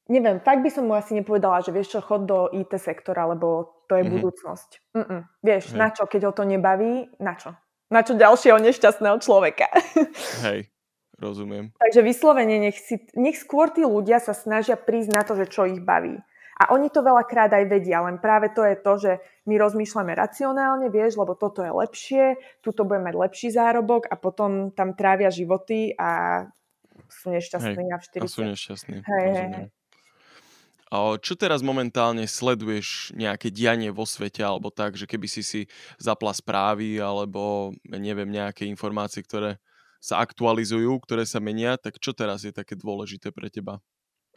neviem, 0.08 0.38
fakt 0.40 0.62
by 0.62 0.70
som 0.70 0.86
mu 0.86 0.94
asi 0.94 1.18
nepovedala, 1.18 1.60
že 1.66 1.74
vieš 1.74 1.98
čo, 1.98 2.00
chod 2.00 2.30
do 2.30 2.46
IT 2.54 2.72
sektora, 2.78 3.26
lebo 3.26 3.82
to 3.90 3.98
je 3.98 4.06
mm-hmm. 4.06 4.14
budúcnosť. 4.14 4.70
Mm-mm. 4.94 5.20
Vieš, 5.42 5.74
Hej. 5.74 5.78
na 5.78 5.88
čo, 5.90 6.06
keď 6.06 6.30
ho 6.30 6.32
to 6.32 6.44
nebaví, 6.46 7.10
na 7.18 7.34
čo? 7.34 7.52
na 7.90 8.02
čo 8.02 8.18
ďalšieho 8.18 8.58
nešťastného 8.58 9.16
človeka. 9.22 9.70
Hej, 10.46 10.70
rozumiem. 11.18 11.70
Takže 11.78 12.00
vyslovene 12.02 12.58
nech, 12.58 12.78
si, 12.78 12.98
nech 13.14 13.38
skôr 13.38 13.70
tí 13.70 13.86
ľudia 13.86 14.18
sa 14.18 14.34
snažia 14.34 14.74
prísť 14.74 15.10
na 15.14 15.22
to, 15.22 15.38
že 15.38 15.46
čo 15.46 15.68
ich 15.70 15.82
baví. 15.82 16.18
A 16.56 16.72
oni 16.72 16.88
to 16.88 17.04
veľakrát 17.04 17.52
aj 17.52 17.68
vedia, 17.68 18.00
len 18.00 18.16
práve 18.16 18.48
to 18.56 18.64
je 18.64 18.76
to, 18.80 18.92
že 18.96 19.12
my 19.44 19.60
rozmýšľame 19.60 20.16
racionálne, 20.16 20.88
vieš, 20.88 21.20
lebo 21.20 21.36
toto 21.36 21.60
je 21.60 21.68
lepšie, 21.68 22.24
tuto 22.64 22.88
bude 22.88 23.04
mať 23.04 23.12
lepší 23.12 23.52
zárobok 23.52 24.08
a 24.08 24.16
potom 24.16 24.72
tam 24.72 24.96
trávia 24.96 25.28
životy 25.28 25.92
a 26.00 26.42
sú 27.12 27.28
nešťastní 27.28 27.84
hej, 27.84 27.92
a 27.92 27.98
v 28.00 28.04
40. 28.08 28.24
A 28.24 28.28
sú 28.32 28.42
nešťastní. 28.48 28.96
Hej, 29.04 29.26
hej. 29.36 29.68
Čo 31.20 31.34
teraz 31.36 31.60
momentálne 31.60 32.24
sleduješ 32.24 33.12
nejaké 33.12 33.52
dianie 33.52 33.92
vo 33.92 34.08
svete 34.08 34.40
alebo 34.40 34.72
tak, 34.72 34.96
že 34.96 35.04
keby 35.04 35.28
si 35.28 35.44
si 35.44 35.60
zapla 36.00 36.32
správy 36.32 36.96
alebo 36.96 37.76
neviem 37.84 38.32
nejaké 38.32 38.64
informácie, 38.64 39.20
ktoré 39.20 39.60
sa 40.00 40.24
aktualizujú, 40.24 40.88
ktoré 41.04 41.28
sa 41.28 41.36
menia, 41.42 41.76
tak 41.76 42.00
čo 42.00 42.16
teraz 42.16 42.48
je 42.48 42.54
také 42.54 42.78
dôležité 42.78 43.28
pre 43.28 43.52
teba? 43.52 43.82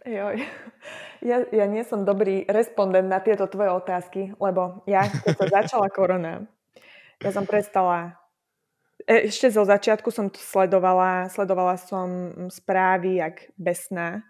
Joj. 0.06 0.38
Ja, 1.20 1.43
ja 1.52 1.66
nie 1.68 1.84
som 1.84 2.08
dobrý 2.08 2.47
respondent 2.47 3.12
na 3.12 3.20
tieto 3.20 3.43
tvoje 3.52 3.76
otázky, 3.76 4.22
lebo 4.39 4.80
ja, 4.88 5.04
keď 5.04 5.36
sa 5.36 5.47
začala 5.60 5.91
korona, 5.91 6.47
ja 7.20 7.36
som 7.36 7.43
prestala 7.43 8.16
e, 9.04 9.28
ešte 9.28 9.52
zo 9.52 9.68
začiatku 9.68 10.08
som 10.16 10.32
to 10.32 10.39
sledovala, 10.39 11.28
sledovala 11.28 11.76
som 11.76 12.32
správy 12.47 13.20
jak 13.20 13.52
besná 13.60 14.24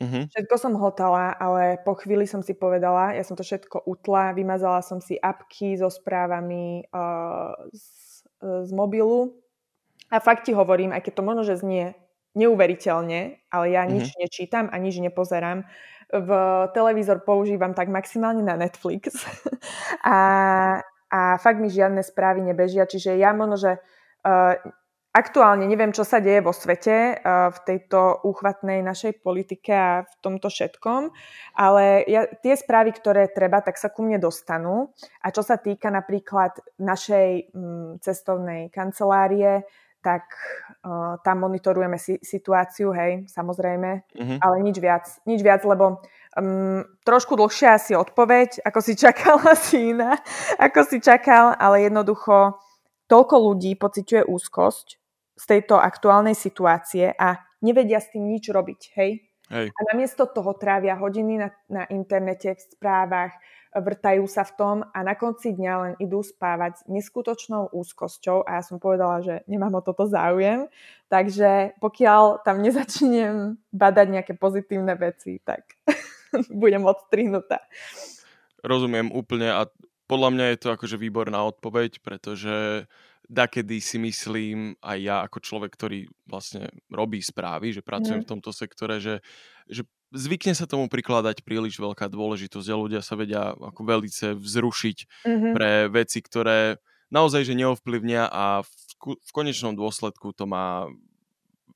Mm-hmm. 0.00 0.32
Všetko 0.32 0.56
som 0.56 0.80
hotala, 0.80 1.36
ale 1.36 1.76
po 1.84 1.92
chvíli 1.92 2.24
som 2.24 2.40
si 2.40 2.56
povedala, 2.56 3.12
ja 3.12 3.20
som 3.20 3.36
to 3.36 3.44
všetko 3.44 3.84
utla, 3.84 4.32
vymazala 4.32 4.80
som 4.80 4.96
si 4.96 5.20
apky 5.20 5.76
so 5.76 5.92
správami 5.92 6.88
uh, 6.88 7.52
z, 7.68 8.24
uh, 8.40 8.64
z 8.64 8.72
mobilu 8.72 9.36
a 10.08 10.16
fakt 10.24 10.48
ti 10.48 10.56
hovorím, 10.56 10.96
aj 10.96 11.04
keď 11.04 11.12
to 11.20 11.22
možno, 11.22 11.42
že 11.44 11.60
znie 11.60 11.92
neuveriteľne, 12.34 13.50
ale 13.50 13.66
ja 13.70 13.82
mm-hmm. 13.84 13.94
nič 13.94 14.06
nečítam 14.18 14.66
a 14.70 14.76
nič 14.78 15.02
nepozerám. 15.02 15.66
V 16.10 16.30
televízor 16.74 17.22
používam 17.22 17.70
tak 17.70 17.86
maximálne 17.86 18.42
na 18.42 18.58
Netflix 18.58 19.14
a, 20.02 20.18
a 21.06 21.20
fakt 21.38 21.62
mi 21.62 21.70
žiadne 21.70 22.02
správy 22.02 22.42
nebežia, 22.42 22.82
čiže 22.86 23.14
ja 23.14 23.30
možno, 23.30 23.54
že 23.54 23.72
uh, 24.26 24.58
aktuálne 25.10 25.66
neviem, 25.66 25.90
čo 25.90 26.06
sa 26.06 26.22
deje 26.22 26.38
vo 26.38 26.54
svete 26.54 27.18
v 27.26 27.58
tejto 27.66 28.22
úchvatnej 28.22 28.78
našej 28.82 29.18
politike 29.22 29.72
a 29.74 30.06
v 30.06 30.14
tomto 30.22 30.46
všetkom, 30.46 31.10
ale 31.58 32.06
ja, 32.06 32.30
tie 32.30 32.54
správy, 32.54 32.94
ktoré 32.94 33.26
treba, 33.26 33.58
tak 33.58 33.74
sa 33.74 33.90
ku 33.90 34.06
mne 34.06 34.22
dostanú. 34.22 34.94
A 35.22 35.34
čo 35.34 35.42
sa 35.42 35.58
týka 35.58 35.90
napríklad 35.90 36.62
našej 36.78 37.50
mm, 37.50 37.90
cestovnej 37.98 38.70
kancelárie, 38.70 39.66
tak 40.00 40.24
uh, 40.84 41.20
tam 41.20 41.44
monitorujeme 41.44 42.00
si, 42.00 42.16
situáciu, 42.24 42.92
hej, 42.96 43.28
samozrejme, 43.28 43.90
mm-hmm. 44.08 44.38
ale 44.40 44.56
nič 44.64 44.76
viac, 44.80 45.04
nič 45.28 45.44
viac, 45.44 45.60
lebo 45.68 46.00
um, 46.40 46.82
trošku 47.04 47.36
dlhšie 47.36 47.68
asi 47.68 47.92
odpoveď, 47.92 48.64
ako 48.64 48.80
si 48.80 48.96
čakala 49.04 49.52
si 49.56 49.92
iná, 49.92 50.16
ako 50.56 50.80
si 50.88 50.98
čakal, 51.04 51.52
ale 51.60 51.86
jednoducho 51.88 52.56
toľko 53.12 53.36
ľudí 53.52 53.76
pociťuje 53.76 54.24
úzkosť 54.24 54.86
z 55.36 55.44
tejto 55.44 55.76
aktuálnej 55.80 56.36
situácie 56.36 57.12
a 57.16 57.40
nevedia 57.60 58.00
s 58.00 58.12
tým 58.12 58.28
nič 58.28 58.48
robiť, 58.48 58.80
hej? 58.96 59.10
hej. 59.52 59.66
A 59.68 59.80
namiesto 59.92 60.28
toho 60.28 60.56
trávia 60.56 60.96
hodiny 60.96 61.40
na, 61.40 61.48
na 61.68 61.84
internete, 61.92 62.56
v 62.56 62.60
správach, 62.60 63.32
vrtajú 63.70 64.26
sa 64.26 64.42
v 64.42 64.52
tom 64.58 64.76
a 64.82 64.98
na 65.06 65.14
konci 65.14 65.54
dňa 65.54 65.74
len 65.78 65.92
idú 66.02 66.26
spávať 66.26 66.82
s 66.82 66.82
neskutočnou 66.90 67.70
úzkosťou 67.70 68.42
a 68.42 68.58
ja 68.58 68.62
som 68.66 68.82
povedala, 68.82 69.22
že 69.22 69.46
nemám 69.46 69.78
o 69.78 69.82
toto 69.86 70.10
záujem, 70.10 70.66
takže 71.06 71.78
pokiaľ 71.78 72.42
tam 72.42 72.66
nezačnem 72.66 73.62
badať 73.70 74.06
nejaké 74.10 74.32
pozitívne 74.34 74.98
veci, 74.98 75.38
tak 75.38 75.78
budem 76.62 76.82
odstrihnutá. 76.82 77.62
Rozumiem 78.66 79.14
úplne 79.14 79.54
a 79.54 79.70
podľa 80.10 80.30
mňa 80.34 80.46
je 80.50 80.58
to 80.58 80.68
akože 80.74 80.98
výborná 80.98 81.38
odpoveď, 81.46 82.02
pretože 82.02 82.90
dakedy 83.30 83.78
si 83.78 84.02
myslím 84.02 84.74
aj 84.82 84.98
ja 84.98 85.16
ako 85.22 85.38
človek, 85.38 85.70
ktorý 85.70 86.10
vlastne 86.26 86.66
robí 86.90 87.22
správy, 87.22 87.70
že 87.70 87.86
pracujem 87.86 88.18
mm. 88.18 88.26
v 88.26 88.30
tomto 88.34 88.50
sektore, 88.50 88.98
že, 88.98 89.22
že 89.70 89.86
zvykne 90.10 90.54
sa 90.54 90.66
tomu 90.66 90.90
prikladať 90.90 91.42
príliš 91.46 91.78
veľká 91.78 92.10
dôležitosť 92.10 92.68
a 92.70 92.80
ľudia 92.80 93.00
sa 93.02 93.14
vedia 93.14 93.54
ako 93.54 93.80
velice 93.86 94.34
vzrušiť 94.34 94.98
mm-hmm. 95.26 95.52
pre 95.54 95.70
veci, 95.90 96.18
ktoré 96.20 96.78
naozaj 97.10 97.46
že 97.46 97.58
neovplyvnia 97.58 98.30
a 98.30 98.62
v, 98.62 98.70
v 99.18 99.30
konečnom 99.34 99.74
dôsledku 99.74 100.34
to 100.34 100.46
má 100.46 100.86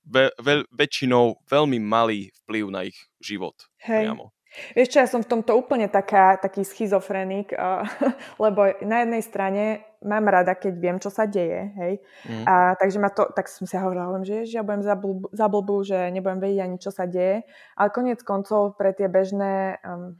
ve, 0.04 0.30
ve, 0.38 0.68
väčšinou 0.70 1.40
veľmi 1.48 1.80
malý 1.80 2.30
vplyv 2.44 2.64
na 2.68 2.84
ich 2.86 2.98
život. 3.18 3.56
Hej. 3.82 4.10
Priamo. 4.10 4.34
Vieš 4.54 4.88
čo, 4.94 4.98
ja 5.02 5.08
som 5.10 5.18
v 5.18 5.30
tomto 5.34 5.58
úplne 5.58 5.90
taká, 5.90 6.38
taký 6.38 6.62
schizofrenik, 6.62 7.50
lebo 8.44 8.70
na 8.86 9.02
jednej 9.02 9.22
strane 9.26 9.64
mám 10.04 10.28
rada, 10.28 10.52
keď 10.52 10.72
viem, 10.76 10.96
čo 11.00 11.08
sa 11.08 11.24
deje, 11.24 11.72
hej. 11.80 11.94
Mm. 12.28 12.44
A, 12.44 12.54
takže 12.76 13.00
ma 13.00 13.08
to, 13.08 13.26
tak 13.32 13.48
som 13.48 13.64
si 13.64 13.74
hovorila, 13.74 14.20
že 14.22 14.44
ja 14.44 14.60
budem 14.60 14.84
za, 14.84 14.94
blb, 14.94 15.32
za 15.32 15.46
blbú, 15.48 15.80
že 15.82 16.12
nebudem 16.12 16.38
vedieť 16.38 16.60
ani, 16.60 16.76
čo 16.76 16.92
sa 16.92 17.08
deje. 17.08 17.48
Ale 17.74 17.88
konec 17.90 18.20
koncov 18.20 18.76
pre 18.76 18.92
tie 18.92 19.08
bežné 19.08 19.80
um, 19.82 20.14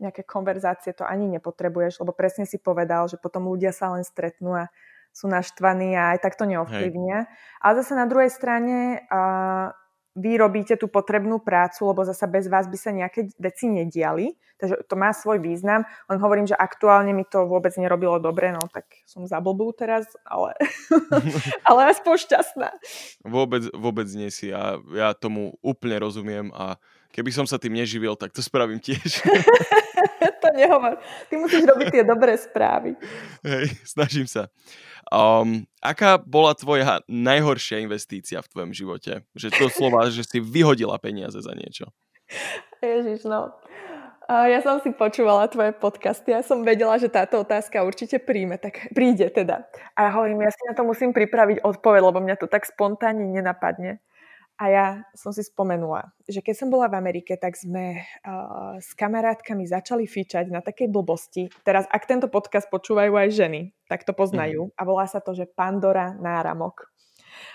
nejaké 0.00 0.24
konverzácie 0.24 0.92
to 0.92 1.04
ani 1.04 1.28
nepotrebuješ, 1.28 2.00
lebo 2.00 2.12
presne 2.12 2.44
si 2.44 2.56
povedal, 2.56 3.08
že 3.08 3.20
potom 3.20 3.48
ľudia 3.48 3.72
sa 3.72 3.92
len 3.92 4.04
stretnú 4.04 4.56
a 4.56 4.72
sú 5.10 5.26
naštvaní 5.26 5.98
a 5.98 6.14
aj 6.14 6.18
tak 6.22 6.38
to 6.38 6.46
neovplyvnia. 6.46 7.26
Ale 7.58 7.72
zase 7.82 7.98
na 7.98 8.06
druhej 8.06 8.30
strane 8.30 9.04
uh, 9.10 9.74
vy 10.18 10.38
robíte 10.38 10.74
tú 10.74 10.90
potrebnú 10.90 11.38
prácu, 11.38 11.86
lebo 11.86 12.02
zasa 12.02 12.26
bez 12.26 12.50
vás 12.50 12.66
by 12.66 12.78
sa 12.78 12.90
nejaké 12.90 13.30
veci 13.38 13.70
nediali. 13.70 14.34
Takže 14.60 14.84
to 14.84 14.94
má 14.98 15.14
svoj 15.14 15.40
význam. 15.40 15.88
Len 16.10 16.18
hovorím, 16.20 16.44
že 16.44 16.58
aktuálne 16.58 17.16
mi 17.16 17.24
to 17.24 17.48
vôbec 17.48 17.72
nerobilo 17.80 18.20
dobre, 18.20 18.52
no 18.52 18.60
tak 18.68 18.84
som 19.08 19.24
za 19.24 19.40
blbú 19.40 19.72
teraz, 19.72 20.04
ale, 20.26 20.52
ale 21.68 21.96
aspoň 21.96 22.14
šťastná. 22.28 22.68
Vôbec, 23.24 23.72
vôbec 23.72 24.10
nie 24.12 24.28
si. 24.28 24.52
Ja, 24.52 24.76
ja 24.92 25.16
tomu 25.16 25.56
úplne 25.64 25.96
rozumiem 25.96 26.52
a 26.52 26.76
keby 27.10 27.30
som 27.34 27.46
sa 27.46 27.58
tým 27.58 27.76
neživil, 27.76 28.16
tak 28.16 28.34
to 28.34 28.42
spravím 28.42 28.78
tiež. 28.78 29.22
to 30.42 30.48
nehovor. 30.56 30.96
Ty 31.28 31.34
musíš 31.36 31.68
robiť 31.68 31.86
tie 31.92 32.04
dobré 32.06 32.34
správy. 32.38 32.96
Hej, 33.44 33.76
snažím 33.84 34.26
sa. 34.26 34.48
Um, 35.10 35.66
aká 35.82 36.22
bola 36.22 36.54
tvoja 36.54 37.02
najhoršia 37.10 37.82
investícia 37.82 38.38
v 38.40 38.50
tvojom 38.50 38.72
živote? 38.72 39.26
Že 39.34 39.48
to 39.58 39.64
slova, 39.68 40.06
že 40.08 40.22
si 40.22 40.38
vyhodila 40.38 40.96
peniaze 41.02 41.38
za 41.42 41.52
niečo. 41.52 41.90
Ježiš, 42.80 43.26
no. 43.26 43.52
Ja 44.30 44.62
som 44.62 44.78
si 44.78 44.94
počúvala 44.94 45.50
tvoje 45.50 45.74
podcasty 45.74 46.30
a 46.30 46.46
som 46.46 46.62
vedela, 46.62 46.94
že 47.02 47.10
táto 47.10 47.42
otázka 47.42 47.82
určite 47.82 48.22
príjme, 48.22 48.62
tak 48.62 48.94
príde 48.94 49.26
teda. 49.26 49.66
A 49.98 50.06
ja 50.06 50.10
hovorím, 50.14 50.46
ja 50.46 50.54
si 50.54 50.62
na 50.70 50.78
to 50.78 50.86
musím 50.86 51.10
pripraviť 51.10 51.66
odpoveď, 51.66 51.98
lebo 51.98 52.22
mňa 52.22 52.38
to 52.38 52.46
tak 52.46 52.62
spontánne 52.62 53.26
nenapadne. 53.26 53.98
A 54.60 54.64
ja 54.68 54.86
som 55.16 55.32
si 55.32 55.40
spomenula, 55.40 56.12
že 56.28 56.44
keď 56.44 56.52
som 56.52 56.68
bola 56.68 56.92
v 56.92 57.00
Amerike, 57.00 57.32
tak 57.40 57.56
sme 57.56 58.04
uh, 58.04 58.76
s 58.76 58.92
kamarátkami 58.92 59.64
začali 59.64 60.04
fičať 60.04 60.52
na 60.52 60.60
takej 60.60 60.92
blbosti. 60.92 61.48
Teraz, 61.64 61.88
ak 61.88 62.04
tento 62.04 62.28
podcast 62.28 62.68
počúvajú 62.68 63.16
aj 63.16 63.28
ženy, 63.32 63.72
tak 63.88 64.04
to 64.04 64.12
poznajú. 64.12 64.68
Mm. 64.68 64.72
A 64.76 64.82
volá 64.84 65.08
sa 65.08 65.24
to, 65.24 65.32
že 65.32 65.48
Pandora 65.48 66.12
náramok. 66.12 66.92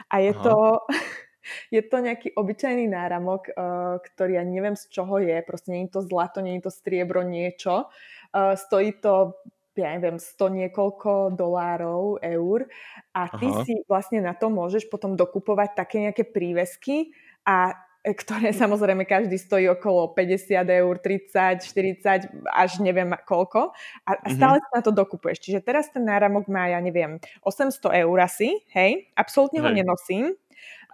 A 0.10 0.18
je 0.18 0.34
Aha. 0.34 0.42
to... 0.42 0.54
Je 1.70 1.78
to 1.78 2.02
nejaký 2.02 2.34
obyčajný 2.34 2.90
náramok, 2.90 3.54
uh, 3.54 4.02
ktorý 4.02 4.42
ja 4.42 4.42
neviem 4.42 4.74
z 4.74 4.90
čoho 4.90 5.22
je, 5.22 5.46
proste 5.46 5.70
nie 5.70 5.86
je 5.86 5.94
to 5.94 6.02
zlato, 6.02 6.42
nie 6.42 6.58
je 6.58 6.66
to 6.66 6.74
striebro, 6.74 7.22
niečo. 7.22 7.86
Uh, 8.34 8.58
stojí 8.58 8.98
to 8.98 9.38
ja 9.76 9.92
neviem, 9.96 10.16
100 10.16 10.60
niekoľko 10.64 11.36
dolárov, 11.36 12.24
eur 12.24 12.68
a 13.12 13.28
ty 13.36 13.48
Aha. 13.52 13.64
si 13.68 13.74
vlastne 13.86 14.24
na 14.24 14.32
to 14.32 14.48
môžeš 14.48 14.88
potom 14.88 15.20
dokupovať 15.20 15.76
také 15.76 16.00
nejaké 16.00 16.24
prívesky 16.24 17.12
a 17.44 17.76
e, 18.02 18.16
ktoré 18.16 18.56
samozrejme 18.64 19.04
každý 19.04 19.36
stojí 19.36 19.68
okolo 19.68 20.16
50 20.16 20.64
eur, 20.64 20.94
30, 21.00 21.68
40, 21.68 22.48
až 22.48 22.72
neviem 22.80 23.12
koľko. 23.28 23.76
A, 24.08 24.12
a 24.16 24.28
mhm. 24.28 24.36
stále 24.36 24.58
mm-hmm. 24.60 24.72
sa 24.72 24.78
na 24.80 24.84
to 24.84 24.92
dokupuješ. 24.96 25.38
Čiže 25.44 25.60
teraz 25.60 25.92
ten 25.92 26.08
náramok 26.08 26.48
má, 26.48 26.72
ja 26.72 26.80
neviem, 26.80 27.20
800 27.44 28.04
eur 28.08 28.18
asi, 28.24 28.64
hej, 28.72 29.12
absolútne 29.20 29.60
hej. 29.60 29.66
ho 29.68 29.72
nenosím. 29.76 30.26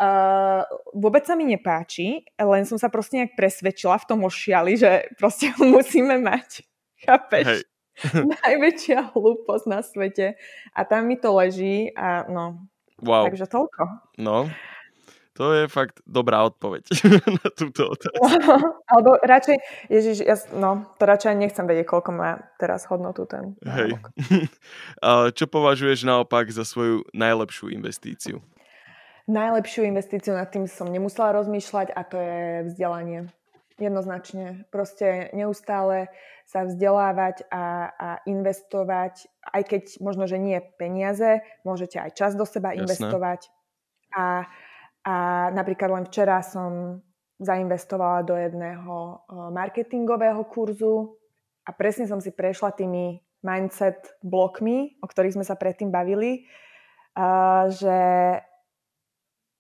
Uh, 0.02 0.66
vôbec 0.98 1.22
sa 1.30 1.38
mi 1.38 1.46
nepáči, 1.46 2.26
len 2.34 2.66
som 2.66 2.82
sa 2.82 2.90
proste 2.90 3.22
nejak 3.22 3.38
presvedčila 3.38 4.02
v 4.02 4.08
tom 4.10 4.26
ošiali, 4.26 4.74
že 4.74 5.06
proste 5.22 5.54
ho 5.54 5.62
musíme 5.70 6.18
mať. 6.18 6.66
Chápeš? 7.06 7.46
Hej. 7.46 7.71
Najväčšia 8.44 9.14
hlúposť 9.14 9.66
na 9.70 9.80
svete. 9.86 10.40
A 10.74 10.80
tam 10.88 11.08
mi 11.08 11.18
to 11.18 11.34
leží 11.36 11.94
a 11.94 12.26
no. 12.30 12.66
Wow. 13.02 13.26
Takže 13.30 13.50
toľko. 13.50 13.82
No, 14.22 14.46
to 15.32 15.58
je 15.58 15.66
fakt 15.72 16.04
dobrá 16.06 16.44
odpoveď 16.44 16.86
na 17.42 17.48
túto 17.56 17.90
otázku. 17.90 18.22
Alebo 18.94 19.18
radšej, 19.24 19.58
ježiš, 19.88 20.18
ja, 20.28 20.36
no, 20.54 20.92
to 21.00 21.04
radšej 21.08 21.34
nechcem 21.34 21.66
vedieť, 21.66 21.88
koľko 21.88 22.12
má 22.14 22.46
teraz 22.60 22.86
hodnotu 22.86 23.26
ten 23.26 23.58
Hej. 23.64 23.98
Čo 25.34 25.46
považuješ 25.48 26.04
naopak 26.04 26.52
za 26.52 26.62
svoju 26.62 27.08
najlepšiu 27.16 27.72
investíciu? 27.72 28.44
Najlepšiu 29.26 29.88
investíciu 29.88 30.36
nad 30.36 30.52
tým 30.52 30.68
som 30.68 30.86
nemusela 30.92 31.32
rozmýšľať 31.34 31.96
a 31.96 32.02
to 32.04 32.18
je 32.20 32.42
vzdelanie. 32.68 33.32
Jednoznačne. 33.82 34.70
Proste 34.70 35.34
neustále 35.34 36.14
sa 36.46 36.70
vzdelávať 36.70 37.50
a, 37.50 37.90
a 37.90 38.08
investovať, 38.30 39.26
aj 39.42 39.64
keď 39.66 39.84
možno, 40.06 40.30
že 40.30 40.38
nie 40.38 40.62
peniaze, 40.78 41.42
môžete 41.66 41.98
aj 41.98 42.12
čas 42.14 42.38
do 42.38 42.46
seba 42.46 42.78
Jasné. 42.78 42.86
investovať. 42.86 43.50
A, 44.14 44.46
a 45.02 45.16
napríklad 45.50 45.90
len 45.98 46.06
včera 46.06 46.46
som 46.46 47.02
zainvestovala 47.42 48.22
do 48.22 48.38
jedného 48.38 49.26
marketingového 49.50 50.46
kurzu 50.46 51.18
a 51.66 51.74
presne 51.74 52.06
som 52.06 52.22
si 52.22 52.30
prešla 52.30 52.78
tými 52.78 53.18
mindset 53.42 54.22
blokmi, 54.22 55.02
o 55.02 55.10
ktorých 55.10 55.42
sme 55.42 55.46
sa 55.48 55.58
predtým 55.58 55.90
bavili, 55.90 56.46
že 57.74 57.98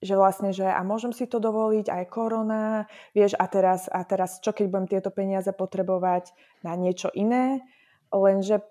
že 0.01 0.17
vlastne, 0.17 0.49
že 0.49 0.65
a 0.65 0.81
môžem 0.81 1.13
si 1.13 1.29
to 1.29 1.37
dovoliť, 1.37 1.87
aj 1.87 2.03
korona, 2.09 2.89
vieš, 3.13 3.37
a 3.37 3.45
teraz, 3.45 3.85
a 3.85 4.01
teraz 4.01 4.41
čo 4.41 4.49
keď 4.49 4.65
budem 4.67 4.87
tieto 4.89 5.13
peniaze 5.13 5.49
potrebovať 5.53 6.33
na 6.65 6.73
niečo 6.73 7.13
iné, 7.13 7.61
lenže 8.09 8.65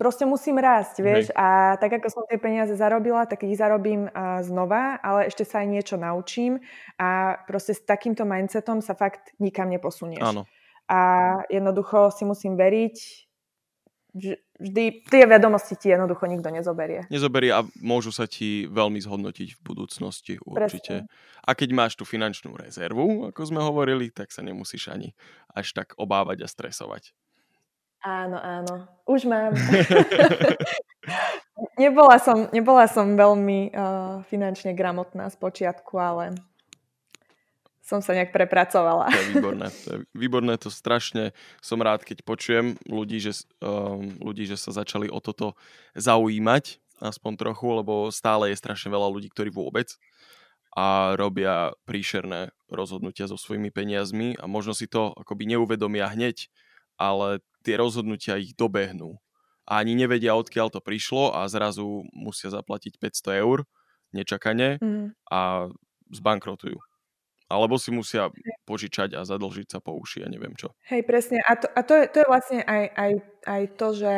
proste 0.00 0.24
musím 0.24 0.56
rásť, 0.60 1.04
vieš, 1.04 1.24
Hej. 1.32 1.36
a 1.36 1.76
tak 1.80 2.00
ako 2.00 2.08
som 2.08 2.24
tie 2.28 2.40
peniaze 2.40 2.72
zarobila, 2.76 3.28
tak 3.28 3.44
ich 3.44 3.56
zarobím 3.56 4.08
a 4.12 4.40
znova, 4.44 5.00
ale 5.00 5.28
ešte 5.28 5.44
sa 5.44 5.64
aj 5.64 5.68
niečo 5.68 5.96
naučím 6.00 6.60
a 7.00 7.40
proste 7.48 7.76
s 7.76 7.84
takýmto 7.84 8.24
mindsetom 8.24 8.80
sa 8.80 8.96
fakt 8.96 9.36
nikam 9.40 9.68
neposunieš. 9.68 10.24
Áno. 10.24 10.44
A 10.86 11.00
jednoducho 11.50 12.14
si 12.14 12.22
musím 12.24 12.54
veriť, 12.54 12.96
vždy 14.60 15.06
tie 15.06 15.24
vedomosti 15.28 15.76
ti 15.76 15.92
jednoducho 15.92 16.26
nikto 16.26 16.48
nezoberie. 16.48 17.04
Nezoberie 17.12 17.52
a 17.52 17.64
môžu 17.80 18.10
sa 18.12 18.24
ti 18.24 18.64
veľmi 18.68 19.00
zhodnotiť 19.00 19.48
v 19.56 19.60
budúcnosti 19.60 20.40
určite. 20.42 21.06
Presne. 21.06 21.44
A 21.46 21.50
keď 21.54 21.68
máš 21.76 21.92
tú 21.94 22.02
finančnú 22.02 22.56
rezervu, 22.58 23.30
ako 23.30 23.40
sme 23.46 23.60
hovorili, 23.62 24.10
tak 24.10 24.34
sa 24.34 24.42
nemusíš 24.42 24.90
ani 24.90 25.14
až 25.54 25.72
tak 25.76 25.94
obávať 25.94 26.44
a 26.44 26.48
stresovať. 26.50 27.14
Áno, 28.06 28.38
áno. 28.38 28.86
Už 29.08 29.26
mám. 29.26 29.54
nebola, 31.82 32.22
som, 32.22 32.46
nebola 32.54 32.86
som 32.86 33.18
veľmi 33.18 33.72
uh, 33.72 34.22
finančne 34.30 34.76
gramotná 34.78 35.26
z 35.32 35.36
počiatku, 35.38 35.94
ale 35.98 36.38
som 37.86 38.02
sa 38.02 38.18
nejak 38.18 38.34
prepracovala. 38.34 39.06
To 39.14 39.20
je 39.22 39.30
výborné. 39.38 39.66
To 39.70 39.88
je 39.94 39.98
výborné, 40.10 40.58
to 40.58 40.74
strašne 40.74 41.30
som 41.62 41.78
rád, 41.78 42.02
keď 42.02 42.26
počujem 42.26 42.74
ľudí, 42.90 43.22
že, 43.22 43.46
um, 43.62 44.10
ľudí, 44.18 44.50
že 44.50 44.58
sa 44.58 44.74
začali 44.74 45.06
o 45.06 45.22
toto 45.22 45.54
zaujímať, 45.94 46.82
aspoň 46.98 47.32
trochu, 47.38 47.68
lebo 47.70 48.10
stále 48.10 48.50
je 48.50 48.58
strašne 48.58 48.90
veľa 48.90 49.06
ľudí, 49.06 49.30
ktorí 49.30 49.54
vôbec 49.54 49.94
a 50.74 51.14
robia 51.14 51.72
príšerné 51.86 52.50
rozhodnutia 52.68 53.30
so 53.30 53.38
svojimi 53.38 53.70
peniazmi 53.70 54.34
a 54.36 54.50
možno 54.50 54.74
si 54.74 54.90
to 54.90 55.14
akoby 55.14 55.46
neuvedomia 55.46 56.10
hneď, 56.10 56.50
ale 56.98 57.40
tie 57.62 57.78
rozhodnutia 57.78 58.36
ich 58.36 58.52
dobehnú. 58.58 59.16
A 59.62 59.82
ani 59.82 59.94
nevedia, 59.94 60.34
odkiaľ 60.34 60.74
to 60.74 60.82
prišlo 60.82 61.38
a 61.38 61.46
zrazu 61.46 62.02
musia 62.10 62.50
zaplatiť 62.50 62.98
500 62.98 63.42
eur 63.46 63.62
nečakane 64.10 64.78
mm. 64.82 65.06
a 65.30 65.70
zbankrotujú 66.10 66.85
alebo 67.46 67.78
si 67.78 67.94
musia 67.94 68.30
požičať 68.66 69.14
a 69.14 69.22
zadlžiť 69.22 69.66
sa 69.70 69.78
po 69.78 69.94
uši 69.94 70.26
a 70.26 70.28
neviem 70.30 70.54
čo. 70.58 70.74
Hej, 70.86 71.02
presne. 71.02 71.42
A 71.42 71.58
to, 71.58 71.66
a 71.66 71.80
to, 71.82 71.94
je, 71.98 72.04
to 72.10 72.16
je 72.22 72.30
vlastne 72.30 72.58
aj, 72.62 72.84
aj, 72.94 73.12
aj 73.46 73.62
to, 73.74 73.88
že 73.94 74.14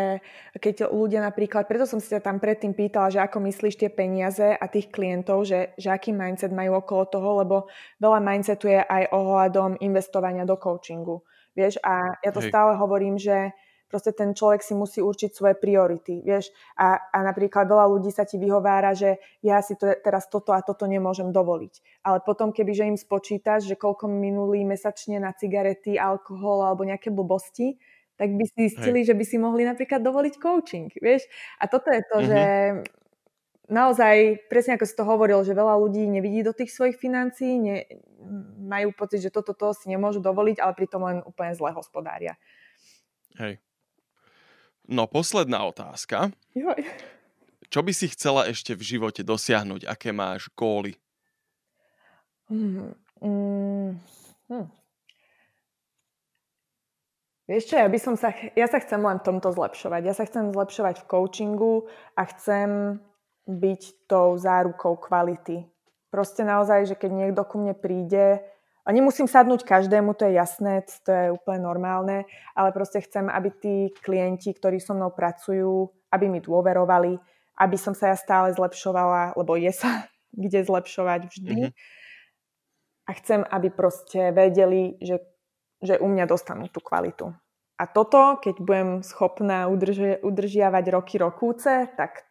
keď 0.61 0.93
ľudia 0.93 1.21
napríklad, 1.25 1.65
preto 1.65 1.89
som 1.89 1.97
si 1.97 2.13
ťa 2.13 2.21
tam 2.21 2.41
predtým 2.41 2.77
pýtala, 2.77 3.09
že 3.09 3.25
ako 3.25 3.41
myslíš 3.49 3.81
tie 3.81 3.91
peniaze 3.93 4.53
a 4.53 4.65
tých 4.69 4.93
klientov, 4.93 5.49
že, 5.49 5.73
že 5.81 5.89
aký 5.89 6.13
mindset 6.13 6.53
majú 6.53 6.81
okolo 6.81 7.05
toho, 7.09 7.29
lebo 7.41 7.57
veľa 8.01 8.21
mindsetu 8.21 8.69
je 8.69 8.81
aj 8.85 9.13
ohľadom 9.13 9.81
investovania 9.81 10.45
do 10.45 10.57
coachingu. 10.61 11.25
Vieš, 11.57 11.81
a 11.81 12.21
ja 12.21 12.31
to 12.33 12.45
Hej. 12.45 12.53
stále 12.53 12.77
hovorím, 12.77 13.17
že 13.17 13.53
proste 13.89 14.13
ten 14.13 14.37
človek 14.37 14.61
si 14.61 14.77
musí 14.77 15.01
určiť 15.01 15.33
svoje 15.33 15.57
priority, 15.57 16.21
vieš. 16.21 16.53
A, 16.77 17.01
a 17.01 17.19
napríklad 17.25 17.65
veľa 17.65 17.89
ľudí 17.89 18.13
sa 18.13 18.29
ti 18.29 18.37
vyhovára, 18.37 18.93
že 18.93 19.17
ja 19.41 19.65
si 19.65 19.75
to, 19.75 19.89
teraz 20.05 20.29
toto 20.29 20.53
a 20.53 20.61
toto 20.61 20.85
nemôžem 20.85 21.33
dovoliť. 21.33 22.05
Ale 22.05 22.21
potom, 22.23 22.53
keby 22.53 22.73
že 22.77 22.85
im 22.85 22.99
spočítaš, 23.01 23.67
že 23.67 23.81
koľko 23.81 24.07
minulý 24.07 24.63
mesačne 24.69 25.17
na 25.19 25.33
cigarety, 25.33 25.97
alkohol 25.97 26.69
alebo 26.69 26.85
nejaké 26.85 27.09
blbosti, 27.09 27.81
tak 28.19 28.35
by 28.35 28.45
si 28.45 28.69
zistili, 28.69 29.07
Hej. 29.07 29.15
že 29.15 29.15
by 29.15 29.25
si 29.25 29.37
mohli 29.39 29.63
napríklad 29.63 30.03
dovoliť 30.03 30.35
coaching, 30.43 30.91
vieš. 30.99 31.25
A 31.63 31.71
toto 31.71 31.89
je 31.89 32.03
to, 32.03 32.17
mm-hmm. 32.19 32.29
že 32.29 32.43
naozaj, 33.71 34.49
presne 34.51 34.75
ako 34.75 34.85
si 34.89 34.99
to 34.99 35.05
hovoril, 35.07 35.47
že 35.47 35.55
veľa 35.55 35.79
ľudí 35.79 36.03
nevidí 36.09 36.43
do 36.43 36.57
tých 36.57 36.75
svojich 36.75 36.99
financií, 36.99 37.61
ne, 37.63 37.87
majú 38.59 38.91
pocit, 38.97 39.23
že 39.23 39.31
toto 39.31 39.55
to 39.55 39.71
si 39.77 39.87
nemôžu 39.93 40.19
dovoliť, 40.19 40.59
ale 40.59 40.73
pritom 40.75 41.01
len 41.05 41.19
úplne 41.23 41.55
zle 41.55 41.71
hospodária. 41.71 42.35
Hej. 43.39 43.63
No 44.89 45.05
posledná 45.05 45.61
otázka. 45.69 46.33
Joj. 46.57 46.81
Čo 47.69 47.85
by 47.85 47.93
si 47.93 48.09
chcela 48.09 48.49
ešte 48.49 48.73
v 48.73 48.97
živote 48.97 49.21
dosiahnuť? 49.21 49.85
Aké 49.85 50.17
máš 50.17 50.49
góly? 50.57 50.97
Mm, 52.49 52.97
mm, 53.21 53.91
hm. 54.49 54.67
Vieš 57.49 57.65
čo, 57.69 57.77
ja 57.77 57.89
by 57.89 58.01
som 58.01 58.17
sa, 58.17 58.33
ja 58.57 58.65
sa 58.69 58.81
chcem 58.81 59.01
len 59.01 59.21
v 59.21 59.27
tomto 59.29 59.53
zlepšovať. 59.53 60.01
Ja 60.05 60.17
sa 60.17 60.25
chcem 60.25 60.53
zlepšovať 60.53 61.05
v 61.05 61.09
coachingu 61.09 61.75
a 62.17 62.25
chcem 62.25 63.01
byť 63.49 64.09
tou 64.09 64.37
zárukou 64.41 64.97
kvality. 64.97 65.69
Proste 66.09 66.45
naozaj, 66.45 66.93
že 66.93 66.97
keď 66.97 67.11
niekto 67.13 67.45
ku 67.45 67.61
mne 67.61 67.77
príde 67.77 68.41
a 68.89 68.93
nemusím 68.97 69.29
sadnúť 69.29 69.69
každému, 69.69 70.17
to 70.17 70.25
je 70.25 70.41
jasné, 70.41 70.81
to 71.05 71.13
je 71.13 71.27
úplne 71.29 71.61
normálne, 71.61 72.25
ale 72.57 72.73
proste 72.73 73.05
chcem, 73.05 73.29
aby 73.29 73.53
tí 73.53 73.75
klienti, 74.01 74.57
ktorí 74.57 74.81
so 74.81 74.97
mnou 74.97 75.13
pracujú, 75.13 75.93
aby 76.09 76.33
mi 76.33 76.41
dôverovali, 76.41 77.21
aby 77.61 77.77
som 77.77 77.93
sa 77.93 78.09
ja 78.09 78.17
stále 78.17 78.49
zlepšovala, 78.57 79.37
lebo 79.37 79.61
je 79.61 79.77
sa 79.77 80.09
kde 80.33 80.65
zlepšovať 80.65 81.21
vždy. 81.29 81.57
Mm-hmm. 81.69 81.73
A 83.09 83.11
chcem, 83.21 83.41
aby 83.45 83.69
proste 83.69 84.33
vedeli, 84.33 84.97
že, 85.05 85.21
že 85.85 86.01
u 86.01 86.09
mňa 86.09 86.25
dostanú 86.25 86.73
tú 86.73 86.81
kvalitu. 86.81 87.29
A 87.79 87.85
toto, 87.87 88.41
keď 88.41 88.57
budem 88.65 88.91
schopná 89.05 89.69
udrži- 89.69 90.21
udržiavať 90.25 90.85
roky 90.93 91.21
rokúce, 91.21 91.93
tak, 91.93 92.25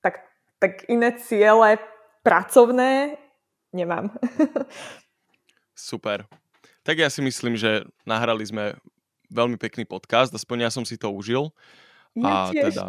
tak, 0.00 0.24
tak 0.60 0.88
iné 0.88 1.12
ciele 1.20 1.76
pracovné 2.24 3.20
nemám. 3.76 4.16
Super. 5.74 6.24
Tak 6.86 6.96
ja 7.02 7.10
si 7.10 7.20
myslím, 7.20 7.58
že 7.58 7.84
nahrali 8.06 8.46
sme 8.46 8.78
veľmi 9.32 9.58
pekný 9.58 9.84
podcast, 9.84 10.30
aspoň 10.30 10.68
ja 10.68 10.70
som 10.70 10.86
si 10.86 10.94
to 10.94 11.10
užil. 11.10 11.50
Ja 12.14 12.46
a 12.46 12.54
tiež. 12.54 12.70
teda 12.70 12.84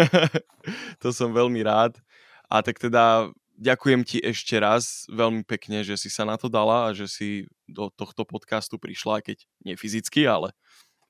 to 1.02 1.12
som 1.12 1.36
veľmi 1.36 1.60
rád. 1.60 2.00
A 2.48 2.64
tak 2.64 2.80
teda 2.80 3.28
ďakujem 3.60 4.00
ti 4.08 4.18
ešte 4.24 4.56
raz 4.56 5.04
veľmi 5.12 5.44
pekne, 5.44 5.84
že 5.84 6.00
si 6.00 6.08
sa 6.08 6.24
na 6.24 6.40
to 6.40 6.48
dala 6.48 6.88
a 6.88 6.96
že 6.96 7.06
si 7.06 7.28
do 7.68 7.92
tohto 7.92 8.24
podcastu 8.24 8.80
prišla, 8.80 9.20
keď 9.20 9.44
nie 9.60 9.76
fyzicky, 9.76 10.24
ale 10.24 10.56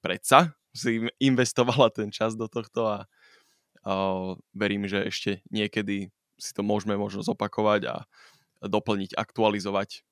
predsa 0.02 0.58
si 0.74 1.06
investovala 1.22 1.94
ten 1.94 2.10
čas 2.10 2.34
do 2.34 2.50
tohto 2.50 2.90
a, 2.90 2.98
a 3.86 3.92
verím, 4.50 4.90
že 4.90 5.06
ešte 5.06 5.30
niekedy 5.54 6.10
si 6.40 6.50
to 6.50 6.66
môžeme 6.66 6.98
možno 6.98 7.22
zopakovať 7.22 7.86
a 7.86 7.96
doplniť, 8.66 9.14
aktualizovať 9.14 10.02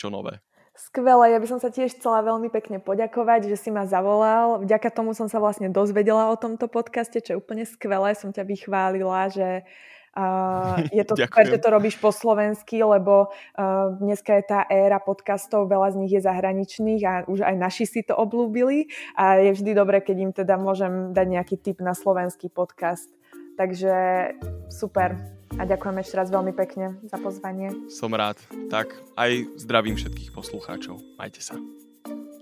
čo 0.00 0.08
nové. 0.08 0.40
Skvelé, 0.80 1.36
ja 1.36 1.38
by 1.42 1.48
som 1.50 1.60
sa 1.60 1.68
tiež 1.68 2.00
chcela 2.00 2.24
veľmi 2.24 2.48
pekne 2.48 2.80
poďakovať, 2.80 3.52
že 3.52 3.60
si 3.60 3.68
ma 3.68 3.84
zavolal. 3.84 4.64
Vďaka 4.64 4.88
tomu 4.88 5.12
som 5.12 5.28
sa 5.28 5.36
vlastne 5.36 5.68
dozvedela 5.68 6.32
o 6.32 6.40
tomto 6.40 6.72
podcaste, 6.72 7.20
čo 7.20 7.36
je 7.36 7.40
úplne 7.42 7.68
skvelé. 7.68 8.16
Som 8.16 8.32
ťa 8.32 8.48
vychválila, 8.48 9.28
že 9.28 9.68
uh, 10.16 10.80
je 10.96 11.04
to 11.04 11.20
super, 11.20 11.44
že 11.44 11.60
to 11.60 11.68
robíš 11.68 12.00
po 12.00 12.08
slovensky, 12.08 12.80
lebo 12.80 13.28
uh, 13.28 13.92
dneska 14.00 14.40
je 14.40 14.44
tá 14.48 14.64
éra 14.72 15.02
podcastov, 15.04 15.68
veľa 15.68 15.92
z 15.92 15.96
nich 16.00 16.12
je 16.16 16.24
zahraničných 16.24 17.02
a 17.04 17.12
už 17.28 17.44
aj 17.44 17.56
naši 17.60 17.84
si 17.84 18.00
to 18.00 18.16
oblúbili 18.16 18.88
a 19.20 19.36
je 19.36 19.52
vždy 19.52 19.76
dobré, 19.76 20.00
keď 20.00 20.16
im 20.16 20.32
teda 20.32 20.56
môžem 20.56 21.12
dať 21.12 21.26
nejaký 21.28 21.56
tip 21.60 21.84
na 21.84 21.92
slovenský 21.92 22.48
podcast. 22.48 23.12
Takže 23.60 24.32
super. 24.72 25.39
A 25.60 25.68
ďakujem 25.68 26.00
ešte 26.00 26.16
raz 26.16 26.32
veľmi 26.32 26.56
pekne 26.56 26.96
za 27.04 27.20
pozvanie. 27.20 27.68
Som 27.92 28.16
rád. 28.16 28.40
Tak 28.72 28.96
aj 29.20 29.60
zdravím 29.60 29.92
všetkých 29.92 30.32
poslucháčov. 30.32 30.96
Majte 31.20 31.44
sa. 31.44 31.60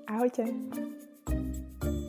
Ahojte. 0.07 0.47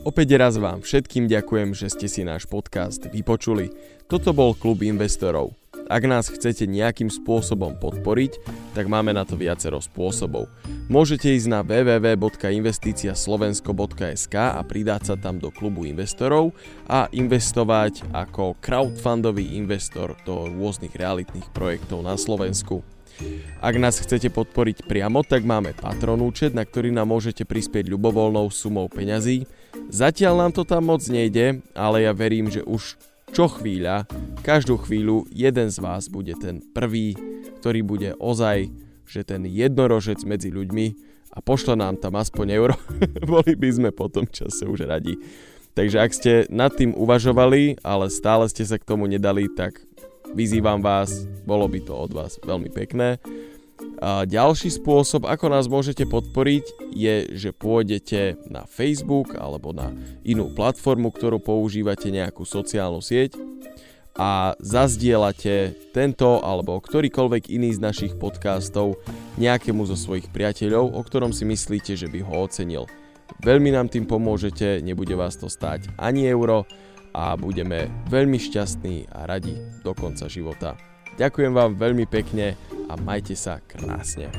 Opäť 0.00 0.40
raz 0.40 0.56
vám 0.56 0.80
všetkým 0.80 1.28
ďakujem, 1.28 1.76
že 1.76 1.92
ste 1.92 2.08
si 2.08 2.24
náš 2.24 2.48
podcast 2.48 3.12
vypočuli. 3.12 3.68
Toto 4.08 4.32
bol 4.32 4.56
Klub 4.56 4.80
investorov. 4.80 5.52
Ak 5.92 6.08
nás 6.08 6.32
chcete 6.32 6.64
nejakým 6.64 7.12
spôsobom 7.12 7.76
podporiť, 7.76 8.40
tak 8.72 8.88
máme 8.88 9.12
na 9.12 9.28
to 9.28 9.36
viacero 9.36 9.76
spôsobov. 9.76 10.48
Môžete 10.88 11.36
ísť 11.36 11.52
na 11.52 11.60
www.investiciaslovensko.sk 11.60 14.34
a 14.40 14.64
pridať 14.64 15.12
sa 15.12 15.20
tam 15.20 15.36
do 15.36 15.52
klubu 15.52 15.84
investorov 15.84 16.56
a 16.88 17.04
investovať 17.12 18.00
ako 18.16 18.56
crowdfundový 18.56 19.52
investor 19.52 20.16
do 20.24 20.48
rôznych 20.48 20.96
realitných 20.96 21.52
projektov 21.52 22.00
na 22.00 22.16
Slovensku. 22.16 22.80
Ak 23.60 23.76
nás 23.76 24.00
chcete 24.00 24.32
podporiť 24.32 24.88
priamo, 24.88 25.20
tak 25.20 25.44
máme 25.44 25.76
Patron 25.76 26.24
účet, 26.24 26.56
na 26.56 26.64
ktorý 26.64 26.88
nám 26.88 27.12
môžete 27.12 27.44
prispieť 27.44 27.92
ľubovoľnou 27.92 28.48
sumou 28.48 28.88
peňazí. 28.88 29.44
Zatiaľ 29.90 30.46
nám 30.46 30.52
to 30.54 30.62
tam 30.66 30.90
moc 30.90 31.02
nejde, 31.06 31.62
ale 31.74 32.06
ja 32.06 32.12
verím, 32.14 32.50
že 32.50 32.62
už 32.62 32.98
čo 33.30 33.46
chvíľa, 33.46 34.10
každú 34.42 34.74
chvíľu 34.82 35.26
jeden 35.30 35.70
z 35.70 35.78
vás 35.78 36.10
bude 36.10 36.34
ten 36.34 36.58
prvý, 36.74 37.14
ktorý 37.62 37.80
bude 37.86 38.10
ozaj, 38.18 38.70
že 39.06 39.22
ten 39.22 39.46
jednorožec 39.46 40.22
medzi 40.26 40.50
ľuďmi 40.50 40.86
a 41.34 41.38
pošle 41.38 41.78
nám 41.78 41.98
tam 42.02 42.18
aspoň 42.18 42.46
euro, 42.58 42.74
boli 43.30 43.54
by 43.54 43.70
sme 43.70 43.90
po 43.94 44.10
tom 44.10 44.26
čase 44.26 44.66
už 44.66 44.90
radi. 44.90 45.14
Takže 45.78 45.96
ak 46.02 46.10
ste 46.10 46.32
nad 46.50 46.74
tým 46.74 46.90
uvažovali, 46.98 47.78
ale 47.86 48.10
stále 48.10 48.50
ste 48.50 48.66
sa 48.66 48.74
k 48.74 48.86
tomu 48.86 49.06
nedali, 49.06 49.46
tak 49.46 49.78
vyzývam 50.34 50.82
vás, 50.82 51.26
bolo 51.46 51.70
by 51.70 51.78
to 51.86 51.94
od 51.94 52.10
vás 52.10 52.42
veľmi 52.42 52.70
pekné. 52.74 53.22
A 54.00 54.24
ďalší 54.24 54.72
spôsob, 54.72 55.28
ako 55.28 55.52
nás 55.52 55.68
môžete 55.68 56.08
podporiť, 56.08 56.92
je, 56.96 57.28
že 57.36 57.52
pôjdete 57.52 58.40
na 58.48 58.64
Facebook 58.64 59.36
alebo 59.36 59.76
na 59.76 59.92
inú 60.24 60.48
platformu, 60.52 61.12
ktorú 61.12 61.40
používate 61.40 62.08
nejakú 62.08 62.48
sociálnu 62.48 63.04
sieť 63.04 63.36
a 64.16 64.56
zazdielate 64.58 65.76
tento 65.96 66.40
alebo 66.42 66.80
ktorýkoľvek 66.80 67.52
iný 67.52 67.76
z 67.76 67.80
našich 67.80 68.12
podcastov 68.16 68.98
nejakému 69.38 69.86
zo 69.88 69.96
svojich 69.96 70.28
priateľov, 70.32 70.96
o 70.96 71.00
ktorom 71.00 71.32
si 71.32 71.46
myslíte, 71.46 71.94
že 71.94 72.10
by 72.10 72.24
ho 72.24 72.44
ocenil. 72.44 72.84
Veľmi 73.40 73.70
nám 73.70 73.88
tým 73.88 74.04
pomôžete, 74.04 74.82
nebude 74.82 75.14
vás 75.14 75.38
to 75.38 75.46
stáť 75.46 75.92
ani 75.96 76.26
euro 76.26 76.66
a 77.14 77.38
budeme 77.38 77.88
veľmi 78.10 78.36
šťastní 78.36 79.08
a 79.14 79.24
radi 79.24 79.56
do 79.86 79.94
konca 79.94 80.26
života. 80.26 80.89
Ďakujem 81.20 81.52
vám 81.52 81.76
veľmi 81.76 82.08
pekne 82.08 82.56
a 82.88 82.96
majte 82.96 83.36
sa 83.36 83.60
krásne. 83.60 84.32